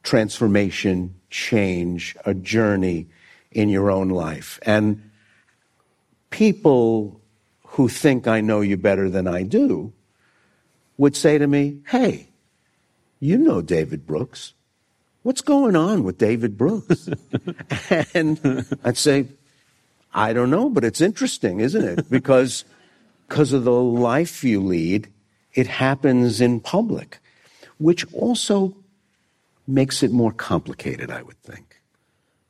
transformation, 0.02 1.14
change, 1.30 2.16
a 2.24 2.34
journey 2.34 3.08
in 3.50 3.68
your 3.68 3.90
own 3.90 4.08
life. 4.08 4.58
And 4.62 5.10
people 6.30 7.20
who 7.66 7.88
think 7.88 8.26
I 8.26 8.40
know 8.40 8.60
you 8.60 8.76
better 8.76 9.08
than 9.08 9.26
I 9.26 9.42
do 9.42 9.92
would 10.96 11.16
say 11.16 11.38
to 11.38 11.46
me, 11.46 11.80
Hey, 11.86 12.28
you 13.20 13.38
know 13.38 13.62
David 13.62 14.06
Brooks. 14.06 14.54
What's 15.22 15.40
going 15.40 15.76
on 15.76 16.02
with 16.02 16.18
David 16.18 16.58
Brooks? 16.58 17.08
and 18.14 18.66
I'd 18.82 18.98
say, 18.98 19.28
I 20.12 20.32
don't 20.32 20.50
know, 20.50 20.68
but 20.68 20.84
it's 20.84 21.00
interesting, 21.00 21.60
isn't 21.60 21.84
it? 21.84 22.10
Because 22.10 22.64
because 23.28 23.54
of 23.54 23.64
the 23.64 23.72
life 23.72 24.44
you 24.44 24.60
lead, 24.60 25.08
it 25.54 25.66
happens 25.66 26.40
in 26.40 26.60
public, 26.60 27.18
which 27.78 28.04
also 28.12 28.76
makes 29.72 30.02
it 30.02 30.12
more 30.12 30.32
complicated, 30.32 31.11
I 31.11 31.22
would 31.22 31.40
think. 31.42 31.80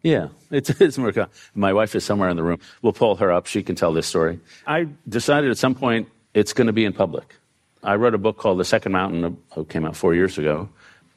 Yeah, 0.03 0.29
it's, 0.51 0.69
it's 0.81 0.99
more. 0.99 1.13
My 1.55 1.73
wife 1.73 1.95
is 1.95 2.05
somewhere 2.05 2.29
in 2.29 2.37
the 2.37 2.43
room. 2.43 2.59
We'll 2.83 2.93
pull 2.93 3.17
her 3.17 3.33
up. 3.33 3.47
She 3.47 3.63
can 3.63 3.77
tell 3.77 3.93
this 3.93 4.07
story. 4.07 4.41
I 4.67 4.89
decided 5.09 5.51
at 5.51 5.59
some 5.59 5.75
point 5.75 6.09
it's 6.35 6.53
going 6.53 6.67
to 6.67 6.73
be 6.73 6.85
in 6.85 6.93
public. 6.93 7.37
I 7.83 7.97
wrote 7.97 8.15
a 8.15 8.19
book 8.19 8.39
called 8.39 8.59
The 8.59 8.65
Second 8.65 8.93
Mountain, 8.93 9.37
that 9.55 9.69
came 9.69 9.85
out 9.85 9.97
four 9.97 10.15
years 10.15 10.39
ago, 10.39 10.69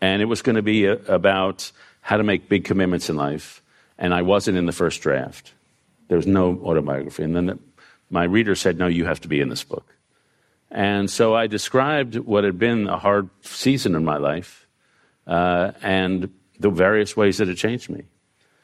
and 0.02 0.22
it 0.22 0.26
was 0.26 0.42
going 0.42 0.56
to 0.56 0.64
be 0.64 0.86
a, 0.86 0.94
about 1.06 1.72
how 2.02 2.18
to 2.18 2.24
make 2.24 2.50
big 2.50 2.66
commitments 2.66 3.10
in 3.10 3.16
life. 3.16 3.62
And 3.98 4.14
I 4.14 4.24
wasn't 4.24 4.58
in 4.58 4.66
the 4.66 4.72
first 4.72 5.02
draft. 5.02 5.54
There 6.08 6.18
was 6.18 6.28
no 6.28 6.60
autobiography. 6.64 7.24
And 7.24 7.36
then 7.36 7.46
the, 7.46 7.60
my 8.10 8.24
reader 8.24 8.56
said, 8.56 8.78
No, 8.78 8.88
you 8.88 9.06
have 9.06 9.22
to 9.22 9.28
be 9.28 9.42
in 9.42 9.50
this 9.50 9.64
book. 9.64 9.96
And 10.72 11.10
so 11.10 11.36
I 11.36 11.48
described 11.48 12.16
what 12.16 12.44
had 12.44 12.60
been 12.60 12.88
a 12.88 12.98
hard 12.98 13.30
season 13.42 13.96
in 13.96 14.04
my 14.04 14.18
life 14.18 14.65
uh, 15.28 15.72
and 15.82 16.30
the 16.60 16.70
various 16.70 17.16
ways 17.18 17.38
that 17.38 17.50
it 17.50 17.56
changed 17.56 17.90
me. 17.90 18.04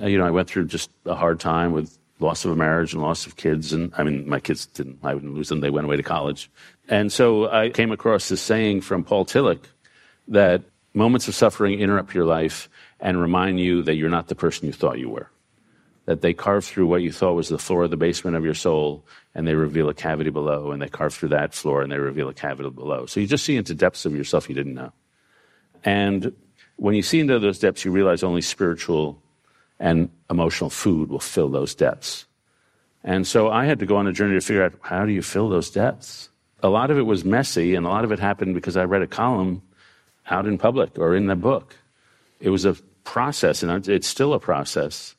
Uh, 0.01 0.07
you 0.07 0.17
know, 0.17 0.25
I 0.25 0.31
went 0.31 0.49
through 0.49 0.65
just 0.67 0.89
a 1.05 1.15
hard 1.15 1.39
time 1.39 1.71
with 1.71 1.97
loss 2.19 2.45
of 2.45 2.51
a 2.51 2.55
marriage 2.55 2.93
and 2.93 3.01
loss 3.01 3.25
of 3.25 3.35
kids. 3.35 3.73
And 3.73 3.91
I 3.97 4.03
mean, 4.03 4.27
my 4.29 4.39
kids 4.39 4.67
didn't, 4.67 4.99
I 5.03 5.13
didn't 5.13 5.33
lose 5.33 5.49
them, 5.49 5.59
they 5.59 5.69
went 5.69 5.85
away 5.85 5.97
to 5.97 6.03
college. 6.03 6.49
And 6.87 7.11
so 7.11 7.49
I 7.51 7.69
came 7.69 7.91
across 7.91 8.29
this 8.29 8.41
saying 8.41 8.81
from 8.81 9.03
Paul 9.03 9.25
Tillich 9.25 9.63
that 10.27 10.61
moments 10.93 11.27
of 11.27 11.35
suffering 11.35 11.79
interrupt 11.79 12.13
your 12.13 12.25
life 12.25 12.69
and 12.99 13.19
remind 13.19 13.59
you 13.59 13.81
that 13.83 13.95
you're 13.95 14.09
not 14.09 14.27
the 14.27 14.35
person 14.35 14.67
you 14.67 14.73
thought 14.73 14.99
you 14.99 15.09
were 15.09 15.29
that 16.05 16.21
they 16.21 16.33
carve 16.33 16.65
through 16.65 16.87
what 16.87 17.01
you 17.01 17.11
thought 17.11 17.33
was 17.33 17.47
the 17.47 17.57
floor 17.57 17.83
of 17.83 17.91
the 17.91 17.97
basement 17.97 18.35
of 18.35 18.43
your 18.43 18.53
soul 18.53 19.05
and 19.35 19.47
they 19.47 19.55
reveal 19.55 19.87
a 19.87 19.93
cavity 19.93 20.29
below 20.29 20.71
and 20.71 20.81
they 20.81 20.89
carve 20.89 21.13
through 21.13 21.29
that 21.29 21.53
floor 21.53 21.81
and 21.81 21.91
they 21.91 21.97
reveal 21.97 22.27
a 22.27 22.33
cavity 22.33 22.69
below 22.69 23.05
so 23.05 23.19
you 23.19 23.27
just 23.27 23.45
see 23.45 23.55
into 23.55 23.73
depths 23.73 24.05
of 24.05 24.15
yourself 24.15 24.49
you 24.49 24.55
didn't 24.55 24.73
know 24.73 24.91
and 25.83 26.33
when 26.77 26.95
you 26.95 27.01
see 27.01 27.19
into 27.19 27.39
those 27.39 27.59
depths 27.59 27.85
you 27.85 27.91
realize 27.91 28.23
only 28.23 28.41
spiritual 28.41 29.21
and 29.79 30.09
emotional 30.29 30.69
food 30.69 31.09
will 31.09 31.19
fill 31.19 31.49
those 31.49 31.75
depths. 31.75 32.25
And 33.03 33.25
so 33.25 33.49
i 33.49 33.65
had 33.65 33.79
to 33.79 33.85
go 33.85 33.97
on 33.97 34.07
a 34.07 34.13
journey 34.13 34.35
to 34.35 34.41
figure 34.41 34.63
out 34.63 34.73
how 34.81 35.05
do 35.05 35.11
you 35.11 35.21
fill 35.21 35.49
those 35.49 35.69
depths? 35.69 36.29
A 36.63 36.69
lot 36.69 36.91
of 36.91 36.97
it 36.97 37.03
was 37.03 37.25
messy 37.25 37.75
and 37.75 37.85
a 37.85 37.89
lot 37.89 38.03
of 38.03 38.11
it 38.11 38.19
happened 38.19 38.53
because 38.53 38.77
i 38.77 38.83
read 38.83 39.01
a 39.01 39.07
column 39.07 39.61
out 40.29 40.45
in 40.45 40.57
public 40.57 40.97
or 40.97 41.15
in 41.15 41.27
the 41.27 41.35
book. 41.35 41.75
It 42.39 42.49
was 42.49 42.65
a 42.65 42.75
process 43.03 43.63
and 43.63 43.87
it's 43.87 44.07
still 44.07 44.33
a 44.33 44.39
process. 44.39 45.15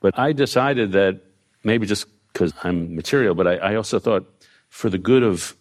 But 0.00 0.18
I 0.18 0.32
decided 0.32 0.92
that 0.92 1.20
maybe 1.64 1.86
just 1.86 2.06
because 2.32 2.52
I'm 2.64 2.94
material, 2.96 3.34
but 3.34 3.46
I, 3.46 3.56
I 3.56 3.74
also 3.74 3.98
thought 3.98 4.24
for 4.68 4.88
the 4.88 4.98
good 4.98 5.22
of 5.22 5.54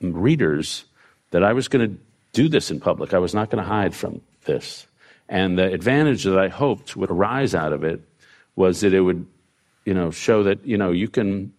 readers 0.00 0.84
that 1.30 1.42
I 1.42 1.52
was 1.52 1.68
going 1.68 1.90
to 1.90 1.96
do 2.32 2.48
this 2.48 2.70
in 2.70 2.80
public. 2.80 3.14
I 3.14 3.18
was 3.18 3.34
not 3.34 3.50
going 3.50 3.62
to 3.62 3.68
hide 3.68 3.94
from 3.94 4.20
this. 4.44 4.86
And 5.28 5.58
the 5.58 5.72
advantage 5.72 6.24
that 6.24 6.38
I 6.38 6.48
hoped 6.48 6.96
would 6.96 7.10
arise 7.10 7.54
out 7.54 7.72
of 7.72 7.84
it 7.84 8.00
was 8.56 8.80
that 8.80 8.92
it 8.92 9.00
would, 9.00 9.26
you 9.84 9.94
know, 9.94 10.10
show 10.10 10.42
that, 10.42 10.64
you 10.66 10.76
know, 10.76 10.90
you 10.90 11.08
can, 11.08 11.52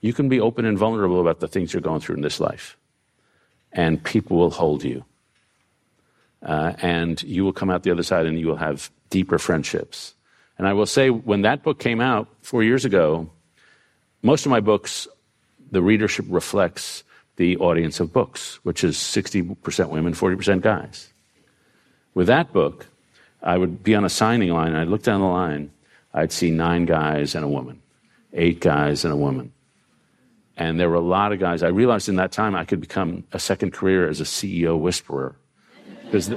you 0.00 0.12
can 0.12 0.28
be 0.28 0.40
open 0.40 0.64
and 0.64 0.78
vulnerable 0.78 1.20
about 1.20 1.40
the 1.40 1.48
things 1.48 1.72
you're 1.72 1.80
going 1.80 2.00
through 2.00 2.16
in 2.16 2.22
this 2.22 2.40
life. 2.40 2.76
And 3.72 4.02
people 4.02 4.36
will 4.36 4.50
hold 4.50 4.84
you. 4.84 5.04
Uh, 6.42 6.74
and 6.80 7.22
you 7.22 7.44
will 7.44 7.52
come 7.52 7.70
out 7.70 7.82
the 7.82 7.90
other 7.90 8.02
side 8.02 8.26
and 8.26 8.38
you 8.38 8.46
will 8.46 8.56
have 8.56 8.90
deeper 9.10 9.38
friendships. 9.38 10.14
And 10.58 10.66
I 10.66 10.72
will 10.72 10.86
say, 10.86 11.10
when 11.10 11.42
that 11.42 11.62
book 11.62 11.78
came 11.78 12.00
out 12.00 12.28
four 12.42 12.62
years 12.62 12.84
ago, 12.84 13.28
most 14.22 14.46
of 14.46 14.50
my 14.50 14.60
books, 14.60 15.08
the 15.70 15.82
readership 15.82 16.26
reflects 16.28 17.02
the 17.36 17.56
audience 17.58 18.00
of 18.00 18.12
books, 18.12 18.60
which 18.62 18.84
is 18.84 18.96
60% 18.96 19.90
women, 19.90 20.14
40% 20.14 20.62
guys. 20.62 21.12
With 22.16 22.28
that 22.28 22.50
book, 22.50 22.86
I 23.42 23.58
would 23.58 23.82
be 23.82 23.94
on 23.94 24.06
a 24.06 24.08
signing 24.08 24.48
line, 24.48 24.68
and 24.68 24.78
I'd 24.78 24.88
look 24.88 25.02
down 25.02 25.20
the 25.20 25.26
line, 25.26 25.70
I'd 26.14 26.32
see 26.32 26.50
nine 26.50 26.86
guys 26.86 27.34
and 27.34 27.44
a 27.44 27.48
woman, 27.48 27.82
eight 28.32 28.58
guys 28.58 29.04
and 29.04 29.12
a 29.12 29.16
woman. 29.16 29.52
And 30.56 30.80
there 30.80 30.88
were 30.88 30.96
a 30.96 31.00
lot 31.00 31.34
of 31.34 31.40
guys. 31.40 31.62
I 31.62 31.68
realized 31.68 32.08
in 32.08 32.16
that 32.16 32.32
time 32.32 32.54
I 32.54 32.64
could 32.64 32.80
become 32.80 33.24
a 33.34 33.38
second 33.38 33.74
career 33.74 34.08
as 34.08 34.22
a 34.22 34.24
CEO 34.24 34.80
whisperer. 34.80 35.36
Because 36.06 36.32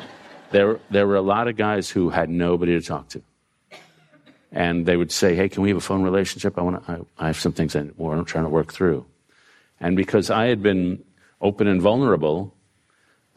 there, 0.51 0.81
there 0.89 1.07
were 1.07 1.15
a 1.15 1.21
lot 1.21 1.47
of 1.47 1.55
guys 1.55 1.89
who 1.89 2.09
had 2.09 2.29
nobody 2.29 2.77
to 2.77 2.85
talk 2.85 3.07
to. 3.09 3.21
And 4.51 4.85
they 4.85 4.97
would 4.97 5.13
say, 5.13 5.33
Hey, 5.33 5.47
can 5.47 5.63
we 5.63 5.69
have 5.69 5.77
a 5.77 5.81
phone 5.81 6.03
relationship? 6.03 6.57
I, 6.57 6.61
want 6.61 6.83
I, 6.89 6.99
I 7.17 7.27
have 7.27 7.39
some 7.39 7.53
things 7.53 7.77
I, 7.77 7.79
I'm 7.79 8.25
trying 8.25 8.43
to 8.43 8.49
work 8.49 8.73
through. 8.73 9.05
And 9.79 9.95
because 9.95 10.29
I 10.29 10.47
had 10.47 10.61
been 10.61 11.01
open 11.39 11.67
and 11.67 11.81
vulnerable, 11.81 12.53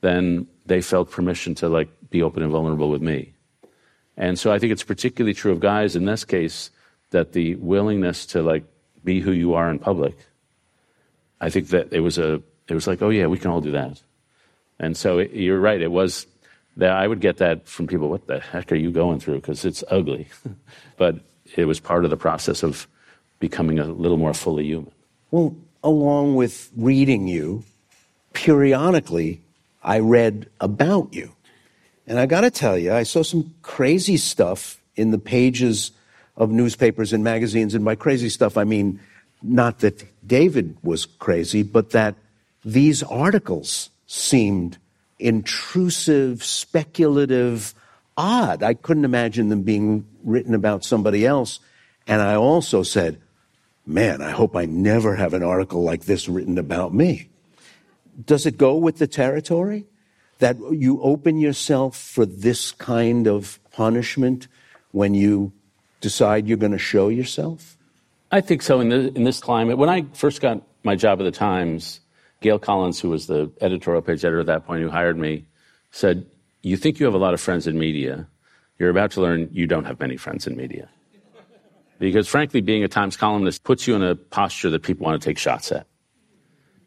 then 0.01 0.49
they 0.67 0.81
felt 0.81 1.09
permission 1.09 1.55
to 1.57 1.69
like 1.69 1.89
be 2.13 2.23
open 2.23 2.43
and 2.43 2.53
vulnerable 2.53 2.91
with 2.91 3.03
me. 3.03 3.33
And 4.17 4.39
so 4.39 4.53
I 4.53 4.59
think 4.59 4.73
it's 4.73 4.85
particularly 4.85 5.35
true 5.35 5.51
of 5.51 5.59
guys 5.59 5.97
in 5.97 6.05
this 6.05 6.25
case 6.25 6.71
that 7.11 7.33
the 7.33 7.57
willingness 7.57 8.27
to 8.27 8.43
like 8.43 8.65
be 9.03 9.21
who 9.21 9.33
you 9.33 9.55
are 9.55 9.71
in 9.71 9.79
public. 9.79 10.17
I 11.41 11.51
think 11.51 11.69
that 11.69 11.93
it 11.93 12.01
was 12.01 12.19
a 12.19 12.43
it 12.69 12.75
was 12.75 12.87
like, 12.87 13.03
oh 13.03 13.11
yeah, 13.11 13.27
we 13.27 13.39
can 13.39 13.51
all 13.51 13.61
do 13.61 13.73
that. 13.73 14.01
And 14.79 14.97
so 14.97 15.19
it, 15.19 15.33
you're 15.33 15.61
right. 15.61 15.81
It 15.81 15.91
was 15.91 16.27
that 16.77 16.91
I 16.91 17.07
would 17.07 17.21
get 17.21 17.39
that 17.39 17.67
from 17.67 17.87
people. 17.87 18.09
What 18.09 18.27
the 18.27 18.41
heck 18.41 18.71
are 18.73 18.77
you 18.77 18.91
going 18.91 19.21
through? 19.21 19.41
Because 19.41 19.65
it's 19.65 19.83
ugly. 19.91 20.29
but 20.97 21.17
it 21.57 21.65
was 21.65 21.81
part 21.81 22.05
of 22.05 22.11
the 22.11 22.17
process 22.17 22.63
of 22.63 22.87
becoming 23.41 23.79
a 23.79 23.85
little 23.85 24.17
more 24.17 24.35
fully 24.35 24.65
human. 24.65 24.93
Well, 25.31 25.57
along 25.83 26.37
with 26.37 26.71
reading 26.77 27.27
you, 27.27 27.65
periodically 28.33 29.43
I 29.83 29.99
read 29.99 30.49
about 30.61 31.13
you. 31.13 31.35
And 32.07 32.19
I 32.19 32.27
got 32.27 32.43
to 32.43 32.51
tell 32.51 32.77
you, 32.77 32.93
I 32.93 33.05
saw 33.05 33.23
some 33.23 33.55
crazy 33.63 34.17
stuff 34.17 34.81
in 34.97 35.11
the 35.11 35.19
pages 35.19 35.93
of 36.37 36.51
newspapers 36.51 37.13
and 37.13 37.23
magazines. 37.23 37.75
And 37.75 37.85
by 37.85 37.95
crazy 37.95 38.29
stuff, 38.29 38.57
I 38.57 38.65
mean 38.65 39.01
not 39.43 39.81
that 39.81 40.05
David 40.27 40.77
was 40.83 41.07
crazy, 41.07 41.63
but 41.63 41.91
that 41.91 42.15
these 42.65 43.03
articles 43.03 43.91
seemed 44.07 44.79
intrusive, 45.19 46.45
speculative, 46.45 47.75
odd. 48.17 48.63
I 48.63 48.75
couldn't 48.75 49.05
imagine 49.05 49.49
them 49.49 49.63
being 49.63 50.07
written 50.25 50.55
about 50.55 50.85
somebody 50.85 51.27
else. 51.27 51.61
And 52.07 52.21
I 52.21 52.35
also 52.37 52.83
said, 52.83 53.21
man, 53.87 54.23
I 54.23 54.31
hope 54.31 54.57
I 54.57 54.67
never 54.67 55.17
have 55.17 55.35
an 55.35 55.43
article 55.43 55.83
like 55.83 56.03
this 56.03 56.29
written 56.29 56.59
about 56.59 56.95
me. 56.95 57.29
Does 58.25 58.47
it 58.47 58.59
go 58.59 58.77
with 58.77 58.99
the 58.99 59.07
territory? 59.07 59.87
That 60.43 60.59
you 60.73 61.01
open 61.03 61.39
yourself 61.39 61.97
for 61.97 62.27
this 62.27 62.73
kind 62.73 63.29
of 63.29 63.61
punishment 63.71 64.49
when 64.91 65.15
you 65.15 65.53
decide 66.01 66.49
you're 66.49 66.59
going 66.59 66.73
to 66.73 66.79
show 66.79 67.09
yourself? 67.09 67.79
I 68.33 68.41
think 68.41 68.63
so 68.63 68.81
in, 68.81 68.89
the, 68.89 69.15
in 69.15 69.23
this 69.23 69.39
climate. 69.39 69.79
When 69.79 69.89
I 69.89 70.05
first 70.15 70.41
got 70.41 70.61
my 70.83 70.97
job 70.97 71.21
at 71.21 71.25
the 71.25 71.31
Times, 71.31 72.01
Gail 72.41 72.59
Collins, 72.59 72.99
who 72.99 73.09
was 73.09 73.29
the 73.29 73.53
editorial 73.61 74.03
page 74.03 74.25
editor 74.25 74.41
at 74.41 74.47
that 74.47 74.67
point, 74.67 74.83
who 74.83 74.91
hired 74.91 75.17
me, 75.17 75.47
said, 75.93 76.27
You 76.63 76.77
think 76.77 76.99
you 76.99 77.07
have 77.07 77.15
a 77.15 77.19
lot 77.19 77.35
of 77.35 77.41
friends 77.41 77.69
in 77.69 77.79
media. 77.79 78.27
You're 78.81 78.91
about 78.91 79.13
to 79.13 79.21
learn 79.21 79.49
you 79.53 79.69
don't 79.69 79.85
have 79.85 80.01
many 80.01 80.17
friends 80.17 80.49
in 80.49 80.57
media. 80.57 80.89
Because 82.01 82.27
frankly, 82.27 82.63
being 82.63 82.83
a 82.83 82.89
Times 82.89 83.17
columnist 83.17 83.63
puts 83.63 83.87
you 83.87 83.95
in 83.95 84.03
a 84.03 84.17
posture 84.17 84.71
that 84.71 84.83
people 84.83 85.07
want 85.07 85.23
to 85.23 85.25
take 85.25 85.39
shots 85.39 85.71
at. 85.71 85.87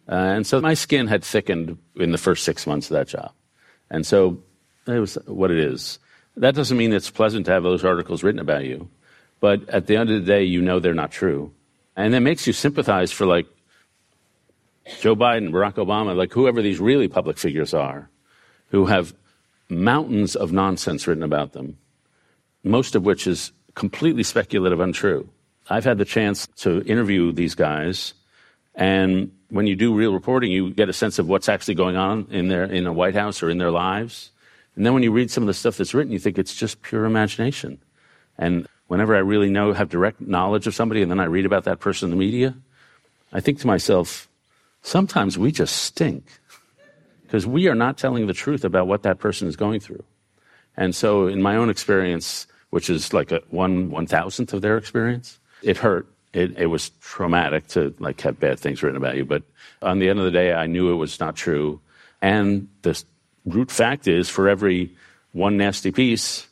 Uh, 0.10 0.16
and 0.16 0.46
so 0.46 0.60
my 0.60 0.74
skin 0.74 1.08
had 1.08 1.24
thickened 1.24 1.78
in 1.96 2.12
the 2.12 2.18
first 2.18 2.44
six 2.44 2.68
months 2.68 2.92
of 2.92 2.96
that 2.96 3.08
job. 3.08 3.32
And 3.90 4.06
so 4.06 4.40
it 4.88 5.00
was 5.00 5.18
what 5.26 5.52
it 5.52 5.60
is. 5.60 6.00
That 6.38 6.56
doesn't 6.56 6.78
mean 6.78 6.94
it's 6.94 7.10
pleasant 7.10 7.46
to 7.46 7.52
have 7.52 7.64
those 7.64 7.86
articles 7.86 8.24
written 8.24 8.40
about 8.40 8.66
you, 8.66 8.90
but 9.40 9.68
at 9.70 9.88
the 9.88 9.96
end 9.96 10.10
of 10.10 10.20
the 10.20 10.26
day, 10.26 10.44
you 10.44 10.62
know 10.62 10.80
they're 10.80 10.94
not 10.94 11.12
true. 11.12 11.54
And 11.96 12.14
it 12.14 12.20
makes 12.20 12.46
you 12.46 12.54
sympathize 12.54 13.12
for 13.12 13.26
like 13.26 13.48
Joe 15.00 15.16
Biden, 15.16 15.52
Barack 15.52 15.76
Obama, 15.76 16.16
like 16.16 16.34
whoever 16.34 16.62
these 16.62 16.80
really 16.80 17.08
public 17.08 17.38
figures 17.38 17.74
are, 17.74 18.10
who 18.68 18.86
have 18.86 19.16
mountains 19.70 20.36
of 20.36 20.52
nonsense 20.52 21.08
written 21.08 21.24
about 21.24 21.54
them, 21.54 21.78
most 22.64 22.96
of 22.96 23.04
which 23.06 23.28
is 23.28 23.52
completely 23.74 24.24
speculative, 24.24 24.80
untrue. 24.80 25.28
I've 25.70 25.86
had 25.86 25.98
the 25.98 26.06
chance 26.06 26.48
to 26.58 26.84
interview 26.84 27.32
these 27.32 27.56
guys, 27.56 28.14
and 28.76 29.32
when 29.50 29.68
you 29.68 29.76
do 29.76 29.94
real 29.94 30.14
reporting, 30.14 30.52
you 30.52 30.72
get 30.72 30.90
a 30.90 30.94
sense 30.94 31.18
of 31.20 31.28
what's 31.28 31.48
actually 31.48 31.76
going 31.76 31.96
on 31.96 32.28
in 32.30 32.50
their 32.50 32.66
in 32.66 32.86
a 32.86 32.94
White 32.94 33.16
House 33.16 33.42
or 33.42 33.50
in 33.50 33.58
their 33.58 33.72
lives. 33.72 34.32
And 34.76 34.86
then 34.86 34.94
when 34.94 35.04
you 35.04 35.12
read 35.12 35.32
some 35.32 35.44
of 35.44 35.48
the 35.48 35.54
stuff 35.54 35.78
that's 35.78 35.94
written, 35.94 36.12
you 36.12 36.20
think 36.20 36.38
it's 36.38 36.54
just 36.54 36.82
pure 36.82 37.06
imagination. 37.06 37.80
And 38.38 38.68
whenever 38.88 39.16
I 39.16 39.20
really 39.20 39.50
know, 39.50 39.72
have 39.72 39.90
direct 39.90 40.20
knowledge 40.20 40.68
of 40.68 40.76
somebody, 40.76 41.02
and 41.02 41.10
then 41.10 41.20
I 41.20 41.26
read 41.26 41.46
about 41.46 41.64
that 41.64 41.80
person 41.80 42.08
in 42.08 42.10
the 42.12 42.18
media, 42.18 42.56
I 43.32 43.40
think 43.40 43.60
to 43.60 43.68
myself, 43.68 44.28
sometimes 44.82 45.38
we 45.38 45.52
just 45.52 45.78
stink 45.84 46.26
because 47.24 47.48
we 47.48 47.68
are 47.70 47.76
not 47.76 47.98
telling 47.98 48.28
the 48.28 48.34
truth 48.34 48.66
about 48.66 48.88
what 48.88 49.04
that 49.04 49.20
person 49.20 49.48
is 49.48 49.56
going 49.56 49.80
through. 49.80 50.04
And 50.76 50.94
so, 50.94 51.28
in 51.28 51.42
my 51.42 51.56
own 51.56 51.70
experience, 51.70 52.48
which 52.70 52.90
is 52.90 53.14
like 53.14 53.32
a 53.32 53.42
one 53.50 53.90
one 53.90 54.08
thousandth 54.08 54.54
of 54.54 54.62
their 54.62 54.78
experience, 54.78 55.40
it 55.62 55.78
hurt 55.78 56.08
it, 56.36 56.58
it 56.58 56.66
was 56.66 56.90
traumatic 57.02 57.66
to 57.70 57.96
like 58.00 58.20
have 58.22 58.40
bad 58.40 58.60
things 58.60 58.84
written 58.84 58.98
about 58.98 59.16
you. 59.16 59.24
But 59.24 59.44
on 59.82 60.00
the 60.00 60.10
end 60.10 60.20
of 60.20 60.26
the 60.26 60.32
day, 60.32 60.54
I 60.54 60.68
knew 60.68 60.92
it 60.92 60.96
was 60.96 61.20
not 61.20 61.36
true. 61.36 61.80
And 62.22 62.68
the 62.82 63.02
root 63.46 63.72
fact 63.72 64.08
is, 64.08 64.30
for 64.30 64.50
every 64.50 64.92
one 65.32 65.56
nasty 65.56 65.92
piece, 65.92 66.48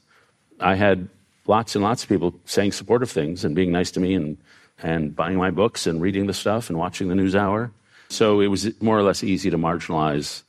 I 0.59 0.75
had 0.75 1.09
lots 1.47 1.75
and 1.75 1.83
lots 1.83 2.03
of 2.03 2.09
people 2.09 2.33
saying 2.45 2.71
supportive 2.71 3.11
things 3.11 3.43
and 3.43 3.55
being 3.55 3.73
nice 3.73 3.91
to 3.91 3.99
me 3.99 4.15
and, 4.15 4.37
and 4.81 5.13
buying 5.13 5.35
my 5.35 5.51
books 5.51 5.85
and 5.85 6.01
reading 6.01 6.27
the 6.27 6.33
stuff 6.33 6.69
and 6.69 6.79
watching 6.79 7.09
the 7.09 7.15
news 7.15 7.35
hour. 7.35 7.71
So 8.07 8.39
it 8.39 8.47
was 8.47 8.81
more 8.81 8.97
or 8.97 9.03
less 9.03 9.21
easy 9.21 9.49
to 9.49 9.57
marginalize 9.57 10.43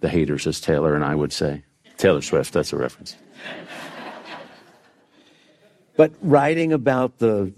the 0.00 0.10
haters, 0.10 0.46
as 0.46 0.60
Taylor 0.60 0.94
and 0.94 1.04
I 1.04 1.14
would 1.14 1.32
say. 1.32 1.62
Taylor 1.96 2.20
Swift, 2.20 2.52
that's 2.52 2.72
a 2.72 2.76
reference. 2.76 3.16
But 5.96 6.12
writing 6.20 6.72
about 6.72 7.18
the 7.18 7.54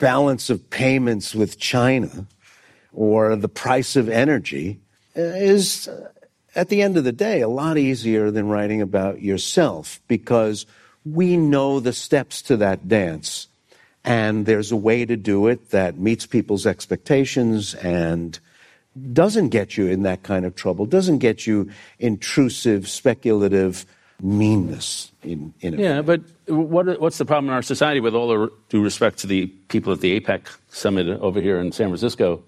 balance 0.00 0.50
of 0.50 0.68
payments 0.70 1.32
with 1.32 1.60
China 1.60 2.26
or 2.92 3.36
the 3.36 3.48
price 3.48 3.94
of 3.94 4.08
energy 4.08 4.80
uh, 5.16 5.20
is, 5.20 5.86
uh, 5.86 6.08
at 6.56 6.68
the 6.68 6.82
end 6.82 6.96
of 6.96 7.04
the 7.04 7.12
day, 7.12 7.40
a 7.40 7.48
lot 7.48 7.78
easier 7.78 8.32
than 8.32 8.48
writing 8.48 8.82
about 8.82 9.22
yourself 9.22 10.00
because 10.08 10.66
we 11.04 11.36
know 11.36 11.78
the 11.78 11.92
steps 11.92 12.42
to 12.42 12.56
that 12.56 12.88
dance. 12.88 13.46
And 14.02 14.46
there's 14.46 14.72
a 14.72 14.76
way 14.76 15.04
to 15.04 15.16
do 15.16 15.46
it 15.46 15.70
that 15.70 15.98
meets 15.98 16.26
people's 16.26 16.66
expectations 16.66 17.74
and 17.74 18.38
doesn't 19.12 19.50
get 19.50 19.76
you 19.76 19.86
in 19.86 20.02
that 20.02 20.22
kind 20.22 20.44
of 20.44 20.56
trouble, 20.56 20.86
doesn't 20.86 21.18
get 21.18 21.46
you 21.46 21.70
intrusive, 21.98 22.88
speculative 22.88 23.86
meanness 24.22 25.12
in, 25.22 25.54
in 25.60 25.74
it. 25.74 25.80
Yeah, 25.80 26.02
but 26.02 26.22
what, 26.46 27.00
what's 27.00 27.18
the 27.18 27.24
problem 27.24 27.46
in 27.46 27.54
our 27.54 27.62
society, 27.62 28.00
with 28.00 28.14
all 28.14 28.28
the 28.28 28.52
due 28.68 28.82
respect 28.82 29.18
to 29.18 29.26
the 29.26 29.46
people 29.46 29.92
at 29.92 30.00
the 30.00 30.20
APEC 30.20 30.46
summit 30.70 31.08
over 31.20 31.40
here 31.40 31.58
in 31.60 31.72
San 31.72 31.88
Francisco? 31.88 32.42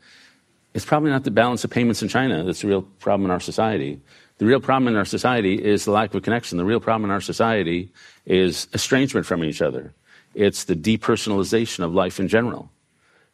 It's 0.75 0.85
probably 0.85 1.11
not 1.11 1.25
the 1.25 1.31
balance 1.31 1.65
of 1.65 1.71
payments 1.71 2.03
in 2.03 2.09
China 2.09 2.45
that's 2.45 2.63
the 2.63 2.69
real 2.69 2.83
problem 2.83 3.27
in 3.27 3.31
our 3.31 3.41
society. 3.41 4.01
The 4.39 4.47
real 4.47 4.61
problem 4.61 4.89
in 4.89 4.97
our 4.97 5.05
society 5.05 5.63
is 5.63 5.85
the 5.85 5.91
lack 5.91 6.15
of 6.15 6.23
connection. 6.23 6.59
The 6.59 6.65
real 6.65 6.81
problem 6.81 7.11
in 7.11 7.13
our 7.13 7.21
society 7.21 7.93
is 8.25 8.67
estrangement 8.73 9.27
from 9.27 9.45
each 9.45 9.61
other. 9.61 9.93
It's 10.35 10.65
the 10.65 10.75
depersonalization 10.75 11.85
of 11.85 11.95
life 11.95 12.19
in 12.19 12.29
general. 12.29 12.71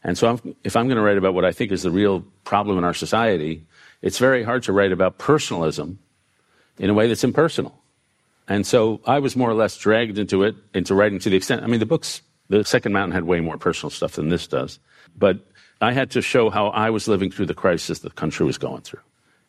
And 0.03 0.18
so, 0.18 0.28
I'm, 0.30 0.57
if 0.64 0.76
I'm 0.76 0.86
going 0.86 0.97
to 0.97 1.03
write 1.03 1.16
about 1.16 1.34
what 1.34 1.45
I 1.45 1.53
think 1.53 1.72
is 1.72 1.82
the 1.82 1.91
real 1.91 2.24
problem 2.45 2.78
in 2.78 2.84
our 2.84 2.95
society, 2.95 3.64
it's 4.03 4.18
very 4.18 4.43
hard 4.43 4.62
to 4.64 4.72
write 4.72 4.93
about 4.93 5.18
personalism 5.18 5.99
in 6.78 6.91
a 6.91 6.95
way 6.95 7.09
that's 7.09 7.24
impersonal. 7.24 7.80
And 8.49 8.66
so 8.66 9.01
I 9.07 9.18
was 9.18 9.36
more 9.36 9.51
or 9.51 9.55
less 9.55 9.76
dragged 9.76 10.18
into 10.18 10.42
it, 10.42 10.57
into 10.74 10.94
writing 10.94 11.18
to 11.20 11.30
the 11.30 11.36
extent, 11.36 11.62
I 11.62 11.66
mean, 11.66 11.80
the 11.80 11.86
books, 11.86 12.22
the 12.49 12.64
Second 12.64 12.92
Mountain 12.92 13.12
had 13.12 13.24
way 13.24 13.40
more 13.40 13.59
personal 13.59 13.90
stuff 13.90 14.12
than 14.12 14.30
this 14.30 14.46
does. 14.46 14.78
But 15.16 15.46
I 15.80 15.92
had 15.92 16.11
to 16.12 16.22
show 16.22 16.49
how 16.49 16.68
I 16.68 16.90
was 16.90 17.07
living 17.07 17.30
through 17.30 17.46
the 17.46 17.55
crisis 17.55 17.99
the 17.99 18.11
country 18.11 18.46
was 18.46 18.59
going 18.59 18.82
through. 18.82 19.01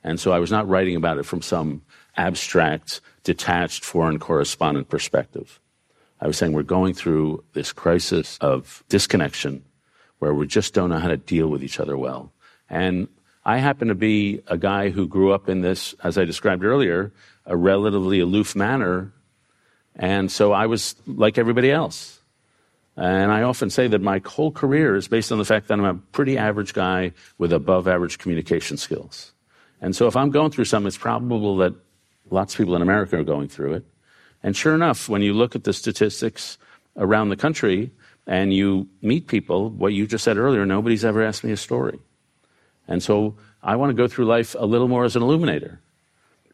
And 0.03 0.19
so 0.19 0.31
I 0.31 0.39
was 0.39 0.51
not 0.51 0.67
writing 0.67 0.95
about 0.95 1.17
it 1.17 1.25
from 1.25 1.41
some 1.41 1.81
abstract, 2.17 3.01
detached 3.23 3.83
foreign 3.83 4.19
correspondent 4.19 4.89
perspective. 4.89 5.59
I 6.21 6.27
was 6.27 6.37
saying 6.37 6.51
we're 6.51 6.63
going 6.63 6.93
through 6.93 7.43
this 7.53 7.71
crisis 7.71 8.37
of 8.41 8.83
disconnection 8.89 9.63
where 10.19 10.33
we 10.33 10.45
just 10.45 10.73
don't 10.73 10.89
know 10.89 10.99
how 10.99 11.07
to 11.07 11.17
deal 11.17 11.47
with 11.47 11.63
each 11.63 11.79
other 11.79 11.97
well. 11.97 12.33
And 12.69 13.07
I 13.45 13.57
happen 13.57 13.87
to 13.87 13.95
be 13.95 14.41
a 14.47 14.57
guy 14.57 14.89
who 14.89 15.07
grew 15.07 15.31
up 15.31 15.49
in 15.49 15.61
this, 15.61 15.95
as 16.03 16.17
I 16.17 16.25
described 16.25 16.63
earlier, 16.63 17.11
a 17.45 17.55
relatively 17.55 18.19
aloof 18.19 18.55
manner. 18.55 19.13
And 19.95 20.31
so 20.31 20.51
I 20.51 20.65
was 20.67 20.95
like 21.07 21.37
everybody 21.37 21.71
else. 21.71 22.19
And 22.95 23.31
I 23.31 23.43
often 23.43 23.69
say 23.69 23.87
that 23.87 24.01
my 24.01 24.21
whole 24.25 24.51
career 24.51 24.95
is 24.95 25.07
based 25.07 25.31
on 25.31 25.37
the 25.37 25.45
fact 25.45 25.67
that 25.67 25.75
I'm 25.75 25.85
a 25.85 25.93
pretty 25.95 26.37
average 26.37 26.73
guy 26.73 27.13
with 27.37 27.53
above 27.53 27.87
average 27.87 28.17
communication 28.17 28.75
skills. 28.75 29.31
And 29.81 29.95
so 29.95 30.07
if 30.07 30.17
I'm 30.17 30.31
going 30.31 30.51
through 30.51 30.65
something, 30.65 30.87
it's 30.87 30.97
probable 30.97 31.57
that 31.57 31.73
lots 32.29 32.53
of 32.53 32.57
people 32.57 32.75
in 32.75 32.81
America 32.81 33.17
are 33.17 33.23
going 33.23 33.47
through 33.47 33.75
it. 33.75 33.85
And 34.43 34.55
sure 34.55 34.75
enough, 34.75 35.07
when 35.07 35.21
you 35.21 35.33
look 35.33 35.55
at 35.55 35.63
the 35.63 35.73
statistics 35.73 36.57
around 36.97 37.29
the 37.29 37.37
country 37.37 37.91
and 38.27 38.53
you 38.53 38.89
meet 39.01 39.27
people, 39.27 39.69
what 39.69 39.93
you 39.93 40.05
just 40.05 40.25
said 40.25 40.37
earlier, 40.37 40.65
nobody's 40.65 41.05
ever 41.05 41.23
asked 41.23 41.45
me 41.45 41.51
a 41.51 41.57
story. 41.57 41.99
And 42.89 43.01
so 43.01 43.37
I 43.63 43.77
want 43.77 43.91
to 43.91 43.93
go 43.93 44.07
through 44.07 44.25
life 44.25 44.55
a 44.59 44.65
little 44.65 44.89
more 44.89 45.05
as 45.05 45.15
an 45.15 45.21
illuminator. 45.21 45.79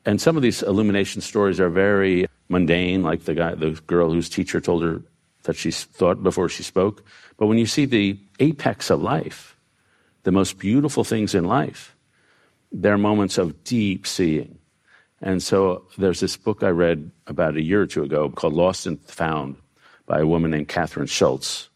And 0.06 0.22
some 0.22 0.36
of 0.36 0.44
these 0.44 0.62
illumination 0.62 1.22
stories 1.22 1.60
are 1.60 1.70
very 1.70 2.28
mundane, 2.50 3.02
like 3.02 3.24
the 3.24 3.34
guy, 3.34 3.56
the 3.56 3.72
girl 3.88 4.12
whose 4.12 4.30
teacher 4.30 4.62
told 4.62 4.84
her 4.84 5.02
that 5.44 5.56
she 5.56 5.72
thought 5.72 6.22
before 6.22 6.50
she 6.50 6.62
spoke. 6.62 7.04
But 7.38 7.48
when 7.48 7.58
you 7.58 7.66
see 7.66 7.86
the 7.86 8.20
apex 8.40 8.92
of 8.92 9.02
life, 9.02 9.58
the 10.24 10.32
most 10.32 10.60
beautiful 10.60 11.04
things 11.04 11.34
in 11.34 11.46
life, 11.46 11.96
they're 12.72 12.98
moments 12.98 13.38
of 13.38 13.64
deep 13.64 14.06
seeing. 14.06 14.60
And 15.22 15.42
so 15.42 15.86
there's 15.98 16.20
this 16.20 16.36
book 16.36 16.62
I 16.62 16.70
read 16.70 17.10
about 17.28 17.56
a 17.56 17.62
year 17.62 17.82
or 17.82 17.88
two 17.88 18.04
ago 18.04 18.30
called 18.30 18.54
Lost 18.54 18.86
and 18.86 19.00
Found 19.02 19.56
by 20.06 20.20
a 20.20 20.28
woman 20.28 20.52
named 20.52 20.68
Kathryn 20.68 21.10
Schulz. 21.10 21.70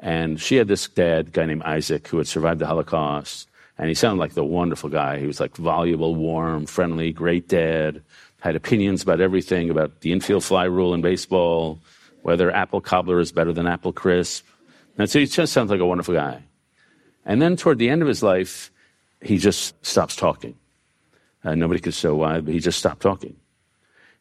And 0.00 0.40
she 0.40 0.56
had 0.56 0.68
this 0.68 0.88
dad, 0.88 1.32
guy 1.32 1.46
named 1.46 1.62
Isaac, 1.62 2.08
who 2.08 2.18
had 2.18 2.26
survived 2.26 2.58
the 2.58 2.66
Holocaust. 2.66 3.48
And 3.78 3.88
he 3.88 3.94
sounded 3.94 4.20
like 4.20 4.32
the 4.32 4.44
wonderful 4.44 4.88
guy. 4.88 5.18
He 5.18 5.26
was 5.26 5.40
like 5.40 5.56
voluble, 5.56 6.14
warm, 6.14 6.66
friendly, 6.66 7.12
great 7.12 7.48
dad, 7.48 8.02
had 8.40 8.56
opinions 8.56 9.02
about 9.02 9.20
everything, 9.20 9.70
about 9.70 10.00
the 10.00 10.12
infield 10.12 10.44
fly 10.44 10.64
rule 10.64 10.94
in 10.94 11.02
baseball, 11.02 11.80
whether 12.22 12.50
apple 12.50 12.80
cobbler 12.80 13.20
is 13.20 13.32
better 13.32 13.52
than 13.52 13.66
apple 13.66 13.92
crisp. 13.92 14.46
And 14.98 15.10
so 15.10 15.18
he 15.18 15.26
just 15.26 15.52
sounds 15.52 15.70
like 15.70 15.80
a 15.80 15.86
wonderful 15.86 16.14
guy. 16.14 16.42
And 17.24 17.42
then 17.42 17.56
toward 17.56 17.78
the 17.78 17.90
end 17.90 18.02
of 18.02 18.08
his 18.08 18.22
life, 18.22 18.70
he 19.20 19.36
just 19.38 19.74
stops 19.84 20.16
talking. 20.16 20.54
Uh, 21.44 21.54
nobody 21.54 21.80
could 21.80 21.94
say 21.94 22.08
why, 22.08 22.40
but 22.40 22.54
he 22.54 22.60
just 22.60 22.78
stopped 22.78 23.02
talking. 23.02 23.36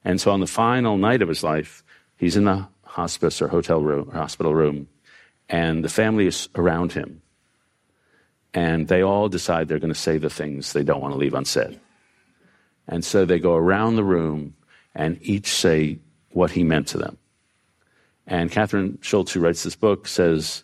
And 0.03 0.19
so 0.19 0.31
on 0.31 0.39
the 0.39 0.47
final 0.47 0.97
night 0.97 1.21
of 1.21 1.29
his 1.29 1.43
life, 1.43 1.83
he's 2.17 2.35
in 2.35 2.45
the 2.45 2.67
hospice 2.83 3.41
or 3.41 3.47
hotel 3.47 3.81
room, 3.81 4.09
or 4.09 4.13
hospital 4.13 4.53
room, 4.53 4.87
and 5.49 5.83
the 5.83 5.89
family 5.89 6.27
is 6.27 6.49
around 6.55 6.93
him. 6.93 7.21
And 8.55 8.87
they 8.87 9.03
all 9.03 9.27
decide 9.27 9.67
they're 9.67 9.79
going 9.79 9.93
to 9.93 9.99
say 9.99 10.17
the 10.17 10.29
things 10.29 10.71
they 10.71 10.81
don't 10.81 11.01
want 11.01 11.13
to 11.13 11.19
leave 11.19 11.33
unsaid. 11.33 11.77
And 12.87 13.03
so 13.03 13.25
they 13.25 13.37
go 13.37 13.55
around 13.55 13.97
the 13.97 14.03
room 14.03 14.55
and 14.95 15.19
each 15.21 15.47
say 15.47 15.99
what 16.29 16.51
he 16.51 16.63
meant 16.63 16.87
to 16.87 16.97
them. 16.97 17.17
And 18.25 18.49
Kathryn 18.49 19.03
Schulz, 19.03 19.33
who 19.33 19.41
writes 19.41 19.63
this 19.63 19.75
book, 19.75 20.07
says, 20.07 20.63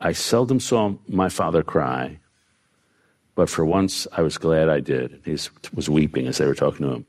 I 0.00 0.12
seldom 0.12 0.58
saw 0.58 0.94
my 1.06 1.28
father 1.28 1.62
cry, 1.62 2.18
but 3.36 3.48
for 3.48 3.64
once 3.64 4.08
I 4.12 4.22
was 4.22 4.36
glad 4.36 4.68
I 4.68 4.80
did. 4.80 5.22
He 5.24 5.38
was 5.72 5.88
weeping 5.88 6.26
as 6.26 6.38
they 6.38 6.46
were 6.46 6.54
talking 6.54 6.84
to 6.84 6.94
him 6.94 7.06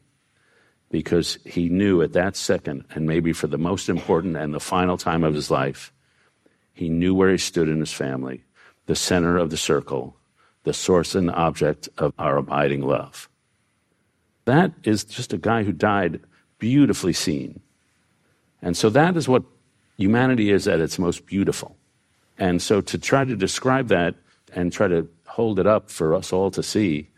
because 0.92 1.40
he 1.46 1.70
knew 1.70 2.02
at 2.02 2.14
that 2.14 2.36
second, 2.36 2.86
and 2.92 3.08
maybe 3.08 3.34
for 3.34 3.48
the 3.48 3.58
most 3.58 3.90
important 3.90 4.38
and 4.38 4.54
the 4.54 4.60
final 4.60 4.98
time 4.98 5.24
of 5.24 5.34
his 5.34 5.50
life, 5.52 5.92
he 6.74 6.90
knew 6.90 7.14
where 7.16 7.32
he 7.32 7.38
stood 7.38 7.68
in 7.68 7.80
his 7.80 7.94
family, 7.94 8.44
the 8.90 8.96
center 8.96 9.38
of 9.38 9.52
the 9.52 9.56
circle, 9.56 10.16
the 10.64 10.74
source 10.74 11.14
and 11.14 11.30
object 11.30 11.88
of 12.00 12.12
our 12.18 12.38
abiding 12.38 12.82
love. 12.82 13.30
That 14.46 14.72
is 14.84 15.04
just 15.04 15.32
a 15.32 15.38
guy 15.38 15.62
who 15.62 15.72
died 15.72 16.22
beautifully 16.58 17.14
seen. 17.14 17.60
And 18.64 18.76
so 18.76 18.90
that 18.90 19.16
is 19.16 19.30
what 19.30 19.44
humanity 19.98 20.50
is 20.50 20.68
at 20.68 20.80
its 20.80 20.98
most 20.98 21.28
beautiful. 21.28 21.78
And 22.40 22.64
so 22.64 22.82
to 22.82 22.98
try 22.98 23.26
to 23.26 23.36
describe 23.36 23.90
that 23.90 24.16
and 24.54 24.74
try 24.74 24.88
to 24.88 25.08
hold 25.28 25.60
it 25.60 25.68
up 25.68 25.92
for 25.92 26.16
us 26.16 26.34
all 26.34 26.50
to 26.50 26.64
see 26.64 27.10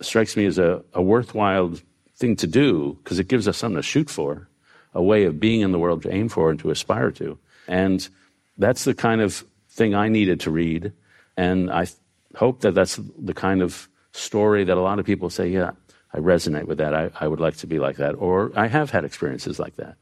strikes 0.00 0.36
me 0.36 0.46
as 0.46 0.58
a, 0.58 0.84
a 0.94 1.02
worthwhile 1.02 1.74
thing 2.14 2.36
to 2.36 2.46
do 2.46 2.96
because 3.02 3.18
it 3.18 3.26
gives 3.26 3.48
us 3.48 3.56
something 3.56 3.78
to 3.78 3.82
shoot 3.82 4.08
for, 4.08 4.46
a 4.94 5.02
way 5.02 5.24
of 5.24 5.40
being 5.40 5.62
in 5.62 5.72
the 5.72 5.80
world 5.80 6.04
to 6.04 6.14
aim 6.14 6.28
for 6.28 6.50
and 6.50 6.60
to 6.60 6.70
aspire 6.70 7.10
to. 7.10 7.36
And 7.66 8.08
that's 8.58 8.84
the 8.84 8.94
kind 8.94 9.20
of 9.20 9.44
thing 9.68 9.92
I 9.92 10.08
needed 10.08 10.38
to 10.42 10.52
read. 10.52 10.92
And 11.36 11.70
I 11.70 11.86
hope 12.34 12.60
that 12.60 12.74
that's 12.74 12.98
the 13.18 13.34
kind 13.34 13.62
of 13.62 13.88
story 14.12 14.64
that 14.64 14.76
a 14.76 14.80
lot 14.80 14.98
of 14.98 15.06
people 15.06 15.30
say, 15.30 15.48
yeah, 15.48 15.72
I 16.12 16.18
resonate 16.18 16.64
with 16.64 16.78
that. 16.78 16.94
I, 16.94 17.10
I 17.20 17.28
would 17.28 17.40
like 17.40 17.56
to 17.58 17.66
be 17.66 17.78
like 17.78 17.96
that. 17.96 18.12
Or 18.12 18.52
I 18.56 18.66
have 18.66 18.90
had 18.90 19.04
experiences 19.04 19.58
like 19.58 19.76
that. 19.76 19.96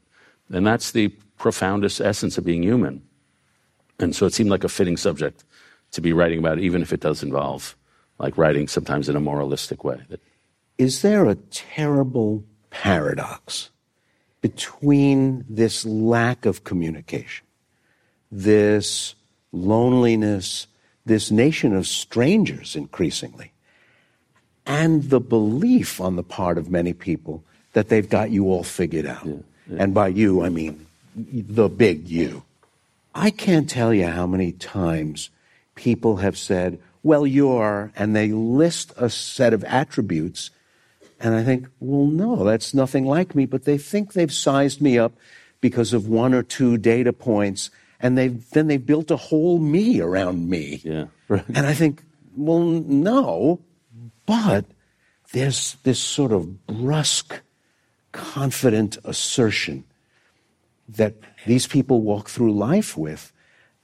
And 0.49 0.65
that's 0.65 0.91
the 0.91 1.09
profoundest 1.37 1.99
essence 1.99 2.37
of 2.37 2.45
being 2.45 2.63
human. 2.63 3.01
And 3.99 4.15
so 4.15 4.25
it 4.25 4.33
seemed 4.33 4.49
like 4.49 4.63
a 4.63 4.69
fitting 4.69 4.97
subject 4.97 5.43
to 5.91 6.01
be 6.01 6.13
writing 6.13 6.39
about, 6.39 6.59
even 6.59 6.81
if 6.81 6.93
it 6.93 6.99
does 6.99 7.23
involve 7.23 7.75
like 8.19 8.37
writing 8.37 8.67
sometimes 8.67 9.09
in 9.09 9.15
a 9.15 9.19
moralistic 9.19 9.83
way. 9.83 10.01
Is 10.77 11.01
there 11.01 11.25
a 11.25 11.35
terrible 11.35 12.43
paradox 12.69 13.71
between 14.41 15.45
this 15.49 15.85
lack 15.85 16.45
of 16.45 16.63
communication, 16.63 17.45
this 18.31 19.15
loneliness, 19.51 20.67
this 21.05 21.31
nation 21.31 21.75
of 21.75 21.87
strangers 21.87 22.75
increasingly, 22.75 23.51
and 24.65 25.09
the 25.09 25.19
belief 25.19 26.01
on 26.01 26.15
the 26.15 26.23
part 26.23 26.57
of 26.57 26.69
many 26.69 26.93
people 26.93 27.43
that 27.73 27.89
they've 27.89 28.09
got 28.09 28.31
you 28.31 28.45
all 28.45 28.63
figured 28.63 29.05
out? 29.05 29.25
Yeah. 29.25 29.37
And 29.77 29.93
by 29.93 30.07
you, 30.07 30.43
I 30.43 30.49
mean 30.49 30.85
the 31.15 31.69
big 31.69 32.07
you. 32.07 32.43
I 33.13 33.29
can't 33.29 33.69
tell 33.69 33.93
you 33.93 34.07
how 34.07 34.27
many 34.27 34.51
times 34.51 35.29
people 35.75 36.17
have 36.17 36.37
said, 36.37 36.79
well, 37.03 37.25
you're, 37.25 37.91
and 37.95 38.15
they 38.15 38.29
list 38.29 38.91
a 38.97 39.09
set 39.09 39.53
of 39.53 39.63
attributes. 39.63 40.49
And 41.19 41.35
I 41.35 41.43
think, 41.43 41.67
well, 41.79 42.07
no, 42.07 42.43
that's 42.43 42.73
nothing 42.73 43.05
like 43.05 43.35
me. 43.35 43.45
But 43.45 43.63
they 43.63 43.77
think 43.77 44.13
they've 44.13 44.33
sized 44.33 44.81
me 44.81 44.97
up 44.97 45.13
because 45.61 45.93
of 45.93 46.07
one 46.07 46.33
or 46.33 46.43
two 46.43 46.77
data 46.77 47.13
points. 47.13 47.69
And 47.99 48.17
they've, 48.17 48.49
then 48.51 48.67
they've 48.67 48.85
built 48.85 49.11
a 49.11 49.17
whole 49.17 49.59
me 49.59 50.01
around 50.01 50.49
me. 50.49 50.81
Yeah. 50.83 51.05
Right. 51.27 51.47
And 51.47 51.65
I 51.65 51.73
think, 51.73 52.03
well, 52.35 52.59
no. 52.59 53.61
But 54.25 54.65
there's 55.33 55.77
this 55.83 55.99
sort 55.99 56.31
of 56.31 56.67
brusque 56.67 57.41
confident 58.11 58.97
assertion 59.03 59.83
that 60.87 61.15
these 61.45 61.67
people 61.67 62.01
walk 62.01 62.29
through 62.29 62.53
life 62.53 62.95
with 62.97 63.31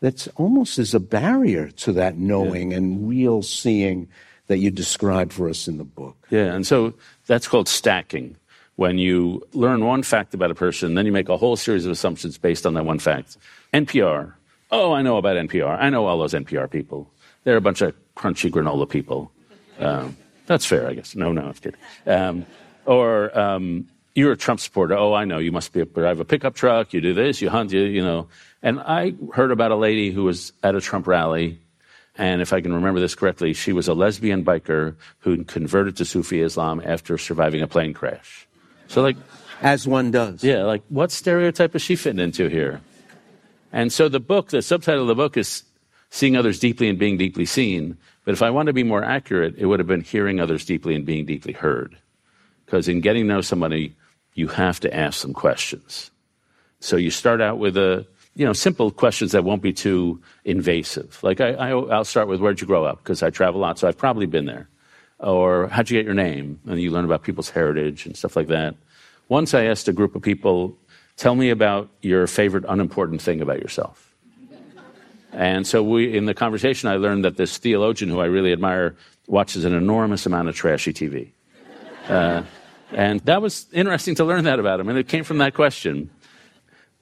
that's 0.01 0.27
almost 0.35 0.79
as 0.79 0.93
a 0.93 0.99
barrier 0.99 1.69
to 1.69 1.93
that 1.93 2.17
knowing 2.17 2.71
yeah. 2.71 2.77
and 2.77 3.07
real 3.07 3.41
seeing 3.41 4.07
that 4.47 4.57
you 4.57 4.71
described 4.71 5.31
for 5.31 5.47
us 5.47 5.67
in 5.67 5.77
the 5.77 5.83
book. 5.83 6.27
Yeah, 6.29 6.53
and 6.53 6.65
so 6.65 6.93
that's 7.27 7.47
called 7.47 7.69
stacking. 7.69 8.35
When 8.75 8.97
you 8.97 9.45
learn 9.53 9.85
one 9.85 10.01
fact 10.01 10.33
about 10.33 10.49
a 10.49 10.55
person, 10.55 10.95
then 10.95 11.05
you 11.05 11.11
make 11.11 11.29
a 11.29 11.37
whole 11.37 11.55
series 11.55 11.85
of 11.85 11.91
assumptions 11.91 12.37
based 12.37 12.65
on 12.65 12.73
that 12.73 12.85
one 12.85 12.99
fact. 12.99 13.37
NPR. 13.73 14.33
Oh, 14.71 14.93
I 14.93 15.01
know 15.01 15.17
about 15.17 15.35
NPR. 15.35 15.77
I 15.79 15.89
know 15.89 16.05
all 16.05 16.17
those 16.17 16.33
NPR 16.33 16.69
people. 16.69 17.09
They're 17.43 17.57
a 17.57 17.61
bunch 17.61 17.81
of 17.81 17.95
crunchy 18.15 18.49
granola 18.49 18.87
people. 18.89 19.31
Um, 19.79 20.15
that's 20.45 20.65
fair, 20.65 20.87
I 20.87 20.93
guess. 20.93 21.15
No, 21.15 21.31
no, 21.31 21.43
I'm 21.43 21.53
kidding. 21.53 21.79
Um, 22.05 22.45
or 22.85 23.37
um, 23.37 23.87
you're 24.15 24.33
a 24.33 24.37
Trump 24.37 24.59
supporter. 24.59 24.95
Oh, 24.95 25.13
I 25.13 25.25
know. 25.25 25.39
You 25.39 25.51
must 25.51 25.73
be 25.73 25.81
a, 25.81 25.85
drive 25.85 26.19
a 26.19 26.25
pickup 26.25 26.55
truck. 26.55 26.93
You 26.93 27.01
do 27.01 27.13
this. 27.13 27.41
You 27.41 27.49
hunt. 27.49 27.71
You 27.71 27.81
you 27.81 28.03
know. 28.03 28.27
And 28.61 28.79
I 28.79 29.13
heard 29.33 29.51
about 29.51 29.71
a 29.71 29.75
lady 29.75 30.11
who 30.11 30.23
was 30.23 30.53
at 30.61 30.75
a 30.75 30.81
Trump 30.81 31.07
rally, 31.07 31.59
and 32.17 32.41
if 32.41 32.53
I 32.53 32.61
can 32.61 32.73
remember 32.73 32.99
this 32.99 33.15
correctly, 33.15 33.53
she 33.53 33.73
was 33.73 33.87
a 33.87 33.93
lesbian 33.93 34.43
biker 34.45 34.95
who 35.19 35.43
converted 35.43 35.97
to 35.97 36.05
Sufi 36.05 36.41
Islam 36.41 36.81
after 36.83 37.17
surviving 37.17 37.61
a 37.61 37.67
plane 37.67 37.93
crash. 37.93 38.47
So, 38.87 39.01
like, 39.01 39.17
as 39.61 39.87
one 39.87 40.11
does. 40.11 40.43
Yeah. 40.43 40.63
Like, 40.63 40.83
what 40.89 41.11
stereotype 41.11 41.75
is 41.75 41.81
she 41.81 41.95
fitting 41.95 42.19
into 42.19 42.49
here? 42.49 42.81
And 43.71 43.91
so 43.91 44.09
the 44.09 44.19
book, 44.19 44.49
the 44.49 44.61
subtitle 44.61 45.03
of 45.03 45.07
the 45.07 45.15
book 45.15 45.37
is 45.37 45.63
"Seeing 46.09 46.35
Others 46.35 46.59
Deeply 46.59 46.89
and 46.89 46.99
Being 46.99 47.17
Deeply 47.17 47.45
Seen." 47.45 47.97
But 48.23 48.33
if 48.33 48.41
I 48.41 48.49
want 48.49 48.67
to 48.67 48.73
be 48.73 48.83
more 48.83 49.03
accurate, 49.03 49.55
it 49.57 49.65
would 49.65 49.79
have 49.79 49.87
been 49.87 50.01
hearing 50.01 50.39
others 50.39 50.65
deeply 50.65 50.95
and 50.95 51.05
being 51.05 51.25
deeply 51.25 51.53
heard. 51.53 51.97
Because 52.65 52.87
in 52.87 53.01
getting 53.01 53.23
to 53.23 53.33
know 53.33 53.41
somebody, 53.41 53.95
you 54.33 54.47
have 54.47 54.79
to 54.81 54.95
ask 54.95 55.19
some 55.19 55.33
questions. 55.33 56.11
So 56.79 56.97
you 56.97 57.11
start 57.11 57.41
out 57.41 57.57
with 57.57 57.77
a, 57.77 58.05
you 58.35 58.45
know, 58.45 58.53
simple 58.53 58.91
questions 58.91 59.31
that 59.33 59.43
won't 59.43 59.61
be 59.61 59.73
too 59.73 60.21
invasive. 60.45 61.21
Like 61.23 61.41
I, 61.41 61.53
I, 61.53 61.73
will 61.73 62.05
start 62.05 62.27
with 62.27 62.39
where'd 62.39 62.61
you 62.61 62.67
grow 62.67 62.85
up? 62.85 62.99
Because 62.99 63.23
I 63.23 63.29
travel 63.29 63.59
a 63.59 63.63
lot, 63.63 63.79
so 63.79 63.87
I've 63.87 63.97
probably 63.97 64.25
been 64.25 64.45
there. 64.45 64.67
Or 65.19 65.67
how'd 65.67 65.89
you 65.89 65.97
get 65.99 66.05
your 66.05 66.15
name? 66.15 66.59
And 66.65 66.81
you 66.81 66.91
learn 66.91 67.05
about 67.05 67.23
people's 67.23 67.49
heritage 67.49 68.05
and 68.05 68.17
stuff 68.17 68.35
like 68.35 68.47
that. 68.47 68.75
Once 69.29 69.53
I 69.53 69.65
asked 69.65 69.87
a 69.87 69.93
group 69.93 70.15
of 70.15 70.21
people, 70.21 70.75
tell 71.21 71.35
me 71.35 71.51
about 71.51 71.87
your 72.01 72.25
favorite 72.25 72.65
unimportant 72.67 73.21
thing 73.21 73.41
about 73.41 73.59
yourself. 73.59 74.11
And 75.31 75.67
so 75.67 75.83
we, 75.83 76.17
in 76.17 76.25
the 76.25 76.33
conversation, 76.33 76.89
I 76.89 76.95
learned 76.95 77.23
that 77.25 77.37
this 77.37 77.59
theologian 77.59 78.09
who 78.09 78.19
I 78.19 78.25
really 78.25 78.51
admire 78.51 78.95
watches 79.27 79.63
an 79.63 79.73
enormous 79.73 80.25
amount 80.25 80.49
of 80.49 80.55
trashy 80.55 80.91
TV. 80.91 81.29
Uh, 82.09 82.41
and 82.91 83.19
that 83.21 83.39
was 83.39 83.67
interesting 83.71 84.15
to 84.15 84.25
learn 84.25 84.45
that 84.45 84.59
about 84.59 84.79
him. 84.79 84.89
And 84.89 84.97
it 84.97 85.07
came 85.07 85.23
from 85.23 85.37
that 85.37 85.53
question. 85.53 86.09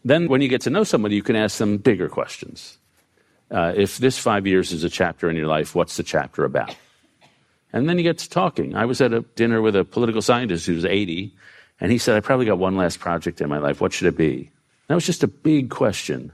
Then, 0.03 0.27
when 0.27 0.41
you 0.41 0.49
get 0.49 0.61
to 0.61 0.69
know 0.69 0.83
somebody, 0.83 1.15
you 1.15 1.23
can 1.23 1.37
ask 1.37 1.57
them 1.57 1.77
bigger 1.77 2.09
questions. 2.09 2.77
Uh, 3.49 3.71
if 3.75 3.99
this 3.99 4.19
five 4.19 4.45
years 4.45 4.73
is 4.73 4.83
a 4.83 4.89
chapter 4.89 5.29
in 5.29 5.37
your 5.37 5.47
life, 5.47 5.75
what's 5.75 5.95
the 5.95 6.03
chapter 6.03 6.43
about? 6.43 6.75
And 7.71 7.87
then 7.87 7.97
you 7.97 8.03
get 8.03 8.17
to 8.19 8.29
talking. 8.29 8.75
I 8.75 8.83
was 8.83 8.99
at 8.99 9.13
a 9.13 9.21
dinner 9.35 9.61
with 9.61 9.77
a 9.77 9.85
political 9.85 10.21
scientist 10.21 10.65
who's 10.65 10.83
80, 10.83 11.33
And 11.81 11.91
he 11.91 11.97
said, 11.97 12.15
I 12.15 12.19
probably 12.19 12.45
got 12.45 12.57
one 12.57 12.75
last 12.75 12.99
project 12.99 13.41
in 13.41 13.49
my 13.49 13.57
life. 13.57 13.79
What 13.79 13.93
should 13.93 14.07
it 14.07 14.17
be? 14.17 14.51
That 14.87 14.95
was 14.95 15.05
just 15.05 15.23
a 15.23 15.27
big 15.27 15.69
question. 15.69 16.31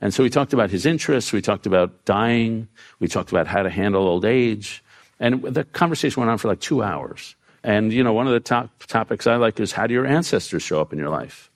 And 0.00 0.12
so 0.12 0.22
we 0.22 0.30
talked 0.30 0.52
about 0.52 0.70
his 0.70 0.84
interests, 0.84 1.32
we 1.32 1.40
talked 1.40 1.66
about 1.66 2.04
dying, 2.04 2.68
we 2.98 3.08
talked 3.08 3.30
about 3.30 3.46
how 3.46 3.62
to 3.62 3.70
handle 3.70 4.06
old 4.06 4.24
age. 4.24 4.84
And 5.20 5.42
the 5.42 5.64
conversation 5.64 6.20
went 6.20 6.30
on 6.30 6.38
for 6.38 6.48
like 6.48 6.60
two 6.60 6.82
hours. 6.82 7.36
And, 7.62 7.92
you 7.92 8.04
know, 8.04 8.12
one 8.12 8.26
of 8.26 8.32
the 8.34 8.40
top 8.40 8.84
topics 8.86 9.26
I 9.26 9.36
like 9.36 9.58
is 9.58 9.72
how 9.72 9.86
do 9.86 9.94
your 9.94 10.06
ancestors 10.06 10.62
show 10.62 10.80
up 10.80 10.92
in 10.92 10.98
your 10.98 11.08
life? 11.08 11.50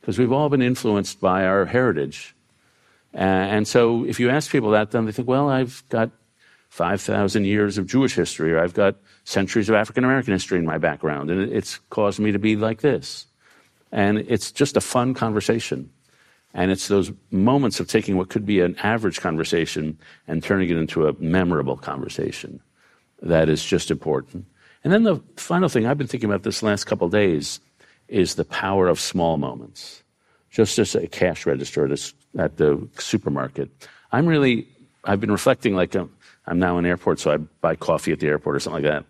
Because 0.00 0.18
we've 0.18 0.32
all 0.32 0.48
been 0.50 0.60
influenced 0.60 1.20
by 1.20 1.46
our 1.46 1.64
heritage. 1.64 2.34
And 3.14 3.66
so 3.66 4.04
if 4.04 4.20
you 4.20 4.28
ask 4.28 4.50
people 4.50 4.72
that, 4.72 4.90
then 4.90 5.06
they 5.06 5.12
think, 5.12 5.26
well, 5.26 5.48
I've 5.48 5.82
got 5.88 6.10
5,000 6.68 7.44
years 7.44 7.78
of 7.78 7.86
Jewish 7.86 8.14
history, 8.14 8.52
or 8.52 8.60
I've 8.60 8.74
got 8.74 8.96
centuries 9.24 9.68
of 9.68 9.74
African 9.74 10.04
American 10.04 10.32
history 10.32 10.58
in 10.58 10.66
my 10.66 10.78
background, 10.78 11.30
and 11.30 11.52
it's 11.52 11.78
caused 11.90 12.20
me 12.20 12.32
to 12.32 12.38
be 12.38 12.56
like 12.56 12.80
this. 12.80 13.26
And 13.90 14.18
it's 14.18 14.52
just 14.52 14.76
a 14.76 14.80
fun 14.80 15.14
conversation. 15.14 15.90
And 16.54 16.70
it's 16.70 16.88
those 16.88 17.12
moments 17.30 17.80
of 17.80 17.88
taking 17.88 18.16
what 18.16 18.30
could 18.30 18.46
be 18.46 18.60
an 18.60 18.76
average 18.82 19.20
conversation 19.20 19.98
and 20.26 20.42
turning 20.42 20.70
it 20.70 20.76
into 20.76 21.06
a 21.06 21.12
memorable 21.20 21.76
conversation 21.76 22.60
that 23.22 23.48
is 23.48 23.64
just 23.64 23.90
important. 23.90 24.46
And 24.84 24.92
then 24.92 25.02
the 25.02 25.22
final 25.36 25.68
thing 25.68 25.86
I've 25.86 25.98
been 25.98 26.06
thinking 26.06 26.30
about 26.30 26.44
this 26.44 26.62
last 26.62 26.84
couple 26.84 27.08
days 27.08 27.60
is 28.08 28.34
the 28.34 28.44
power 28.44 28.88
of 28.88 28.98
small 28.98 29.36
moments. 29.36 30.02
Just 30.50 30.78
as 30.78 30.94
a 30.94 31.06
cash 31.06 31.44
register 31.44 31.84
at, 31.84 31.90
a, 31.92 32.42
at 32.42 32.56
the 32.56 32.88
supermarket. 32.98 33.70
I'm 34.12 34.26
really, 34.26 34.66
I've 35.04 35.20
been 35.20 35.30
reflecting 35.30 35.74
like 35.74 35.94
a, 35.94 36.08
I'm 36.48 36.58
now 36.58 36.78
in 36.78 36.86
airport, 36.86 37.20
so 37.20 37.30
I 37.30 37.36
buy 37.36 37.76
coffee 37.76 38.12
at 38.12 38.20
the 38.20 38.26
airport 38.26 38.56
or 38.56 38.60
something 38.60 38.82
like 38.82 38.92
that, 38.92 39.04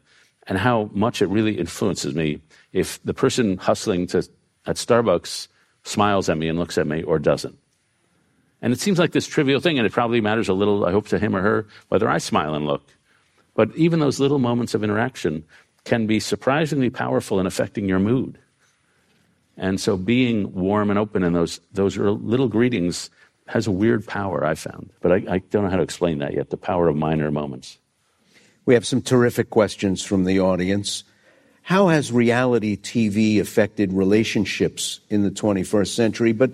and 0.49 0.59
how 0.59 0.91
much 0.93 1.23
it 1.23 1.29
really 1.29 1.57
influences 1.57 2.15
me 2.15 2.41
if 2.73 3.03
the 3.05 3.15
person 3.15 3.57
hustling 3.57 4.09
to, 4.09 4.19
at 4.67 4.77
Starbucks 4.77 5.49
smiles 5.85 6.29
at 6.29 6.37
me 6.37 6.49
and 6.49 6.59
looks 6.59 6.77
at 6.77 6.87
me 6.87 7.03
or 7.03 7.19
doesn't. 7.19 7.57
And 8.61 8.73
it 8.73 8.81
seems 8.81 8.99
like 8.99 9.13
this 9.13 9.27
trivial 9.27 9.61
thing, 9.61 9.79
and 9.79 9.87
it 9.87 9.93
probably 9.93 10.21
matters 10.21 10.49
a 10.49 10.53
little, 10.53 10.85
I 10.85 10.91
hope, 10.91 11.07
to 11.09 11.19
him 11.19 11.37
or 11.37 11.43
her, 11.43 11.67
whether 11.89 12.09
I 12.09 12.19
smile 12.19 12.55
and 12.55 12.67
look. 12.67 12.83
But 13.55 13.75
even 13.77 14.01
those 14.01 14.19
little 14.19 14.41
moments 14.41 14.75
of 14.75 14.83
interaction 14.83 15.45
can 15.85 16.07
be 16.07 16.19
surprisingly 16.19 16.91
powerful 16.91 17.39
in 17.39 17.47
affecting 17.47 17.89
your 17.89 18.01
mood. 18.01 18.39
And 19.57 19.81
so 19.81 19.97
being 19.97 20.53
warm 20.55 20.91
and 20.91 20.99
open 20.99 21.23
in 21.23 21.33
those, 21.33 21.61
those 21.73 21.97
little 21.97 22.49
greetings 22.49 23.11
has 23.49 23.67
a 23.67 23.71
weird 23.71 24.07
power, 24.07 24.45
I 24.45 24.55
found. 24.55 24.91
But 25.01 25.13
I, 25.13 25.15
I 25.29 25.39
don't 25.39 25.65
know 25.65 25.71
how 25.71 25.77
to 25.77 25.83
explain 25.83 26.19
that 26.19 26.35
yet 26.35 26.51
the 26.51 26.57
power 26.57 26.89
of 26.89 26.97
minor 26.97 27.31
moments. 27.31 27.79
We 28.67 28.75
have 28.75 28.87
some 28.87 29.03
terrific 29.03 29.51
questions 29.51 30.03
from 30.03 30.25
the 30.25 30.41
audience. 30.41 31.05
How 31.63 31.89
has 31.89 32.13
reality 32.13 32.77
TV 32.77 33.41
affected 33.41 33.93
relationships 33.93 35.01
in 35.09 35.23
the 35.23 35.31
21st 35.31 35.89
century? 35.89 36.33
But 36.33 36.53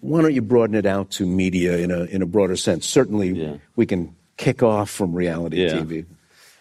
why 0.00 0.22
don't 0.22 0.34
you 0.34 0.42
broaden 0.42 0.76
it 0.76 0.86
out 0.86 1.10
to 1.12 1.26
media 1.26 1.78
in 1.78 1.90
a, 1.90 2.04
in 2.04 2.22
a 2.22 2.26
broader 2.26 2.56
sense? 2.56 2.86
Certainly, 2.86 3.30
yeah. 3.30 3.56
we 3.74 3.86
can 3.86 4.14
kick 4.36 4.62
off 4.62 4.90
from 4.90 5.14
reality 5.14 5.64
yeah. 5.64 5.72
TV 5.72 6.06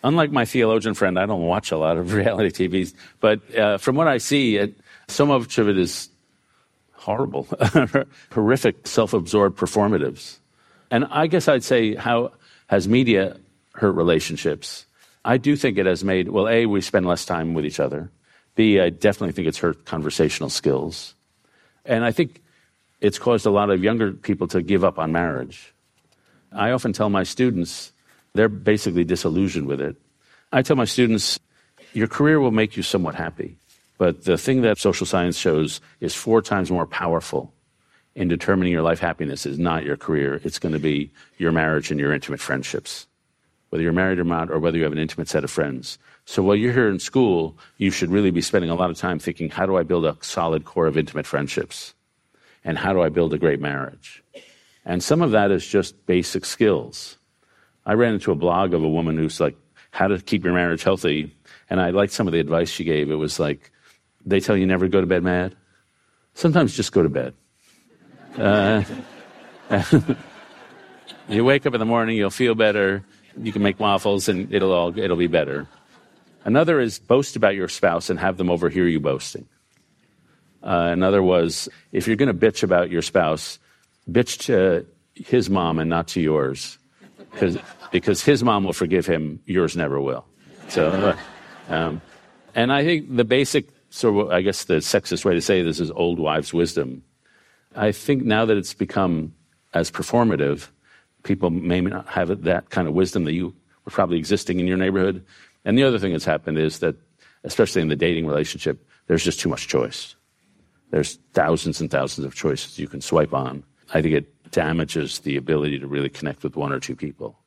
unlike 0.05 0.31
my 0.31 0.45
theologian 0.45 0.93
friend, 0.93 1.19
I 1.19 1.25
don't 1.25 1.41
watch 1.41 1.71
a 1.71 1.77
lot 1.77 1.97
of 1.97 2.13
reality 2.21 2.67
TV, 2.67 2.93
but 3.19 3.55
uh, 3.55 3.77
from 3.77 3.95
what 3.95 4.07
I 4.07 4.19
see, 4.19 4.55
it, 4.55 4.75
so 5.07 5.25
much 5.25 5.57
of 5.57 5.67
it 5.67 5.77
is 5.77 6.09
horrible, 7.05 7.47
horrific, 8.31 8.87
self 8.87 9.13
absorbed 9.13 9.57
performatives. 9.59 10.39
And 10.89 11.05
I 11.05 11.27
guess 11.27 11.47
I'd 11.47 11.63
say, 11.63 11.93
how 11.93 12.31
has 12.67 12.87
media 12.87 13.37
hurt 13.75 13.91
relationships? 13.91 14.87
I 15.23 15.37
do 15.37 15.55
think 15.55 15.77
it 15.77 15.85
has 15.85 16.03
made, 16.03 16.29
well, 16.29 16.47
A, 16.47 16.65
we 16.65 16.81
spend 16.81 17.05
less 17.05 17.23
time 17.23 17.53
with 17.53 17.65
each 17.65 17.79
other. 17.79 18.09
B, 18.55 18.79
I 18.79 18.89
definitely 18.89 19.33
think 19.33 19.47
it's 19.47 19.59
hurt 19.59 19.85
conversational 19.85 20.49
skills. 20.49 21.13
And 21.85 22.03
I 22.03 22.11
think 22.11 22.41
it's 23.01 23.19
caused 23.19 23.45
a 23.45 23.51
lot 23.51 23.69
of 23.69 23.83
younger 23.83 24.11
people 24.11 24.47
to 24.47 24.63
give 24.63 24.83
up 24.83 24.97
on 24.97 25.11
marriage. 25.11 25.73
I 26.51 26.71
often 26.71 26.93
tell 26.93 27.09
my 27.09 27.23
students, 27.23 27.91
they're 28.33 28.49
basically 28.49 29.03
disillusioned 29.03 29.67
with 29.67 29.81
it. 29.81 29.95
I 30.51 30.63
tell 30.63 30.75
my 30.75 30.85
students, 30.85 31.39
your 31.93 32.07
career 32.07 32.39
will 32.39 32.51
make 32.51 32.77
you 32.77 32.83
somewhat 32.83 33.13
happy. 33.13 33.57
But 33.97 34.25
the 34.25 34.37
thing 34.37 34.61
that 34.61 34.77
social 34.77 35.05
science 35.05 35.37
shows 35.37 35.81
is 35.99 36.13
four 36.13 36.41
times 36.41 36.71
more 36.71 36.85
powerful 36.85 37.53
in 38.15 38.27
determining 38.27 38.73
your 38.73 38.81
life 38.81 38.99
happiness 38.99 39.45
is 39.45 39.59
not 39.59 39.83
your 39.83 39.97
career. 39.97 40.41
It's 40.43 40.59
going 40.59 40.73
to 40.73 40.79
be 40.79 41.11
your 41.37 41.51
marriage 41.51 41.91
and 41.91 41.99
your 41.99 42.13
intimate 42.13 42.39
friendships, 42.39 43.07
whether 43.69 43.83
you're 43.83 43.93
married 43.93 44.19
or 44.19 44.23
not, 44.23 44.49
or 44.49 44.59
whether 44.59 44.77
you 44.77 44.83
have 44.83 44.93
an 44.93 44.97
intimate 44.97 45.27
set 45.27 45.43
of 45.43 45.51
friends. 45.51 45.97
So 46.25 46.41
while 46.41 46.55
you're 46.55 46.73
here 46.73 46.89
in 46.89 46.99
school, 46.99 47.57
you 47.77 47.91
should 47.91 48.09
really 48.09 48.31
be 48.31 48.41
spending 48.41 48.69
a 48.69 48.75
lot 48.75 48.89
of 48.89 48.97
time 48.97 49.19
thinking, 49.19 49.49
how 49.49 49.65
do 49.65 49.77
I 49.77 49.83
build 49.83 50.05
a 50.05 50.17
solid 50.21 50.65
core 50.65 50.87
of 50.87 50.97
intimate 50.97 51.27
friendships? 51.27 51.93
And 52.63 52.77
how 52.77 52.93
do 52.93 53.01
I 53.01 53.09
build 53.09 53.33
a 53.33 53.37
great 53.37 53.59
marriage? 53.59 54.23
And 54.85 55.03
some 55.03 55.21
of 55.21 55.31
that 55.31 55.51
is 55.51 55.65
just 55.65 56.05
basic 56.05 56.45
skills. 56.45 57.17
I 57.85 57.93
ran 57.93 58.15
into 58.15 58.31
a 58.31 58.35
blog 58.35 58.73
of 58.73 58.83
a 58.83 58.89
woman 58.89 59.17
who's 59.17 59.39
like, 59.39 59.55
how 59.91 60.07
to 60.07 60.19
keep 60.19 60.43
your 60.43 60.53
marriage 60.53 60.83
healthy. 60.83 61.35
And 61.69 61.79
I 61.79 61.91
liked 61.91 62.13
some 62.13 62.27
of 62.27 62.33
the 62.33 62.39
advice 62.39 62.69
she 62.69 62.83
gave. 62.83 63.11
It 63.11 63.15
was 63.15 63.39
like, 63.39 63.71
they 64.25 64.39
tell 64.39 64.57
you 64.57 64.65
never 64.65 64.87
go 64.87 65.01
to 65.01 65.07
bed 65.07 65.23
mad. 65.23 65.55
Sometimes 66.33 66.75
just 66.75 66.91
go 66.91 67.03
to 67.03 67.09
bed. 67.09 67.33
Uh, 68.37 68.83
you 71.29 71.45
wake 71.45 71.65
up 71.65 71.73
in 71.73 71.79
the 71.79 71.85
morning, 71.85 72.17
you'll 72.17 72.29
feel 72.29 72.55
better. 72.55 73.03
You 73.37 73.51
can 73.51 73.61
make 73.61 73.79
waffles 73.79 74.27
and 74.27 74.53
it'll 74.53 74.71
all, 74.71 74.97
it'll 74.97 75.17
be 75.17 75.27
better. 75.27 75.67
Another 76.43 76.79
is 76.79 76.99
boast 76.99 77.35
about 77.35 77.55
your 77.55 77.67
spouse 77.67 78.09
and 78.09 78.19
have 78.19 78.37
them 78.37 78.49
overhear 78.49 78.87
you 78.87 78.99
boasting. 78.99 79.47
Uh, 80.61 80.89
another 80.91 81.21
was 81.21 81.69
if 81.91 82.07
you're 82.07 82.15
going 82.15 82.35
to 82.35 82.51
bitch 82.51 82.63
about 82.63 82.89
your 82.89 83.01
spouse, 83.01 83.59
bitch 84.09 84.45
to 84.45 84.85
his 85.13 85.49
mom 85.49 85.79
and 85.79 85.89
not 85.89 86.07
to 86.09 86.21
yours 86.21 86.77
because 87.31 87.57
because 87.91 88.23
his 88.23 88.43
mom 88.43 88.63
will 88.63 88.73
forgive 88.73 89.05
him, 89.05 89.39
yours 89.45 89.77
never 89.77 90.01
will. 90.01 90.25
So, 90.67 91.15
um, 91.69 92.01
and 92.53 92.73
I 92.73 92.83
think 92.83 93.15
the 93.15 93.23
basic 93.23 93.69
of, 94.03 94.31
I 94.31 94.41
guess 94.41 94.65
the 94.65 94.75
sexist 94.75 95.25
way 95.25 95.33
to 95.33 95.41
say 95.41 95.61
this 95.61 95.79
is 95.79 95.91
old 95.91 96.19
wives' 96.19 96.53
wisdom. 96.53 97.03
I 97.75 97.91
think 97.91 98.23
now 98.23 98.45
that 98.45 98.57
it's 98.57 98.73
become 98.73 99.33
as 99.73 99.91
performative, 99.91 100.69
people 101.23 101.49
may 101.49 101.81
not 101.81 102.07
have 102.07 102.43
that 102.43 102.69
kind 102.69 102.87
of 102.87 102.93
wisdom 102.93 103.25
that 103.25 103.33
you 103.33 103.53
were 103.85 103.91
probably 103.91 104.17
existing 104.17 104.59
in 104.59 104.67
your 104.67 104.77
neighborhood. 104.77 105.25
And 105.65 105.77
the 105.77 105.83
other 105.83 105.99
thing 105.99 106.11
that's 106.11 106.25
happened 106.25 106.57
is 106.57 106.79
that, 106.79 106.95
especially 107.43 107.81
in 107.81 107.89
the 107.89 107.95
dating 107.95 108.27
relationship, 108.27 108.85
there's 109.07 109.23
just 109.23 109.39
too 109.39 109.49
much 109.49 109.67
choice. 109.67 110.15
There's 110.91 111.19
thousands 111.33 111.81
and 111.81 111.91
thousands 111.91 112.25
of 112.25 112.35
choices 112.35 112.79
you 112.79 112.87
can 112.87 113.01
swipe 113.01 113.33
on. 113.33 113.63
I 113.93 114.01
think 114.01 114.15
it 114.15 114.51
damages 114.51 115.19
the 115.19 115.37
ability 115.37 115.79
to 115.79 115.87
really 115.87 116.09
connect 116.09 116.43
with 116.43 116.55
one 116.55 116.71
or 116.71 116.79
two 116.79 116.95
people. 116.95 117.37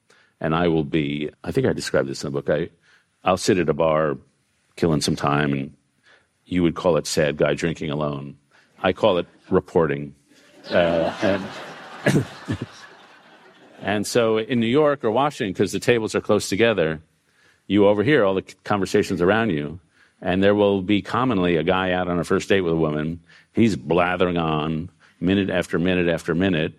And 0.41 0.55
I 0.55 0.69
will 0.69 0.85
be, 0.85 1.31
I 1.43 1.51
think 1.51 1.67
I 1.67 1.73
described 1.73 2.09
this 2.09 2.23
in 2.23 2.33
the 2.33 2.41
book. 2.41 2.51
I, 2.51 2.69
I'll 3.25 3.37
sit 3.37 3.59
at 3.59 3.69
a 3.69 3.75
bar 3.75 4.17
killing 4.77 5.01
some 5.01 5.17
time, 5.17 5.53
and 5.53 5.75
you 6.49 6.63
would 6.63 6.75
call 6.75 6.97
it 6.97 7.07
sad 7.07 7.37
guy 7.37 7.55
drinking 7.55 7.91
alone. 7.91 8.37
I 8.83 8.93
call 8.93 9.19
it 9.19 9.27
reporting. 9.51 10.15
Uh, 10.71 11.15
and, 11.23 11.45
and 13.83 14.07
so 14.07 14.39
in 14.39 14.59
New 14.59 14.67
York 14.67 15.05
or 15.05 15.11
Washington, 15.11 15.53
because 15.53 15.73
the 15.73 15.79
tables 15.79 16.15
are 16.15 16.21
close 16.21 16.49
together, 16.49 17.01
you 17.67 17.87
overhear 17.87 18.25
all 18.25 18.35
the 18.35 18.43
conversations 18.65 19.21
around 19.21 19.51
you. 19.51 19.79
And 20.21 20.43
there 20.43 20.55
will 20.55 20.83
be 20.83 21.03
commonly 21.03 21.57
a 21.57 21.63
guy 21.63 21.93
out 21.93 22.09
on 22.09 22.19
a 22.19 22.25
first 22.25 22.49
date 22.49 22.63
with 22.63 22.73
a 22.73 22.77
woman. 22.77 23.21
He's 23.53 23.77
blathering 23.77 24.39
on 24.39 24.91
minute 25.21 25.51
after 25.51 25.79
minute 25.79 26.09
after 26.09 26.35
minute. 26.35 26.73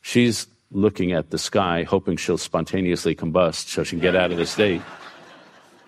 She's 0.00 0.46
looking 0.70 1.12
at 1.12 1.30
the 1.30 1.38
sky, 1.38 1.82
hoping 1.82 2.16
she'll 2.16 2.38
spontaneously 2.38 3.14
combust 3.14 3.68
so 3.68 3.82
she 3.82 3.90
can 3.90 4.00
get 4.00 4.14
out 4.14 4.30
of 4.30 4.38
the 4.38 4.46
state. 4.46 4.80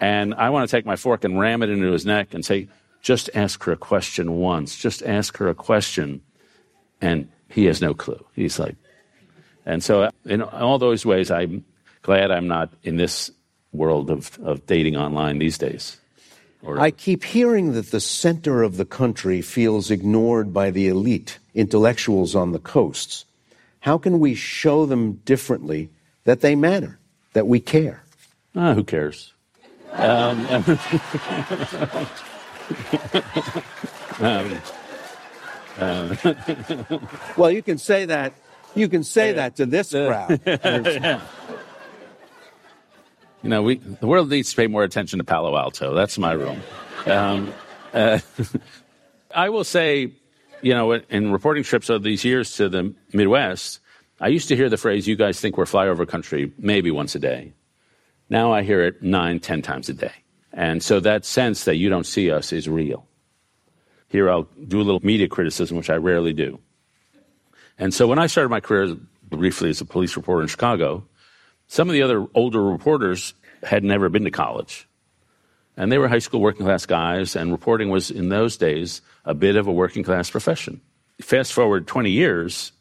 And 0.00 0.34
I 0.34 0.50
want 0.50 0.68
to 0.68 0.76
take 0.76 0.84
my 0.84 0.96
fork 0.96 1.24
and 1.24 1.38
ram 1.38 1.62
it 1.62 1.70
into 1.70 1.92
his 1.92 2.04
neck 2.04 2.34
and 2.34 2.44
say, 2.44 2.68
just 3.00 3.30
ask 3.34 3.62
her 3.64 3.72
a 3.72 3.76
question 3.76 4.32
once. 4.36 4.76
Just 4.76 5.02
ask 5.02 5.36
her 5.38 5.48
a 5.48 5.54
question. 5.54 6.20
And 7.00 7.28
he 7.48 7.64
has 7.64 7.80
no 7.80 7.94
clue. 7.94 8.24
He's 8.34 8.58
like, 8.58 8.76
and 9.66 9.82
so 9.82 10.10
in 10.24 10.42
all 10.42 10.78
those 10.78 11.06
ways, 11.06 11.30
I'm 11.30 11.64
glad 12.02 12.30
I'm 12.30 12.48
not 12.48 12.72
in 12.82 12.96
this 12.96 13.30
world 13.72 14.10
of, 14.10 14.38
of 14.42 14.66
dating 14.66 14.96
online 14.96 15.38
these 15.38 15.58
days. 15.58 15.96
Or, 16.62 16.78
I 16.78 16.90
keep 16.90 17.24
hearing 17.24 17.72
that 17.72 17.90
the 17.90 18.00
center 18.00 18.62
of 18.62 18.76
the 18.76 18.84
country 18.84 19.40
feels 19.40 19.90
ignored 19.90 20.52
by 20.52 20.70
the 20.70 20.88
elite, 20.88 21.38
intellectuals 21.54 22.34
on 22.34 22.52
the 22.52 22.58
coasts. 22.58 23.24
How 23.80 23.96
can 23.96 24.18
we 24.18 24.34
show 24.34 24.84
them 24.84 25.14
differently 25.24 25.88
that 26.24 26.42
they 26.42 26.54
matter, 26.54 26.98
that 27.32 27.46
we 27.46 27.60
care? 27.60 28.02
Ah, 28.54 28.74
who 28.74 28.84
cares? 28.84 29.32
Um, 29.92 30.46
um, 34.20 34.60
uh, 35.78 36.16
well, 37.36 37.50
you 37.50 37.62
can 37.62 37.78
say 37.78 38.04
that. 38.06 38.34
You 38.74 38.88
can 38.88 39.02
say 39.02 39.32
that 39.32 39.56
to 39.56 39.66
this 39.66 39.90
crowd. 39.90 40.40
you 43.42 43.48
know, 43.50 43.62
we 43.62 43.76
the 43.76 44.06
world 44.06 44.30
needs 44.30 44.50
to 44.50 44.56
pay 44.56 44.66
more 44.66 44.84
attention 44.84 45.18
to 45.18 45.24
Palo 45.24 45.56
Alto. 45.56 45.94
That's 45.94 46.18
my 46.18 46.32
room. 46.32 46.60
Um, 47.06 47.52
uh, 47.92 48.18
I 49.34 49.48
will 49.48 49.64
say, 49.64 50.12
you 50.62 50.74
know, 50.74 50.92
in 50.92 51.32
reporting 51.32 51.64
trips 51.64 51.88
of 51.88 52.02
these 52.02 52.24
years 52.24 52.56
to 52.56 52.68
the 52.68 52.94
Midwest, 53.12 53.80
I 54.20 54.28
used 54.28 54.48
to 54.48 54.56
hear 54.56 54.68
the 54.68 54.76
phrase, 54.76 55.08
you 55.08 55.16
guys 55.16 55.40
think 55.40 55.56
we're 55.56 55.64
flyover 55.64 56.06
country, 56.06 56.52
maybe 56.58 56.90
once 56.90 57.14
a 57.14 57.18
day. 57.18 57.54
Now 58.28 58.52
I 58.52 58.62
hear 58.62 58.82
it 58.82 59.02
nine, 59.02 59.40
ten 59.40 59.62
times 59.62 59.88
a 59.88 59.94
day. 59.94 60.12
And 60.52 60.82
so 60.82 61.00
that 61.00 61.24
sense 61.24 61.64
that 61.64 61.76
you 61.76 61.88
don't 61.88 62.06
see 62.06 62.30
us 62.30 62.52
is 62.52 62.68
real. 62.68 63.06
Here 64.08 64.28
I'll 64.28 64.48
do 64.66 64.80
a 64.80 64.82
little 64.82 65.00
media 65.04 65.28
criticism, 65.28 65.76
which 65.76 65.90
I 65.90 65.96
rarely 65.96 66.32
do. 66.32 66.58
And 67.78 67.94
so 67.94 68.06
when 68.06 68.18
I 68.18 68.26
started 68.26 68.48
my 68.50 68.60
career 68.60 68.96
briefly 69.28 69.70
as 69.70 69.80
a 69.80 69.84
police 69.84 70.16
reporter 70.16 70.42
in 70.42 70.48
Chicago, 70.48 71.04
some 71.68 71.88
of 71.88 71.92
the 71.92 72.02
other 72.02 72.26
older 72.34 72.62
reporters 72.62 73.32
had 73.62 73.84
never 73.84 74.08
been 74.08 74.24
to 74.24 74.30
college. 74.30 74.88
And 75.76 75.90
they 75.90 75.98
were 75.98 76.08
high 76.08 76.18
school 76.18 76.40
working 76.40 76.66
class 76.66 76.84
guys, 76.84 77.36
and 77.36 77.52
reporting 77.52 77.88
was, 77.88 78.10
in 78.10 78.28
those 78.28 78.56
days, 78.56 79.00
a 79.24 79.34
bit 79.34 79.56
of 79.56 79.66
a 79.66 79.72
working 79.72 80.02
class 80.02 80.28
profession. 80.28 80.80
Fast 81.22 81.52
forward 81.52 81.86
20 81.86 82.10
years, 82.10 82.72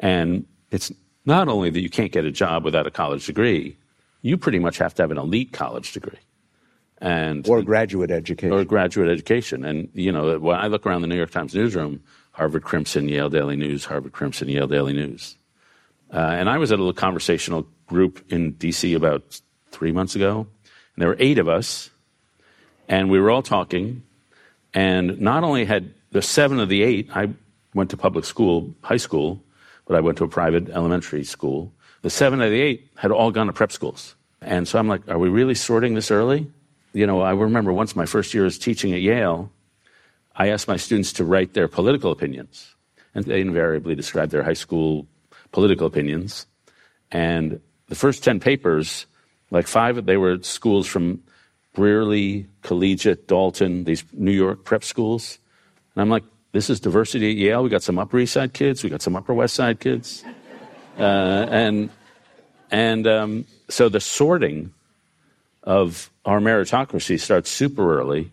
and 0.00 0.46
it's 0.70 0.90
not 1.26 1.48
only 1.48 1.70
that 1.70 1.80
you 1.80 1.90
can't 1.90 2.12
get 2.12 2.24
a 2.24 2.30
job 2.30 2.64
without 2.64 2.86
a 2.86 2.90
college 2.90 3.26
degree, 3.26 3.76
you 4.22 4.36
pretty 4.36 4.58
much 4.58 4.78
have 4.78 4.94
to 4.94 5.02
have 5.02 5.10
an 5.10 5.18
elite 5.18 5.52
college 5.52 5.92
degree. 5.92 6.18
And 7.00 7.48
or 7.48 7.62
graduate 7.62 8.10
education. 8.10 8.52
Or 8.52 8.64
graduate 8.64 9.08
education. 9.08 9.64
And, 9.64 9.88
you 9.94 10.12
know, 10.12 10.38
when 10.38 10.56
I 10.56 10.66
look 10.66 10.86
around 10.86 11.00
the 11.00 11.06
New 11.06 11.16
York 11.16 11.30
Times 11.30 11.54
newsroom, 11.54 12.02
Harvard 12.32 12.62
Crimson, 12.62 13.08
Yale 13.08 13.30
Daily 13.30 13.56
News, 13.56 13.84
Harvard 13.84 14.12
Crimson, 14.12 14.48
Yale 14.48 14.66
Daily 14.66 14.92
News. 14.92 15.36
Uh, 16.12 16.18
and 16.18 16.50
I 16.50 16.58
was 16.58 16.72
at 16.72 16.78
a 16.78 16.82
little 16.82 16.92
conversational 16.92 17.66
group 17.86 18.24
in 18.30 18.52
D.C. 18.52 18.94
about 18.94 19.40
three 19.70 19.92
months 19.92 20.16
ago, 20.16 20.46
and 20.94 21.02
there 21.02 21.08
were 21.08 21.16
eight 21.18 21.38
of 21.38 21.48
us, 21.48 21.90
and 22.88 23.10
we 23.10 23.20
were 23.20 23.30
all 23.30 23.42
talking. 23.42 24.02
And 24.74 25.20
not 25.20 25.44
only 25.44 25.64
had 25.64 25.94
the 26.10 26.22
seven 26.22 26.60
of 26.60 26.68
the 26.68 26.82
eight, 26.82 27.08
I 27.14 27.30
went 27.74 27.90
to 27.90 27.96
public 27.96 28.24
school, 28.24 28.74
high 28.82 28.96
school, 28.96 29.42
but 29.86 29.96
I 29.96 30.00
went 30.00 30.18
to 30.18 30.24
a 30.24 30.28
private 30.28 30.68
elementary 30.68 31.24
school. 31.24 31.72
The 32.02 32.10
seven 32.10 32.40
of 32.40 32.50
the 32.50 32.60
eight 32.60 32.88
had 32.96 33.10
all 33.10 33.30
gone 33.30 33.46
to 33.46 33.52
prep 33.52 33.72
schools. 33.72 34.14
And 34.40 34.66
so 34.66 34.78
I'm 34.78 34.88
like, 34.88 35.06
are 35.08 35.18
we 35.18 35.28
really 35.28 35.54
sorting 35.54 35.94
this 35.94 36.10
early? 36.10 36.50
You 36.92 37.06
know, 37.06 37.20
I 37.20 37.32
remember 37.32 37.72
once 37.72 37.94
my 37.94 38.06
first 38.06 38.34
year 38.34 38.44
was 38.44 38.58
teaching 38.58 38.92
at 38.92 39.00
Yale, 39.00 39.50
I 40.34 40.48
asked 40.48 40.68
my 40.68 40.76
students 40.76 41.12
to 41.14 41.24
write 41.24 41.54
their 41.54 41.68
political 41.68 42.10
opinions. 42.10 42.74
And 43.14 43.24
they 43.24 43.40
invariably 43.40 43.94
described 43.94 44.32
their 44.32 44.42
high 44.42 44.54
school 44.54 45.06
political 45.52 45.86
opinions. 45.86 46.46
And 47.10 47.60
the 47.88 47.94
first 47.94 48.22
10 48.24 48.40
papers, 48.40 49.06
like 49.50 49.66
five, 49.66 50.04
they 50.06 50.16
were 50.16 50.42
schools 50.42 50.86
from 50.86 51.22
Brearley, 51.74 52.46
Collegiate, 52.62 53.28
Dalton, 53.28 53.84
these 53.84 54.04
New 54.12 54.32
York 54.32 54.64
prep 54.64 54.84
schools. 54.84 55.38
And 55.94 56.02
I'm 56.02 56.08
like, 56.08 56.24
this 56.52 56.70
is 56.70 56.80
diversity 56.80 57.30
at 57.30 57.36
Yale. 57.36 57.62
We 57.62 57.70
got 57.70 57.82
some 57.82 57.98
Upper 57.98 58.18
East 58.18 58.32
Side 58.32 58.52
kids, 58.52 58.82
we 58.82 58.90
got 58.90 59.02
some 59.02 59.14
Upper 59.14 59.34
West 59.34 59.54
Side 59.54 59.78
kids. 59.78 60.24
Uh, 60.98 61.46
and 61.50 61.90
and 62.70 63.06
um, 63.06 63.44
so 63.68 63.88
the 63.88 64.00
sorting 64.00 64.72
of 65.62 66.10
our 66.30 66.38
meritocracy 66.38 67.18
starts 67.18 67.50
super 67.50 67.98
early. 67.98 68.30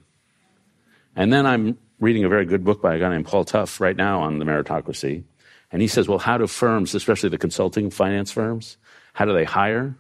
And 1.16 1.34
then 1.34 1.48
I'm 1.48 1.80
reading 2.00 2.26
a 2.26 2.30
very 2.30 2.46
good 2.46 2.64
book 2.64 2.80
by 2.80 2.94
a 2.94 3.00
guy 3.00 3.10
named 3.10 3.26
Paul 3.26 3.44
Tough 3.44 3.82
right 3.82 3.96
now 3.96 4.22
on 4.22 4.38
the 4.38 4.46
meritocracy. 4.46 5.24
And 5.72 5.82
he 5.82 5.88
says, 5.88 6.08
well, 6.08 6.20
how 6.20 6.38
do 6.38 6.46
firms, 6.46 6.94
especially 6.94 7.30
the 7.30 7.40
consulting 7.40 7.90
finance 7.90 8.32
firms, 8.32 8.78
how 9.14 9.26
do 9.26 9.34
they 9.34 9.46
hire? 9.46 9.96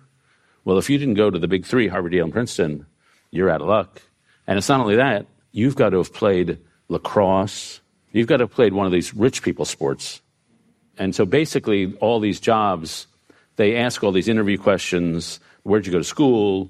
Well, 0.63 0.77
if 0.77 0.91
you 0.91 0.99
didn't 0.99 1.15
go 1.15 1.31
to 1.31 1.39
the 1.39 1.47
big 1.47 1.65
three, 1.65 1.87
Harvard, 1.87 2.13
Yale, 2.13 2.25
and 2.25 2.33
Princeton, 2.33 2.85
you're 3.31 3.49
out 3.49 3.61
of 3.61 3.67
luck. 3.67 3.99
And 4.45 4.59
it's 4.59 4.69
not 4.69 4.79
only 4.79 4.97
that, 4.97 5.25
you've 5.51 5.75
got 5.75 5.89
to 5.89 5.97
have 5.97 6.13
played 6.13 6.59
lacrosse, 6.89 7.81
you've 8.11 8.27
got 8.27 8.37
to 8.37 8.43
have 8.43 8.53
played 8.53 8.73
one 8.73 8.85
of 8.85 8.91
these 8.91 9.11
rich 9.15 9.41
people 9.41 9.65
sports. 9.65 10.21
And 10.99 11.15
so 11.15 11.25
basically, 11.25 11.95
all 11.95 12.19
these 12.19 12.39
jobs, 12.39 13.07
they 13.55 13.75
ask 13.75 14.03
all 14.03 14.11
these 14.11 14.27
interview 14.27 14.59
questions 14.59 15.39
where'd 15.63 15.87
you 15.87 15.91
go 15.91 15.97
to 15.97 16.03
school? 16.03 16.69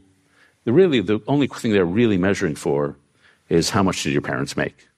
The 0.68 0.74
really, 0.74 1.00
the 1.00 1.22
only 1.28 1.48
thing 1.48 1.72
they're 1.72 1.86
really 1.86 2.18
measuring 2.18 2.56
for 2.56 2.98
is 3.48 3.70
how 3.70 3.84
much 3.84 4.04
did 4.04 4.12
your 4.12 4.22
parents 4.22 4.58
make? 4.58 4.90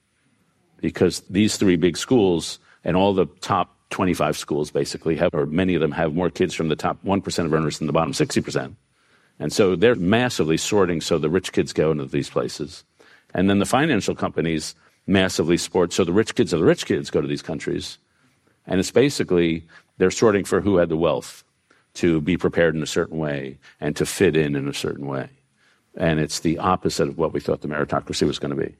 Because 0.80 1.20
these 1.30 1.58
three 1.58 1.76
big 1.76 1.96
schools 1.96 2.58
and 2.82 2.96
all 2.96 3.14
the 3.14 3.26
top 3.40 3.76
25 3.90 4.36
schools 4.36 4.72
basically 4.72 5.14
have, 5.14 5.32
or 5.32 5.46
many 5.46 5.76
of 5.76 5.80
them 5.80 5.92
have 5.92 6.12
more 6.12 6.28
kids 6.28 6.54
from 6.54 6.70
the 6.70 6.74
top 6.74 6.98
1% 7.04 7.44
of 7.44 7.54
earners 7.54 7.78
than 7.78 7.86
the 7.86 7.92
bottom 7.92 8.12
60%. 8.12 8.74
And 9.38 9.52
so 9.52 9.76
they're 9.76 9.94
massively 9.94 10.56
sorting 10.56 11.00
so 11.00 11.18
the 11.18 11.30
rich 11.30 11.52
kids 11.52 11.72
go 11.72 11.92
into 11.92 12.06
these 12.06 12.30
places. 12.30 12.82
And 13.32 13.48
then 13.48 13.60
the 13.60 13.64
financial 13.64 14.16
companies 14.16 14.74
massively 15.06 15.56
sport 15.56 15.92
so 15.92 16.02
the 16.02 16.12
rich 16.12 16.34
kids 16.34 16.52
of 16.52 16.58
the 16.58 16.66
rich 16.66 16.84
kids 16.84 17.10
go 17.10 17.20
to 17.20 17.28
these 17.28 17.42
countries. 17.42 17.98
And 18.66 18.80
it's 18.80 18.90
basically 18.90 19.68
they're 19.98 20.10
sorting 20.10 20.46
for 20.46 20.62
who 20.62 20.78
had 20.78 20.88
the 20.88 20.96
wealth 20.96 21.44
to 21.94 22.20
be 22.20 22.36
prepared 22.36 22.74
in 22.74 22.82
a 22.82 22.86
certain 22.86 23.18
way 23.18 23.58
and 23.80 23.94
to 23.94 24.04
fit 24.04 24.36
in 24.36 24.56
in 24.56 24.66
a 24.66 24.74
certain 24.74 25.06
way. 25.06 25.28
And 25.96 26.20
it's 26.20 26.40
the 26.40 26.58
opposite 26.58 27.08
of 27.08 27.18
what 27.18 27.32
we 27.32 27.40
thought 27.40 27.62
the 27.62 27.68
meritocracy 27.68 28.26
was 28.26 28.38
going 28.38 28.56
to 28.56 28.62
be. 28.62 28.74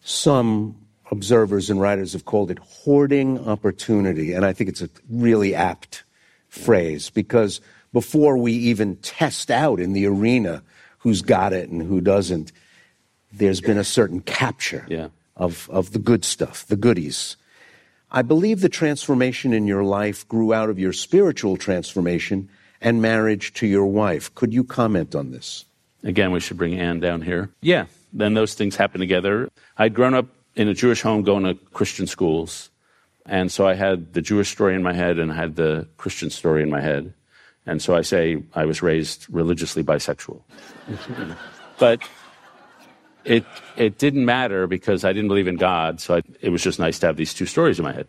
Some 0.00 0.76
observers 1.10 1.70
and 1.70 1.80
writers 1.80 2.12
have 2.12 2.24
called 2.24 2.50
it 2.50 2.58
hoarding 2.58 3.38
opportunity. 3.46 4.32
And 4.32 4.44
I 4.44 4.52
think 4.52 4.70
it's 4.70 4.82
a 4.82 4.88
really 5.10 5.54
apt 5.54 6.04
phrase 6.48 7.10
because 7.10 7.60
before 7.92 8.36
we 8.36 8.52
even 8.52 8.96
test 8.96 9.50
out 9.50 9.80
in 9.80 9.92
the 9.92 10.06
arena 10.06 10.62
who's 10.98 11.22
got 11.22 11.52
it 11.52 11.68
and 11.68 11.82
who 11.82 12.00
doesn't, 12.00 12.52
there's 13.32 13.60
been 13.60 13.78
a 13.78 13.84
certain 13.84 14.20
capture 14.20 14.86
yeah. 14.88 15.08
of, 15.36 15.68
of 15.70 15.92
the 15.92 15.98
good 15.98 16.24
stuff, 16.24 16.66
the 16.66 16.76
goodies. 16.76 17.36
I 18.10 18.22
believe 18.22 18.60
the 18.60 18.68
transformation 18.68 19.52
in 19.52 19.66
your 19.66 19.84
life 19.84 20.26
grew 20.28 20.54
out 20.54 20.70
of 20.70 20.78
your 20.78 20.92
spiritual 20.92 21.56
transformation 21.56 22.48
and 22.80 23.02
marriage 23.02 23.52
to 23.54 23.66
your 23.66 23.86
wife. 23.86 24.34
Could 24.34 24.54
you 24.54 24.62
comment 24.62 25.14
on 25.14 25.30
this? 25.32 25.64
Again, 26.04 26.32
we 26.32 26.40
should 26.40 26.58
bring 26.58 26.78
Anne 26.78 27.00
down 27.00 27.22
here. 27.22 27.50
Yeah, 27.62 27.86
then 28.12 28.34
those 28.34 28.54
things 28.54 28.76
happen 28.76 29.00
together. 29.00 29.48
I'd 29.76 29.94
grown 29.94 30.14
up 30.14 30.26
in 30.54 30.68
a 30.68 30.74
Jewish 30.74 31.02
home 31.02 31.22
going 31.22 31.44
to 31.44 31.54
Christian 31.72 32.06
schools. 32.06 32.70
And 33.26 33.50
so 33.50 33.66
I 33.66 33.74
had 33.74 34.12
the 34.12 34.20
Jewish 34.20 34.50
story 34.50 34.74
in 34.74 34.82
my 34.82 34.92
head 34.92 35.18
and 35.18 35.32
I 35.32 35.34
had 35.34 35.56
the 35.56 35.88
Christian 35.96 36.30
story 36.30 36.62
in 36.62 36.70
my 36.70 36.80
head. 36.80 37.14
And 37.66 37.80
so 37.80 37.96
I 37.96 38.02
say 38.02 38.42
I 38.54 38.66
was 38.66 38.82
raised 38.82 39.26
religiously 39.30 39.82
bisexual. 39.82 40.42
but 41.78 42.02
it, 43.24 43.46
it 43.76 43.96
didn't 43.96 44.26
matter 44.26 44.66
because 44.66 45.04
I 45.04 45.14
didn't 45.14 45.28
believe 45.28 45.48
in 45.48 45.56
God. 45.56 46.00
So 46.00 46.16
I, 46.16 46.22
it 46.42 46.50
was 46.50 46.62
just 46.62 46.78
nice 46.78 46.98
to 46.98 47.06
have 47.06 47.16
these 47.16 47.32
two 47.32 47.46
stories 47.46 47.78
in 47.78 47.84
my 47.84 47.92
head 47.92 48.06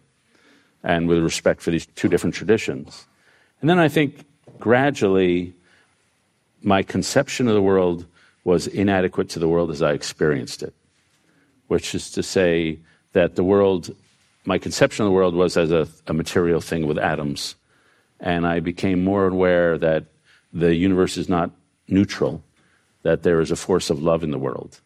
and 0.84 1.08
with 1.08 1.24
respect 1.24 1.62
for 1.62 1.72
these 1.72 1.86
two 1.86 2.10
different 2.10 2.36
traditions. 2.36 3.08
And 3.62 3.70
then 3.70 3.80
I 3.80 3.88
think 3.88 4.26
gradually 4.60 5.56
my 6.66 6.84
conception 6.84 7.48
of 7.48 7.54
the 7.54 7.62
world 7.62 8.06
was 8.44 8.68
inadequate 8.68 9.30
to 9.30 9.40
the 9.40 9.48
world 9.48 9.72
as 9.72 9.82
I 9.82 9.94
experienced 9.94 10.62
it 10.62 10.74
which 11.68 11.96
is 11.96 12.12
to 12.12 12.24
say 12.24 12.80
that 13.14 13.36
the 13.36 13.44
world, 13.44 13.96
my 14.46 14.58
conception 14.58 15.04
of 15.04 15.10
the 15.10 15.16
world 15.16 15.36
was 15.36 15.58
as 15.58 15.72
a, 15.72 15.88
a 16.08 16.14
material 16.14 16.62
thing 16.62 16.88
with 16.88 16.98
atoms. 16.98 17.56
And 18.20 18.46
I 18.46 18.60
became 18.60 19.04
more 19.04 19.28
aware 19.28 19.78
that 19.78 20.06
the 20.54 20.76
universe 20.76 21.18
is 21.18 21.28
not 21.28 21.52
neutral, 21.88 22.44
that 23.04 23.24
there 23.24 23.42
is 23.42 23.52
a 23.52 23.56
force 23.56 23.90
of 23.90 24.02
love 24.02 24.24
in 24.24 24.32
the 24.32 24.40
world. 24.40 24.80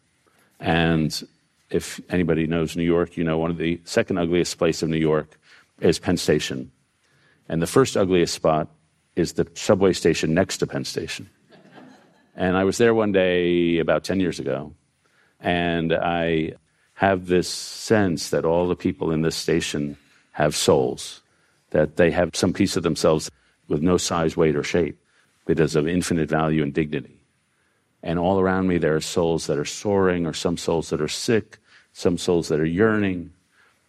And 0.58 1.26
if 1.70 2.00
anybody 2.10 2.46
knows 2.46 2.76
New 2.76 2.84
York, 2.84 3.16
you 3.16 3.24
know 3.24 3.38
one 3.38 3.50
of 3.50 3.58
the 3.58 3.80
second 3.84 4.18
ugliest 4.18 4.58
place 4.58 4.82
of 4.82 4.88
New 4.88 4.98
York 4.98 5.38
is 5.80 5.98
Penn 5.98 6.16
Station. 6.16 6.70
And 7.48 7.62
the 7.62 7.66
first 7.66 7.96
ugliest 7.96 8.34
spot 8.34 8.68
is 9.16 9.34
the 9.34 9.46
subway 9.54 9.92
station 9.92 10.34
next 10.34 10.58
to 10.58 10.66
Penn 10.66 10.84
Station. 10.84 11.28
And 12.40 12.56
I 12.56 12.64
was 12.64 12.78
there 12.78 12.94
one 12.94 13.12
day 13.12 13.80
about 13.80 14.02
10 14.02 14.18
years 14.18 14.40
ago, 14.40 14.72
and 15.40 15.92
I 15.92 16.54
have 16.94 17.26
this 17.26 17.50
sense 17.50 18.30
that 18.30 18.46
all 18.46 18.66
the 18.66 18.74
people 18.74 19.12
in 19.12 19.20
this 19.20 19.36
station 19.36 19.98
have 20.32 20.56
souls, 20.56 21.20
that 21.68 21.98
they 21.98 22.10
have 22.12 22.34
some 22.34 22.54
piece 22.54 22.78
of 22.78 22.82
themselves 22.82 23.30
with 23.68 23.82
no 23.82 23.98
size, 23.98 24.38
weight, 24.38 24.56
or 24.56 24.62
shape, 24.62 24.98
but 25.44 25.60
is 25.60 25.76
of 25.76 25.86
infinite 25.86 26.30
value 26.30 26.62
and 26.62 26.72
dignity. 26.72 27.20
And 28.02 28.18
all 28.18 28.40
around 28.40 28.68
me, 28.68 28.78
there 28.78 28.96
are 28.96 29.02
souls 29.02 29.46
that 29.46 29.58
are 29.58 29.66
soaring, 29.66 30.26
or 30.26 30.32
some 30.32 30.56
souls 30.56 30.88
that 30.88 31.02
are 31.02 31.08
sick, 31.08 31.58
some 31.92 32.16
souls 32.16 32.48
that 32.48 32.58
are 32.58 32.64
yearning, 32.64 33.34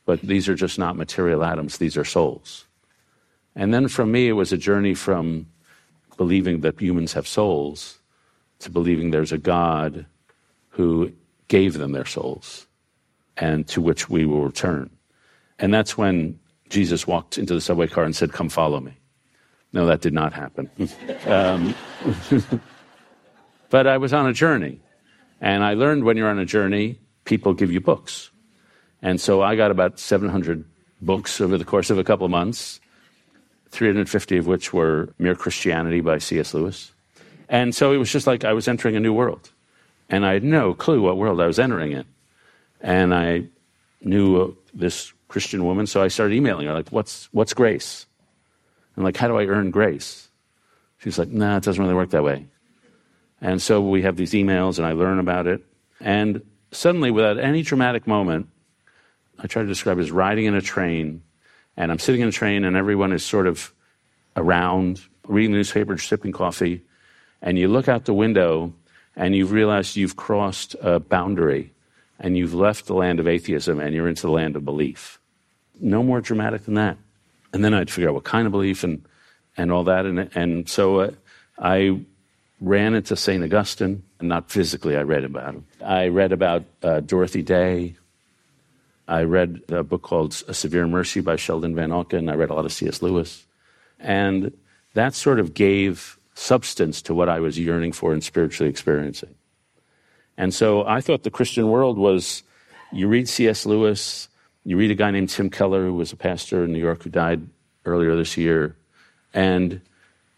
but 0.03 0.19
these 0.19 0.49
are 0.49 0.55
just 0.55 0.77
not 0.77 0.97
material 0.97 1.45
atoms, 1.45 1.77
these 1.77 1.95
are 1.95 2.03
souls. 2.03 2.65
And 3.55 3.73
then 3.73 3.87
for 3.87 4.05
me, 4.05 4.27
it 4.27 4.33
was 4.33 4.51
a 4.51 4.57
journey 4.57 4.93
from 4.93 5.47
believing 6.17 6.59
that 6.61 6.81
humans 6.81 7.13
have 7.13 7.29
souls 7.29 7.99
to 8.61 8.69
believing 8.69 9.11
there's 9.11 9.31
a 9.31 9.37
God 9.37 10.05
who 10.69 11.11
gave 11.47 11.77
them 11.77 11.91
their 11.91 12.05
souls 12.05 12.67
and 13.37 13.67
to 13.67 13.81
which 13.81 14.09
we 14.09 14.25
will 14.25 14.43
return. 14.43 14.89
And 15.59 15.73
that's 15.73 15.97
when 15.97 16.39
Jesus 16.69 17.05
walked 17.05 17.37
into 17.37 17.53
the 17.53 17.61
subway 17.61 17.87
car 17.87 18.03
and 18.03 18.15
said, 18.15 18.31
Come 18.31 18.49
follow 18.49 18.79
me. 18.79 18.97
No, 19.73 19.85
that 19.85 20.01
did 20.01 20.13
not 20.13 20.33
happen. 20.33 20.69
um, 21.25 21.75
but 23.69 23.87
I 23.87 23.97
was 23.97 24.13
on 24.13 24.27
a 24.27 24.33
journey. 24.33 24.79
And 25.39 25.63
I 25.63 25.73
learned 25.73 26.03
when 26.03 26.17
you're 26.17 26.29
on 26.29 26.39
a 26.39 26.45
journey, 26.45 26.99
people 27.25 27.53
give 27.53 27.71
you 27.71 27.81
books. 27.81 28.29
And 29.01 29.19
so 29.19 29.41
I 29.41 29.55
got 29.55 29.71
about 29.71 29.99
700 29.99 30.63
books 31.01 31.41
over 31.41 31.57
the 31.57 31.65
course 31.65 31.89
of 31.89 31.97
a 31.97 32.03
couple 32.03 32.25
of 32.25 32.31
months, 32.31 32.79
350 33.69 34.37
of 34.37 34.47
which 34.47 34.73
were 34.73 35.13
Mere 35.17 35.35
Christianity 35.35 36.01
by 36.01 36.19
C.S. 36.19 36.53
Lewis. 36.53 36.91
And 37.51 37.75
so 37.75 37.91
it 37.91 37.97
was 37.97 38.09
just 38.09 38.25
like 38.25 38.45
I 38.45 38.53
was 38.53 38.69
entering 38.69 38.95
a 38.95 38.99
new 39.01 39.11
world. 39.13 39.51
And 40.09 40.25
I 40.25 40.33
had 40.33 40.43
no 40.43 40.73
clue 40.73 41.01
what 41.01 41.17
world 41.17 41.41
I 41.41 41.47
was 41.47 41.59
entering 41.59 41.91
in. 41.91 42.05
And 42.79 43.13
I 43.13 43.43
knew 44.01 44.41
uh, 44.41 44.51
this 44.73 45.13
Christian 45.27 45.65
woman, 45.65 45.85
so 45.85 46.01
I 46.01 46.07
started 46.07 46.33
emailing 46.33 46.67
her, 46.67 46.73
like, 46.73 46.89
what's, 46.89 47.27
what's 47.33 47.53
grace? 47.53 48.05
And 48.95 49.03
like, 49.03 49.17
how 49.17 49.27
do 49.27 49.37
I 49.37 49.45
earn 49.45 49.69
grace? 49.69 50.29
She's 50.99 51.19
like, 51.19 51.27
nah, 51.27 51.57
it 51.57 51.63
doesn't 51.63 51.81
really 51.81 51.93
work 51.93 52.11
that 52.11 52.23
way. 52.23 52.47
And 53.41 53.61
so 53.61 53.81
we 53.81 54.01
have 54.03 54.15
these 54.15 54.31
emails, 54.31 54.77
and 54.77 54.87
I 54.87 54.93
learn 54.93 55.19
about 55.19 55.45
it. 55.47 55.61
And 55.99 56.41
suddenly, 56.71 57.11
without 57.11 57.37
any 57.37 57.63
dramatic 57.63 58.07
moment, 58.07 58.47
I 59.39 59.47
try 59.47 59.61
to 59.61 59.67
describe 59.67 59.97
it 59.97 60.01
as 60.01 60.11
riding 60.11 60.45
in 60.45 60.55
a 60.55 60.61
train, 60.61 61.21
and 61.75 61.91
I'm 61.91 61.99
sitting 61.99 62.21
in 62.21 62.29
a 62.29 62.31
train, 62.31 62.63
and 62.63 62.77
everyone 62.77 63.11
is 63.11 63.25
sort 63.25 63.47
of 63.47 63.73
around, 64.37 65.01
reading 65.27 65.51
the 65.51 65.57
newspaper, 65.57 65.97
sipping 65.97 66.31
coffee, 66.31 66.83
and 67.41 67.57
you 67.57 67.67
look 67.67 67.87
out 67.87 68.05
the 68.05 68.13
window, 68.13 68.73
and 69.15 69.35
you've 69.35 69.51
realized 69.51 69.95
you've 69.95 70.15
crossed 70.15 70.75
a 70.81 70.99
boundary, 70.99 71.71
and 72.19 72.37
you've 72.37 72.53
left 72.53 72.85
the 72.85 72.93
land 72.93 73.19
of 73.19 73.27
atheism, 73.27 73.79
and 73.79 73.93
you're 73.93 74.07
into 74.07 74.23
the 74.23 74.31
land 74.31 74.55
of 74.55 74.65
belief. 74.65 75.19
No 75.79 76.03
more 76.03 76.21
dramatic 76.21 76.65
than 76.65 76.75
that. 76.75 76.97
And 77.53 77.65
then 77.65 77.73
I'd 77.73 77.89
figure 77.89 78.09
out 78.09 78.15
what 78.15 78.23
kind 78.23 78.45
of 78.45 78.51
belief 78.51 78.83
and, 78.83 79.03
and 79.57 79.71
all 79.71 79.83
that. 79.85 80.05
And, 80.05 80.29
and 80.35 80.69
so 80.69 80.99
uh, 80.99 81.11
I 81.57 81.99
ran 82.61 82.93
into 82.93 83.15
St. 83.15 83.43
Augustine, 83.43 84.03
and 84.19 84.29
not 84.29 84.51
physically, 84.51 84.95
I 84.95 85.01
read 85.01 85.23
about 85.23 85.55
him. 85.55 85.65
I 85.83 86.07
read 86.07 86.31
about 86.31 86.63
uh, 86.83 86.99
Dorothy 86.99 87.41
Day, 87.41 87.95
I 89.11 89.23
read 89.23 89.63
a 89.67 89.83
book 89.83 90.03
called 90.03 90.41
A 90.47 90.53
Severe 90.53 90.87
Mercy 90.87 91.19
by 91.19 91.35
Sheldon 91.35 91.75
Van 91.75 91.89
Vanauken. 91.89 92.31
I 92.31 92.35
read 92.35 92.49
a 92.49 92.53
lot 92.53 92.63
of 92.63 92.71
C.S. 92.71 93.01
Lewis. 93.01 93.45
And 93.99 94.55
that 94.93 95.15
sort 95.15 95.39
of 95.41 95.53
gave 95.53 96.17
substance 96.33 97.01
to 97.03 97.13
what 97.13 97.29
I 97.29 97.39
was 97.39 97.59
yearning 97.59 97.91
for 97.91 98.13
and 98.13 98.23
spiritually 98.23 98.69
experiencing. 98.69 99.35
And 100.37 100.53
so 100.53 100.85
I 100.85 101.01
thought 101.01 101.23
the 101.23 101.29
Christian 101.29 101.69
world 101.69 101.97
was 101.97 102.43
you 102.91 103.07
read 103.07 103.27
C.S. 103.27 103.65
Lewis, 103.65 104.27
you 104.63 104.77
read 104.77 104.91
a 104.91 104.95
guy 104.95 105.11
named 105.11 105.29
Tim 105.29 105.49
Keller, 105.49 105.85
who 105.85 105.93
was 105.93 106.11
a 106.11 106.17
pastor 106.17 106.63
in 106.63 106.73
New 106.73 106.79
York 106.79 107.03
who 107.03 107.09
died 107.09 107.47
earlier 107.85 108.15
this 108.15 108.37
year, 108.37 108.75
and 109.33 109.81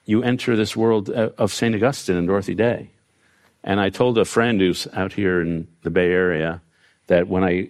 you 0.05 0.23
enter 0.23 0.55
this 0.55 0.75
world 0.75 1.09
uh, 1.09 1.29
of 1.37 1.51
St. 1.53 1.75
Augustine 1.75 2.17
and 2.17 2.27
Dorothy 2.27 2.55
Day. 2.55 2.89
And 3.63 3.79
I 3.79 3.89
told 3.89 4.17
a 4.17 4.25
friend 4.25 4.59
who's 4.59 4.87
out 4.93 5.13
here 5.13 5.41
in 5.41 5.67
the 5.83 5.89
Bay 5.89 6.11
Area 6.11 6.61
that 7.07 7.27
when 7.27 7.43
I 7.43 7.69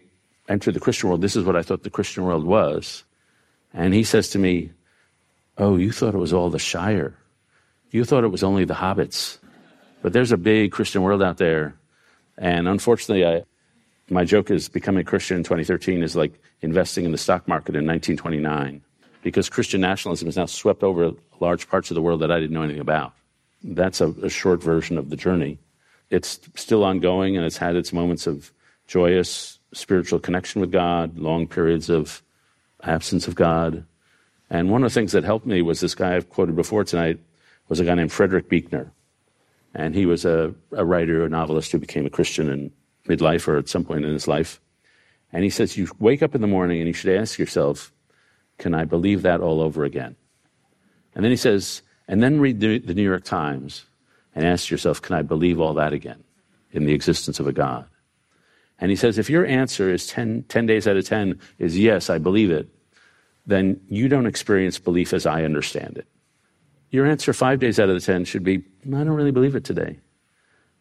entered 0.49 0.73
the 0.73 0.79
Christian 0.79 1.09
world, 1.09 1.21
this 1.21 1.35
is 1.35 1.45
what 1.45 1.55
I 1.55 1.61
thought 1.61 1.83
the 1.83 1.89
Christian 1.89 2.23
world 2.23 2.45
was. 2.45 3.03
And 3.73 3.93
he 3.93 4.03
says 4.03 4.29
to 4.29 4.39
me, 4.39 4.71
Oh, 5.57 5.77
you 5.77 5.91
thought 5.91 6.15
it 6.15 6.19
was 6.19 6.33
all 6.33 6.49
the 6.49 6.59
Shire. 6.59 7.15
You 7.93 8.03
thought 8.03 8.23
it 8.23 8.29
was 8.29 8.43
only 8.43 8.65
the 8.65 8.73
hobbits. 8.73 9.37
But 10.01 10.13
there's 10.13 10.31
a 10.31 10.37
big 10.37 10.71
Christian 10.71 11.03
world 11.03 11.21
out 11.21 11.37
there. 11.37 11.75
And 12.39 12.67
unfortunately, 12.67 13.23
I, 13.23 13.43
my 14.09 14.25
joke 14.25 14.49
is 14.49 14.67
becoming 14.67 15.01
a 15.01 15.05
Christian 15.05 15.37
in 15.37 15.43
2013 15.43 16.01
is 16.01 16.15
like 16.15 16.33
investing 16.61 17.05
in 17.05 17.11
the 17.11 17.19
stock 17.19 17.47
market 17.47 17.75
in 17.75 17.85
1929 17.85 18.81
because 19.21 19.47
Christian 19.47 19.79
nationalism 19.79 20.27
has 20.27 20.35
now 20.35 20.47
swept 20.47 20.81
over 20.81 21.11
large 21.39 21.69
parts 21.69 21.91
of 21.91 21.95
the 21.95 22.01
world 22.01 22.21
that 22.21 22.31
I 22.31 22.39
didn't 22.39 22.55
know 22.55 22.63
anything 22.63 22.81
about. 22.81 23.13
That's 23.63 24.01
a, 24.01 24.07
a 24.23 24.29
short 24.29 24.63
version 24.63 24.97
of 24.97 25.11
the 25.11 25.15
journey. 25.15 25.59
It's 26.09 26.39
still 26.55 26.83
ongoing 26.83 27.37
and 27.37 27.45
it's 27.45 27.57
had 27.57 27.75
its 27.75 27.93
moments 27.93 28.25
of 28.25 28.51
joyous 28.87 29.59
spiritual 29.71 30.19
connection 30.19 30.61
with 30.61 30.71
God, 30.71 31.19
long 31.19 31.45
periods 31.45 31.91
of 31.91 32.23
absence 32.81 33.27
of 33.27 33.35
God. 33.35 33.85
And 34.49 34.71
one 34.71 34.83
of 34.83 34.91
the 34.91 34.99
things 34.99 35.11
that 35.11 35.23
helped 35.23 35.45
me 35.45 35.61
was 35.61 35.79
this 35.79 35.93
guy 35.93 36.15
I've 36.15 36.31
quoted 36.31 36.55
before 36.55 36.83
tonight 36.83 37.19
was 37.69 37.79
a 37.79 37.85
guy 37.85 37.95
named 37.95 38.11
Frederick 38.11 38.49
Buechner. 38.49 38.91
And 39.73 39.95
he 39.95 40.05
was 40.05 40.25
a, 40.25 40.53
a 40.71 40.85
writer, 40.85 41.25
a 41.25 41.29
novelist 41.29 41.71
who 41.71 41.79
became 41.79 42.05
a 42.05 42.11
Christian 42.11 42.49
in 42.49 42.71
midlife 43.07 43.47
or 43.47 43.57
at 43.57 43.69
some 43.69 43.83
point 43.83 44.05
in 44.05 44.13
his 44.13 44.27
life. 44.27 44.59
And 45.31 45.43
he 45.43 45.49
says, 45.49 45.77
You 45.77 45.87
wake 45.99 46.21
up 46.21 46.35
in 46.35 46.41
the 46.41 46.47
morning 46.47 46.79
and 46.79 46.87
you 46.87 46.93
should 46.93 47.15
ask 47.15 47.39
yourself, 47.39 47.91
Can 48.59 48.75
I 48.75 48.85
believe 48.85 49.23
that 49.23 49.41
all 49.41 49.61
over 49.61 49.83
again? 49.83 50.15
And 51.15 51.23
then 51.23 51.31
he 51.31 51.37
says, 51.37 51.81
And 52.07 52.21
then 52.21 52.39
read 52.39 52.59
the, 52.59 52.77
the 52.79 52.93
New 52.93 53.03
York 53.03 53.23
Times 53.23 53.85
and 54.35 54.45
ask 54.45 54.69
yourself, 54.69 55.01
Can 55.01 55.15
I 55.15 55.23
believe 55.23 55.59
all 55.59 55.73
that 55.73 55.93
again 55.93 56.23
in 56.71 56.85
the 56.85 56.93
existence 56.93 57.39
of 57.39 57.47
a 57.47 57.53
God? 57.53 57.87
And 58.83 58.89
he 58.89 58.97
says, 58.97 59.17
if 59.17 59.29
your 59.29 59.45
answer 59.45 59.93
is 59.93 60.07
10, 60.07 60.43
10 60.49 60.65
days 60.65 60.87
out 60.87 60.97
of 60.97 61.05
10 61.05 61.39
is 61.57 61.79
yes, 61.79 62.09
I 62.09 62.17
believe 62.17 62.51
it, 62.51 62.67
then 63.45 63.79
you 63.87 64.09
don't 64.09 64.25
experience 64.25 64.79
belief 64.79 65.13
as 65.13 65.25
I 65.25 65.43
understand 65.43 65.97
it. 65.97 66.07
Your 66.93 67.07
answer 67.07 67.33
five 67.33 67.59
days 67.59 67.79
out 67.79 67.89
of 67.89 67.95
the 67.95 68.05
10 68.05 68.23
should 68.25 68.43
be, 68.43 68.63
I 68.85 69.03
don't 69.03 69.09
really 69.09 69.31
believe 69.31 69.55
it 69.55 69.63
today. 69.63 69.97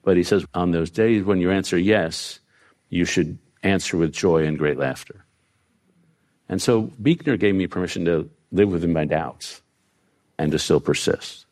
But 0.05 0.19
he 0.19 0.23
says, 0.23 0.45
on 0.53 0.71
those 0.71 0.91
days 0.91 1.25
when 1.25 1.41
you 1.41 1.51
answer 1.51 1.79
yes, 1.79 2.39
you 2.91 3.07
should 3.07 3.39
answer 3.63 3.97
with 3.97 4.13
joy 4.13 4.45
and 4.45 4.59
great 4.59 4.77
laughter. 4.77 5.25
And 6.51 6.61
so 6.61 6.83
Buechner 7.01 7.39
gave 7.39 7.55
me 7.55 7.67
permission 7.67 8.05
to 8.05 8.29
live 8.51 8.71
within 8.71 8.93
my 8.93 9.07
doubts 9.07 9.63
and 10.39 10.53
to 10.53 10.59
still 10.59 10.81
persist. 10.81 11.47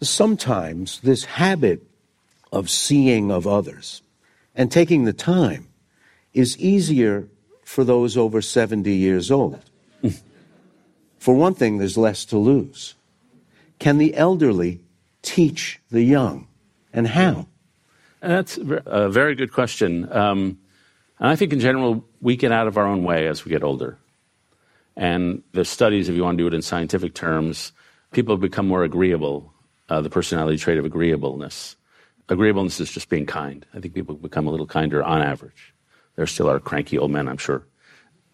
Sometimes 0.00 1.00
this 1.00 1.24
habit 1.24 1.82
of 2.52 2.70
seeing 2.70 3.32
of 3.32 3.48
others 3.48 4.02
and 4.54 4.70
taking 4.70 5.06
the 5.06 5.12
time 5.12 5.66
is 6.34 6.56
easier 6.58 7.26
for 7.64 7.82
those 7.82 8.16
over 8.16 8.40
70 8.40 8.92
years 8.92 9.32
old. 9.32 9.71
For 11.22 11.34
one 11.34 11.54
thing, 11.54 11.78
there's 11.78 11.96
less 11.96 12.24
to 12.26 12.38
lose. 12.38 12.94
Can 13.78 13.98
the 13.98 14.14
elderly 14.16 14.80
teach 15.22 15.80
the 15.90 16.02
young, 16.02 16.48
and 16.92 17.06
how? 17.06 17.46
That's 18.20 18.58
a 18.58 19.08
very 19.08 19.34
good 19.34 19.52
question. 19.52 20.10
Um, 20.12 20.58
and 21.18 21.28
I 21.28 21.36
think 21.36 21.52
in 21.52 21.60
general, 21.60 22.04
we 22.20 22.36
get 22.36 22.52
out 22.52 22.66
of 22.66 22.76
our 22.76 22.86
own 22.86 23.04
way 23.04 23.28
as 23.28 23.44
we 23.44 23.50
get 23.50 23.62
older. 23.62 23.98
And 24.96 25.42
the 25.52 25.64
studies, 25.64 26.08
if 26.08 26.14
you 26.14 26.22
want 26.22 26.38
to 26.38 26.42
do 26.42 26.48
it 26.48 26.54
in 26.54 26.62
scientific 26.62 27.14
terms, 27.14 27.72
people 28.12 28.36
become 28.36 28.68
more 28.68 28.84
agreeable, 28.84 29.52
uh, 29.88 30.00
the 30.00 30.10
personality 30.10 30.58
trait 30.58 30.78
of 30.78 30.84
agreeableness 30.84 31.76
agreeableness 32.28 32.80
is 32.80 32.90
just 32.90 33.08
being 33.08 33.26
kind. 33.26 33.66
I 33.74 33.80
think 33.80 33.94
people 33.94 34.14
become 34.14 34.46
a 34.46 34.50
little 34.50 34.66
kinder 34.66 35.02
on 35.02 35.22
average. 35.22 35.74
There 36.16 36.26
still 36.26 36.50
are 36.50 36.60
cranky 36.60 36.98
old 36.98 37.10
men, 37.10 37.28
I'm 37.28 37.36
sure. 37.38 37.66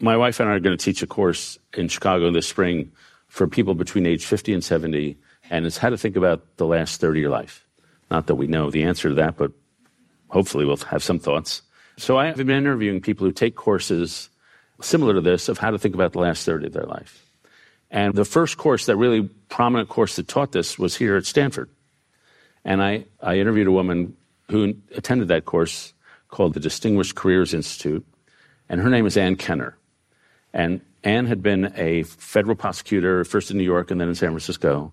My 0.00 0.16
wife 0.16 0.38
and 0.38 0.48
I 0.48 0.52
are 0.52 0.60
going 0.60 0.76
to 0.76 0.84
teach 0.84 1.02
a 1.02 1.06
course 1.06 1.58
in 1.74 1.88
Chicago 1.88 2.30
this 2.30 2.46
spring 2.46 2.92
for 3.26 3.48
people 3.48 3.74
between 3.74 4.06
age 4.06 4.24
50 4.24 4.54
and 4.54 4.64
70, 4.64 5.16
and 5.50 5.66
it's 5.66 5.78
how 5.78 5.90
to 5.90 5.98
think 5.98 6.16
about 6.16 6.56
the 6.56 6.66
last 6.66 7.00
30 7.00 7.18
of 7.18 7.22
your 7.22 7.30
life. 7.30 7.66
Not 8.10 8.28
that 8.28 8.36
we 8.36 8.46
know 8.46 8.70
the 8.70 8.84
answer 8.84 9.08
to 9.08 9.14
that, 9.16 9.36
but 9.36 9.52
hopefully 10.28 10.64
we'll 10.64 10.76
have 10.76 11.02
some 11.02 11.18
thoughts. 11.18 11.62
So 11.96 12.16
I 12.16 12.26
have 12.26 12.36
been 12.36 12.50
interviewing 12.50 13.00
people 13.00 13.26
who 13.26 13.32
take 13.32 13.56
courses 13.56 14.30
similar 14.80 15.14
to 15.14 15.20
this 15.20 15.48
of 15.48 15.58
how 15.58 15.72
to 15.72 15.78
think 15.78 15.96
about 15.96 16.12
the 16.12 16.20
last 16.20 16.46
30 16.46 16.68
of 16.68 16.72
their 16.72 16.84
life. 16.84 17.24
And 17.90 18.14
the 18.14 18.24
first 18.24 18.56
course, 18.56 18.86
that 18.86 18.96
really 18.96 19.22
prominent 19.48 19.88
course 19.88 20.16
that 20.16 20.28
taught 20.28 20.52
this, 20.52 20.78
was 20.78 20.96
here 20.96 21.16
at 21.16 21.26
Stanford. 21.26 21.70
And 22.64 22.82
I, 22.82 23.06
I 23.20 23.38
interviewed 23.38 23.66
a 23.66 23.72
woman 23.72 24.16
who 24.48 24.74
attended 24.94 25.28
that 25.28 25.44
course 25.44 25.92
called 26.28 26.54
the 26.54 26.60
Distinguished 26.60 27.16
Careers 27.16 27.52
Institute, 27.52 28.06
and 28.68 28.80
her 28.80 28.90
name 28.90 29.06
is 29.06 29.16
Ann 29.16 29.34
Kenner. 29.36 29.77
And 30.52 30.80
Anne 31.04 31.26
had 31.26 31.42
been 31.42 31.72
a 31.76 32.02
federal 32.04 32.56
prosecutor, 32.56 33.24
first 33.24 33.50
in 33.50 33.58
New 33.58 33.64
York 33.64 33.90
and 33.90 34.00
then 34.00 34.08
in 34.08 34.14
San 34.14 34.30
Francisco. 34.30 34.92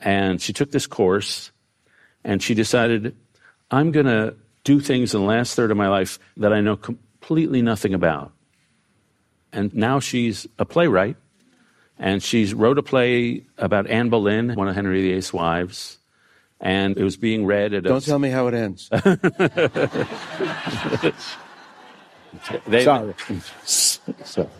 And 0.00 0.40
she 0.40 0.52
took 0.52 0.70
this 0.70 0.86
course 0.86 1.50
and 2.24 2.42
she 2.42 2.54
decided, 2.54 3.16
I'm 3.70 3.92
going 3.92 4.06
to 4.06 4.36
do 4.64 4.80
things 4.80 5.14
in 5.14 5.20
the 5.20 5.26
last 5.26 5.54
third 5.54 5.70
of 5.70 5.76
my 5.76 5.88
life 5.88 6.18
that 6.36 6.52
I 6.52 6.60
know 6.60 6.76
completely 6.76 7.62
nothing 7.62 7.94
about. 7.94 8.32
And 9.52 9.74
now 9.74 10.00
she's 10.00 10.46
a 10.58 10.64
playwright, 10.64 11.16
and 11.98 12.22
she's 12.22 12.52
wrote 12.52 12.78
a 12.78 12.82
play 12.82 13.44
about 13.56 13.86
Anne 13.86 14.10
Boleyn, 14.10 14.54
one 14.54 14.68
of 14.68 14.74
Henry 14.74 15.02
VIII's 15.02 15.32
wives 15.32 15.98
and 16.60 16.96
it 16.96 17.04
was 17.04 17.16
being 17.16 17.46
read 17.46 17.74
at. 17.74 17.84
Don't 17.84 18.02
a, 18.02 18.06
tell 18.06 18.18
me 18.18 18.30
how 18.30 18.48
it 18.48 18.54
ends. 18.54 18.88
they, 22.66 22.84
Sorry. 22.84 23.14
so, 24.24 24.50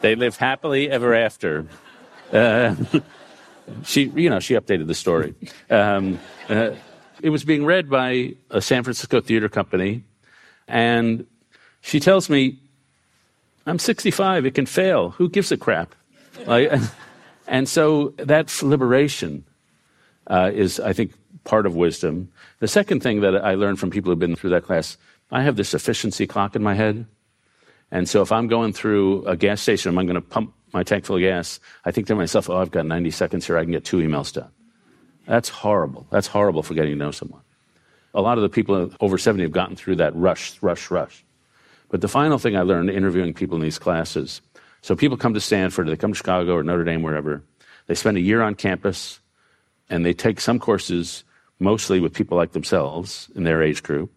they 0.00 0.14
live 0.14 0.36
happily 0.36 0.90
ever 0.90 1.14
after. 1.14 1.66
Uh, 2.32 2.74
she, 3.84 4.04
you 4.14 4.30
know, 4.30 4.40
she 4.40 4.54
updated 4.54 4.86
the 4.86 4.94
story. 4.94 5.34
Um, 5.70 6.18
uh, 6.48 6.72
it 7.22 7.30
was 7.30 7.44
being 7.44 7.64
read 7.64 7.88
by 7.88 8.34
a 8.50 8.60
San 8.60 8.82
Francisco 8.82 9.20
theater 9.20 9.48
company, 9.48 10.04
and 10.68 11.26
she 11.80 12.00
tells 12.00 12.28
me, 12.28 12.58
"I'm 13.66 13.78
65. 13.78 14.46
It 14.46 14.54
can 14.54 14.66
fail. 14.66 15.10
Who 15.10 15.28
gives 15.28 15.50
a 15.52 15.56
crap?" 15.56 15.94
Like, 16.46 16.72
and 17.46 17.68
so 17.68 18.14
that 18.18 18.62
liberation 18.62 19.44
uh, 20.26 20.50
is, 20.52 20.80
I 20.80 20.92
think, 20.92 21.12
part 21.44 21.66
of 21.66 21.74
wisdom. 21.74 22.30
The 22.60 22.68
second 22.68 23.02
thing 23.02 23.20
that 23.20 23.36
I 23.44 23.54
learned 23.54 23.78
from 23.78 23.90
people 23.90 24.10
who've 24.10 24.18
been 24.18 24.36
through 24.36 24.50
that 24.50 24.64
class, 24.64 24.96
I 25.30 25.42
have 25.42 25.56
this 25.56 25.74
efficiency 25.74 26.26
clock 26.26 26.56
in 26.56 26.62
my 26.62 26.74
head. 26.74 27.06
And 27.90 28.08
so 28.08 28.22
if 28.22 28.32
I'm 28.32 28.48
going 28.48 28.72
through 28.72 29.24
a 29.26 29.36
gas 29.36 29.60
station, 29.60 29.90
and 29.90 29.98
I'm 29.98 30.06
going 30.06 30.14
to 30.16 30.20
pump 30.20 30.54
my 30.72 30.82
tank 30.82 31.04
full 31.04 31.16
of 31.16 31.22
gas, 31.22 31.60
I 31.84 31.90
think 31.90 32.06
to 32.08 32.14
myself, 32.14 32.50
oh, 32.50 32.56
I've 32.56 32.70
got 32.70 32.86
90 32.86 33.10
seconds 33.10 33.46
here, 33.46 33.56
I 33.56 33.62
can 33.62 33.72
get 33.72 33.84
two 33.84 33.98
emails 33.98 34.32
done. 34.32 34.50
That's 35.26 35.48
horrible. 35.48 36.06
That's 36.10 36.26
horrible 36.26 36.62
for 36.62 36.74
getting 36.74 36.92
to 36.92 36.98
know 36.98 37.10
someone. 37.10 37.42
A 38.14 38.20
lot 38.20 38.38
of 38.38 38.42
the 38.42 38.48
people 38.48 38.90
over 39.00 39.18
70 39.18 39.42
have 39.42 39.52
gotten 39.52 39.76
through 39.76 39.96
that 39.96 40.14
rush, 40.14 40.62
rush, 40.62 40.90
rush. 40.90 41.24
But 41.88 42.00
the 42.00 42.08
final 42.08 42.38
thing 42.38 42.56
I 42.56 42.62
learned 42.62 42.90
interviewing 42.90 43.34
people 43.34 43.56
in 43.56 43.62
these 43.62 43.78
classes 43.78 44.40
so 44.84 44.94
people 44.94 45.16
come 45.16 45.32
to 45.32 45.40
Stanford, 45.40 45.88
they 45.88 45.96
come 45.96 46.12
to 46.12 46.16
Chicago 46.16 46.56
or 46.56 46.62
Notre 46.62 46.84
Dame, 46.84 47.02
wherever. 47.02 47.42
They 47.86 47.94
spend 47.94 48.18
a 48.18 48.20
year 48.20 48.42
on 48.42 48.54
campus 48.54 49.18
and 49.88 50.04
they 50.04 50.12
take 50.12 50.42
some 50.42 50.58
courses 50.58 51.24
mostly 51.58 52.00
with 52.00 52.12
people 52.12 52.36
like 52.36 52.52
themselves 52.52 53.30
in 53.34 53.44
their 53.44 53.62
age 53.62 53.82
group. 53.82 54.12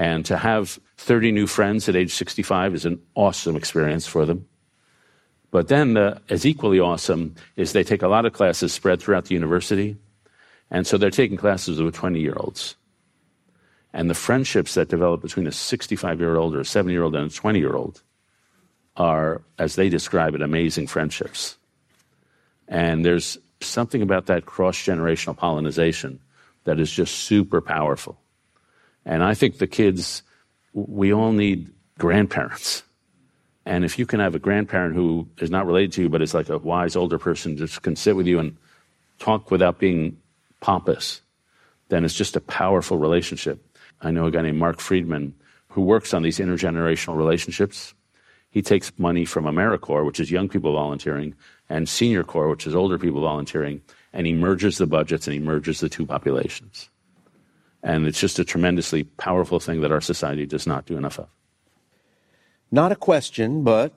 And 0.00 0.24
to 0.24 0.38
have 0.38 0.80
30 0.96 1.30
new 1.30 1.46
friends 1.46 1.86
at 1.86 1.94
age 1.94 2.14
65 2.14 2.74
is 2.74 2.86
an 2.86 3.02
awesome 3.14 3.54
experience 3.54 4.06
for 4.06 4.24
them. 4.24 4.46
But 5.50 5.68
then, 5.68 5.94
uh, 5.98 6.20
as 6.30 6.46
equally 6.46 6.80
awesome, 6.80 7.34
is 7.54 7.74
they 7.74 7.84
take 7.84 8.00
a 8.00 8.08
lot 8.08 8.24
of 8.24 8.32
classes 8.32 8.72
spread 8.72 9.02
throughout 9.02 9.26
the 9.26 9.34
university. 9.34 9.98
And 10.70 10.86
so 10.86 10.96
they're 10.96 11.10
taking 11.10 11.36
classes 11.36 11.82
with 11.82 11.94
20 11.94 12.18
year 12.18 12.32
olds. 12.34 12.76
And 13.92 14.08
the 14.08 14.14
friendships 14.14 14.72
that 14.72 14.88
develop 14.88 15.20
between 15.20 15.46
a 15.46 15.52
65 15.52 16.18
year 16.18 16.36
old 16.36 16.56
or 16.56 16.60
a 16.60 16.64
70 16.64 16.94
year 16.94 17.02
old 17.02 17.14
and 17.14 17.30
a 17.30 17.34
20 17.34 17.58
year 17.58 17.76
old 17.76 18.00
are, 18.96 19.42
as 19.58 19.74
they 19.74 19.90
describe 19.90 20.34
it, 20.34 20.40
amazing 20.40 20.86
friendships. 20.86 21.58
And 22.68 23.04
there's 23.04 23.36
something 23.60 24.00
about 24.00 24.24
that 24.26 24.46
cross 24.46 24.78
generational 24.78 25.36
pollination 25.36 26.20
that 26.64 26.80
is 26.80 26.90
just 26.90 27.16
super 27.16 27.60
powerful. 27.60 28.18
And 29.04 29.22
I 29.22 29.34
think 29.34 29.58
the 29.58 29.66
kids, 29.66 30.22
we 30.72 31.12
all 31.12 31.32
need 31.32 31.70
grandparents. 31.98 32.82
And 33.66 33.84
if 33.84 33.98
you 33.98 34.06
can 34.06 34.20
have 34.20 34.34
a 34.34 34.38
grandparent 34.38 34.94
who 34.94 35.28
is 35.38 35.50
not 35.50 35.66
related 35.66 35.92
to 35.92 36.02
you, 36.02 36.08
but 36.08 36.22
is 36.22 36.34
like 36.34 36.48
a 36.48 36.58
wise 36.58 36.96
older 36.96 37.18
person, 37.18 37.56
just 37.56 37.82
can 37.82 37.96
sit 37.96 38.16
with 38.16 38.26
you 38.26 38.38
and 38.38 38.56
talk 39.18 39.50
without 39.50 39.78
being 39.78 40.16
pompous, 40.60 41.20
then 41.88 42.04
it's 42.04 42.14
just 42.14 42.36
a 42.36 42.40
powerful 42.40 42.98
relationship. 42.98 43.64
I 44.00 44.10
know 44.10 44.26
a 44.26 44.30
guy 44.30 44.42
named 44.42 44.58
Marc 44.58 44.80
Freedman 44.80 45.34
who 45.68 45.82
works 45.82 46.14
on 46.14 46.22
these 46.22 46.38
intergenerational 46.38 47.16
relationships. 47.16 47.94
He 48.50 48.62
takes 48.62 48.92
money 48.98 49.24
from 49.24 49.44
AmeriCorps, 49.44 50.06
which 50.06 50.20
is 50.20 50.30
young 50.30 50.48
people 50.48 50.72
volunteering, 50.72 51.34
and 51.68 51.88
Senior 51.88 52.24
Corps, 52.24 52.48
which 52.48 52.66
is 52.66 52.74
older 52.74 52.98
people 52.98 53.20
volunteering, 53.20 53.82
and 54.12 54.26
he 54.26 54.32
merges 54.32 54.78
the 54.78 54.86
budgets 54.86 55.26
and 55.26 55.34
he 55.34 55.40
merges 55.40 55.80
the 55.80 55.88
two 55.88 56.06
populations. 56.06 56.88
And 57.82 58.06
it's 58.06 58.20
just 58.20 58.38
a 58.38 58.44
tremendously 58.44 59.04
powerful 59.04 59.60
thing 59.60 59.80
that 59.80 59.92
our 59.92 60.00
society 60.00 60.46
does 60.46 60.66
not 60.66 60.86
do 60.86 60.96
enough 60.96 61.18
of. 61.18 61.28
Not 62.70 62.92
a 62.92 62.96
question, 62.96 63.64
but 63.64 63.92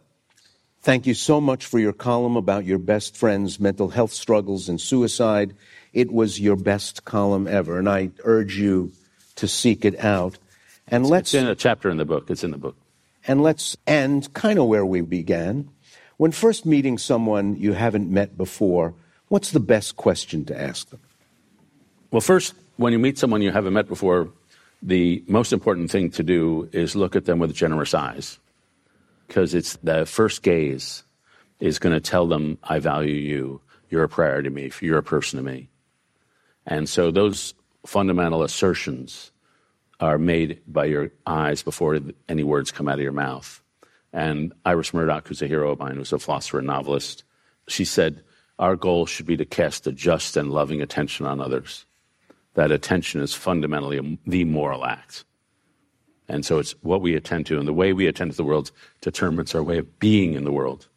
thank 0.81 1.05
you 1.05 1.13
so 1.13 1.39
much 1.39 1.65
for 1.65 1.79
your 1.79 1.93
column 1.93 2.35
about 2.35 2.65
your 2.65 2.79
best 2.79 3.15
friend's 3.15 3.59
mental 3.59 3.89
health 3.89 4.13
struggles 4.13 4.69
and 4.69 4.79
suicide. 4.79 5.53
It 5.91 6.11
was 6.11 6.39
your 6.39 6.55
best 6.55 7.05
column 7.05 7.47
ever, 7.47 7.77
and 7.77 7.89
I 7.89 8.11
urge 8.23 8.57
you 8.57 8.91
to 9.35 9.47
seek 9.47 9.85
it 9.85 10.03
out. 10.03 10.37
And 10.87 11.05
let's. 11.05 11.33
It's 11.33 11.43
in 11.43 11.47
a 11.47 11.55
chapter 11.55 11.89
in 11.89 11.97
the 11.97 12.05
book. 12.05 12.29
It's 12.29 12.43
in 12.43 12.51
the 12.51 12.57
book. 12.57 12.77
And 13.27 13.41
let's 13.41 13.77
end 13.87 14.33
kind 14.33 14.59
of 14.59 14.65
where 14.65 14.85
we 14.85 15.01
began. 15.01 15.69
When 16.17 16.31
first 16.31 16.65
meeting 16.65 16.97
someone 16.97 17.55
you 17.55 17.73
haven't 17.73 18.09
met 18.09 18.37
before, 18.37 18.95
what's 19.27 19.51
the 19.51 19.59
best 19.59 19.95
question 19.95 20.45
to 20.45 20.59
ask 20.59 20.89
them? 20.89 20.99
Well, 22.11 22.21
first, 22.21 22.53
when 22.77 22.93
you 22.93 22.99
meet 22.99 23.17
someone 23.17 23.41
you 23.41 23.51
haven't 23.51 23.73
met 23.73 23.87
before, 23.87 24.29
the 24.81 25.23
most 25.27 25.53
important 25.53 25.91
thing 25.91 26.09
to 26.11 26.23
do 26.23 26.69
is 26.71 26.95
look 26.95 27.15
at 27.15 27.25
them 27.25 27.39
with 27.39 27.53
generous 27.53 27.93
eyes. 27.93 28.39
Because 29.27 29.53
it's 29.53 29.77
the 29.77 30.05
first 30.05 30.43
gaze 30.43 31.03
is 31.59 31.79
going 31.79 31.93
to 31.93 32.01
tell 32.01 32.27
them, 32.27 32.57
I 32.63 32.79
value 32.79 33.13
you. 33.13 33.61
You're 33.89 34.03
a 34.03 34.09
priority 34.09 34.49
to 34.49 34.55
me. 34.55 34.71
You're 34.81 34.97
a 34.97 35.03
person 35.03 35.37
to 35.37 35.43
me. 35.43 35.69
And 36.65 36.89
so 36.89 37.11
those 37.11 37.53
fundamental 37.85 38.43
assertions 38.43 39.31
are 39.99 40.17
made 40.17 40.61
by 40.67 40.85
your 40.85 41.11
eyes 41.25 41.63
before 41.63 41.99
any 42.27 42.43
words 42.43 42.71
come 42.71 42.87
out 42.89 42.95
of 42.95 43.01
your 43.01 43.11
mouth. 43.11 43.61
And 44.11 44.53
Iris 44.65 44.93
Murdoch, 44.93 45.27
who's 45.27 45.41
a 45.41 45.47
hero 45.47 45.71
of 45.71 45.79
mine, 45.79 45.95
who's 45.95 46.13
a 46.13 46.19
philosopher 46.19 46.59
and 46.59 46.67
novelist, 46.67 47.23
she 47.67 47.85
said, 47.85 48.23
Our 48.59 48.75
goal 48.75 49.05
should 49.05 49.25
be 49.25 49.37
to 49.37 49.45
cast 49.45 49.87
a 49.87 49.91
just 49.91 50.35
and 50.37 50.51
loving 50.51 50.81
attention 50.81 51.25
on 51.25 51.39
others. 51.39 51.85
That 52.55 52.71
attention 52.71 53.21
is 53.21 53.33
fundamentally 53.33 54.19
the 54.25 54.43
moral 54.43 54.85
act. 54.85 55.25
And 56.27 56.45
so 56.45 56.59
it's 56.59 56.71
what 56.81 57.01
we 57.01 57.15
attend 57.15 57.45
to, 57.47 57.59
and 57.59 57.67
the 57.67 57.73
way 57.73 57.93
we 57.93 58.07
attend 58.07 58.31
to 58.31 58.37
the 58.37 58.43
world 58.43 58.71
determines 59.01 59.53
our 59.53 59.63
way 59.63 59.77
of 59.77 59.99
being 59.99 60.33
in 60.33 60.45
the 60.45 60.51
world. 60.51 60.87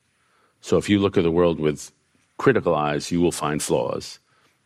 So 0.60 0.76
if 0.76 0.88
you 0.88 0.98
look 0.98 1.16
at 1.16 1.24
the 1.24 1.30
world 1.30 1.58
with 1.58 1.92
critical 2.38 2.74
eyes, 2.74 3.10
you 3.10 3.20
will 3.20 3.32
find 3.32 3.62
flaws. 3.62 4.18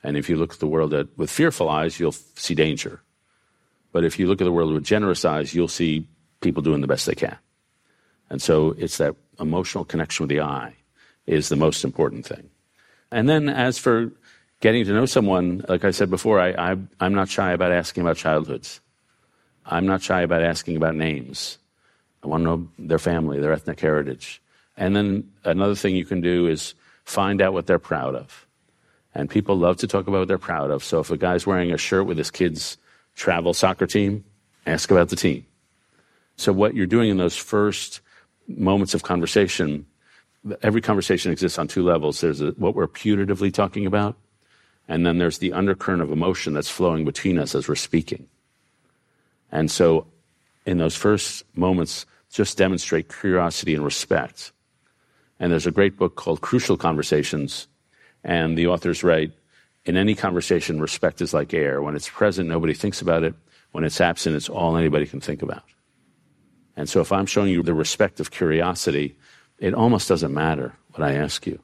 And 0.02 0.16
if 0.16 0.28
you 0.28 0.36
look 0.36 0.54
at 0.54 0.60
the 0.60 0.66
world 0.66 0.94
at, 0.94 1.06
with 1.16 1.30
fearful 1.30 1.68
eyes, 1.68 1.98
you'll 2.00 2.12
see 2.12 2.54
danger. 2.54 3.02
But 3.92 4.04
if 4.04 4.18
you 4.18 4.26
look 4.26 4.40
at 4.40 4.44
the 4.44 4.52
world 4.52 4.72
with 4.72 4.84
generous 4.84 5.24
eyes, 5.24 5.54
you'll 5.54 5.68
see 5.68 6.06
people 6.40 6.62
doing 6.62 6.80
the 6.80 6.86
best 6.86 7.06
they 7.06 7.14
can. 7.14 7.36
And 8.28 8.40
so 8.40 8.74
it's 8.78 8.98
that 8.98 9.16
emotional 9.38 9.84
connection 9.84 10.24
with 10.24 10.30
the 10.30 10.40
eye 10.40 10.74
is 11.26 11.48
the 11.48 11.56
most 11.56 11.84
important 11.84 12.26
thing. 12.26 12.48
And 13.10 13.28
then 13.28 13.48
as 13.48 13.78
for 13.78 14.12
getting 14.60 14.84
to 14.84 14.92
know 14.92 15.06
someone, 15.06 15.64
like 15.68 15.84
I 15.84 15.90
said 15.90 16.10
before, 16.10 16.40
I, 16.40 16.76
I'm 17.00 17.14
not 17.14 17.28
shy 17.28 17.52
about 17.52 17.72
asking 17.72 18.02
about 18.02 18.16
childhoods. 18.16 18.80
I'm 19.66 19.86
not 19.86 20.02
shy 20.02 20.22
about 20.22 20.42
asking 20.42 20.76
about 20.76 20.94
names. 20.94 21.58
I 22.22 22.28
want 22.28 22.42
to 22.42 22.44
know 22.44 22.68
their 22.78 22.98
family, 22.98 23.40
their 23.40 23.52
ethnic 23.52 23.80
heritage. 23.80 24.42
And 24.76 24.94
then 24.94 25.30
another 25.44 25.74
thing 25.74 25.96
you 25.96 26.04
can 26.04 26.20
do 26.20 26.46
is 26.46 26.74
find 27.04 27.40
out 27.40 27.52
what 27.52 27.66
they're 27.66 27.78
proud 27.78 28.14
of. 28.14 28.46
And 29.14 29.28
people 29.28 29.56
love 29.56 29.78
to 29.78 29.86
talk 29.86 30.06
about 30.06 30.20
what 30.20 30.28
they're 30.28 30.38
proud 30.38 30.70
of. 30.70 30.84
So 30.84 31.00
if 31.00 31.10
a 31.10 31.16
guy's 31.16 31.46
wearing 31.46 31.72
a 31.72 31.78
shirt 31.78 32.06
with 32.06 32.18
his 32.18 32.30
kid's 32.30 32.78
travel 33.14 33.54
soccer 33.54 33.86
team, 33.86 34.24
ask 34.66 34.90
about 34.90 35.08
the 35.08 35.16
team. 35.16 35.44
So, 36.36 36.52
what 36.52 36.74
you're 36.74 36.86
doing 36.86 37.10
in 37.10 37.18
those 37.18 37.36
first 37.36 38.00
moments 38.48 38.94
of 38.94 39.02
conversation, 39.02 39.84
every 40.62 40.80
conversation 40.80 41.32
exists 41.32 41.58
on 41.58 41.68
two 41.68 41.82
levels. 41.82 42.20
There's 42.20 42.40
a, 42.40 42.52
what 42.52 42.74
we're 42.74 42.88
putatively 42.88 43.52
talking 43.52 43.84
about, 43.84 44.16
and 44.90 45.06
then 45.06 45.18
there's 45.18 45.38
the 45.38 45.52
undercurrent 45.52 46.02
of 46.02 46.10
emotion 46.10 46.52
that's 46.52 46.68
flowing 46.68 47.04
between 47.04 47.38
us 47.38 47.54
as 47.54 47.68
we're 47.68 47.76
speaking. 47.76 48.26
And 49.52 49.70
so, 49.70 50.08
in 50.66 50.78
those 50.78 50.96
first 50.96 51.44
moments, 51.54 52.06
just 52.28 52.58
demonstrate 52.58 53.08
curiosity 53.08 53.76
and 53.76 53.84
respect. 53.84 54.50
And 55.38 55.52
there's 55.52 55.66
a 55.66 55.70
great 55.70 55.96
book 55.96 56.16
called 56.16 56.40
Crucial 56.40 56.76
Conversations, 56.76 57.68
and 58.24 58.58
the 58.58 58.66
authors 58.66 59.04
write 59.04 59.32
in 59.84 59.96
any 59.96 60.16
conversation, 60.16 60.80
respect 60.80 61.22
is 61.22 61.32
like 61.32 61.54
air. 61.54 61.80
When 61.80 61.94
it's 61.94 62.08
present, 62.08 62.48
nobody 62.48 62.74
thinks 62.74 63.00
about 63.00 63.22
it. 63.22 63.34
When 63.70 63.84
it's 63.84 64.00
absent, 64.00 64.34
it's 64.34 64.48
all 64.48 64.76
anybody 64.76 65.06
can 65.06 65.20
think 65.20 65.40
about. 65.40 65.62
And 66.76 66.88
so 66.88 67.00
if 67.00 67.12
I'm 67.12 67.26
showing 67.26 67.52
you 67.52 67.62
the 67.62 67.74
respect 67.74 68.18
of 68.18 68.32
curiosity, 68.32 69.16
it 69.58 69.72
almost 69.72 70.08
doesn't 70.08 70.34
matter 70.34 70.74
what 70.94 71.08
I 71.08 71.14
ask 71.14 71.46
you. 71.46 71.60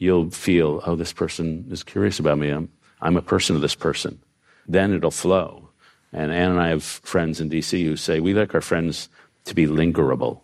You'll 0.00 0.30
feel, 0.30 0.80
oh, 0.86 0.96
this 0.96 1.12
person 1.12 1.66
is 1.70 1.84
curious 1.84 2.18
about 2.18 2.38
me. 2.38 2.48
I'm, 2.48 2.70
I'm 3.02 3.18
a 3.18 3.22
person 3.22 3.54
of 3.54 3.60
this 3.60 3.74
person. 3.74 4.18
Then 4.66 4.94
it'll 4.94 5.10
flow. 5.10 5.68
And 6.10 6.32
Anne 6.32 6.52
and 6.52 6.60
I 6.60 6.68
have 6.68 6.82
friends 6.82 7.38
in 7.38 7.50
DC 7.50 7.84
who 7.84 7.96
say, 7.96 8.18
we 8.18 8.32
like 8.32 8.54
our 8.54 8.62
friends 8.62 9.10
to 9.44 9.54
be 9.54 9.66
lingerable. 9.66 10.40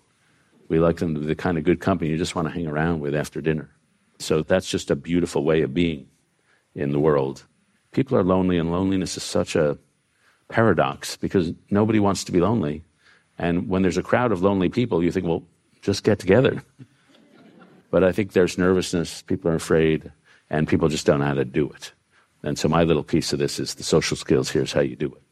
We 0.68 0.78
like 0.78 0.98
them 0.98 1.14
to 1.14 1.20
be 1.20 1.26
the 1.26 1.34
kind 1.34 1.56
of 1.56 1.64
good 1.64 1.80
company 1.80 2.10
you 2.10 2.18
just 2.18 2.34
want 2.34 2.48
to 2.48 2.54
hang 2.54 2.66
around 2.66 3.00
with 3.00 3.14
after 3.14 3.40
dinner. 3.40 3.70
So 4.18 4.42
that's 4.42 4.68
just 4.68 4.90
a 4.90 4.96
beautiful 4.96 5.42
way 5.42 5.62
of 5.62 5.72
being 5.72 6.06
in 6.74 6.92
the 6.92 7.00
world. 7.00 7.46
People 7.92 8.18
are 8.18 8.24
lonely, 8.24 8.58
and 8.58 8.70
loneliness 8.70 9.16
is 9.16 9.22
such 9.22 9.56
a 9.56 9.78
paradox 10.48 11.16
because 11.16 11.52
nobody 11.70 11.98
wants 11.98 12.24
to 12.24 12.32
be 12.32 12.40
lonely. 12.40 12.84
And 13.38 13.70
when 13.70 13.80
there's 13.80 13.96
a 13.96 14.02
crowd 14.02 14.32
of 14.32 14.42
lonely 14.42 14.68
people, 14.68 15.02
you 15.02 15.10
think, 15.10 15.24
well, 15.24 15.44
just 15.80 16.04
get 16.04 16.18
together. 16.18 16.62
But 17.96 18.04
I 18.04 18.12
think 18.12 18.32
there's 18.32 18.58
nervousness, 18.58 19.22
people 19.22 19.50
are 19.50 19.54
afraid, 19.54 20.12
and 20.50 20.68
people 20.68 20.90
just 20.90 21.06
don't 21.06 21.20
know 21.20 21.24
how 21.24 21.32
to 21.32 21.46
do 21.46 21.70
it. 21.70 21.92
And 22.42 22.58
so 22.58 22.68
my 22.68 22.84
little 22.84 23.02
piece 23.02 23.32
of 23.32 23.38
this 23.38 23.58
is 23.58 23.76
the 23.76 23.84
social 23.84 24.18
skills. 24.18 24.50
Here's 24.50 24.74
how 24.74 24.82
you 24.82 24.96
do 24.96 25.06
it. 25.06 25.22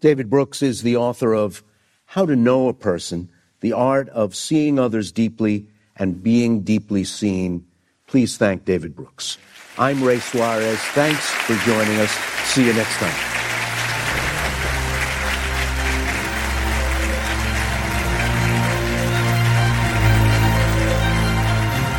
David 0.00 0.30
Brooks 0.30 0.62
is 0.62 0.80
the 0.80 0.96
author 0.96 1.34
of 1.34 1.62
How 2.06 2.24
to 2.24 2.36
Know 2.36 2.68
a 2.68 2.72
Person, 2.72 3.28
the 3.60 3.74
art 3.74 4.08
of 4.08 4.34
seeing 4.34 4.78
others 4.78 5.12
deeply 5.12 5.66
and 5.94 6.22
being 6.22 6.62
deeply 6.62 7.04
seen. 7.04 7.66
Please 8.06 8.38
thank 8.38 8.64
David 8.64 8.96
Brooks. 8.96 9.36
I'm 9.76 10.02
Ray 10.02 10.20
Suarez. 10.20 10.78
Thanks 10.94 11.28
for 11.32 11.54
joining 11.66 12.00
us. 12.00 12.12
See 12.46 12.64
you 12.64 12.72
next 12.72 12.96
time. 12.96 13.33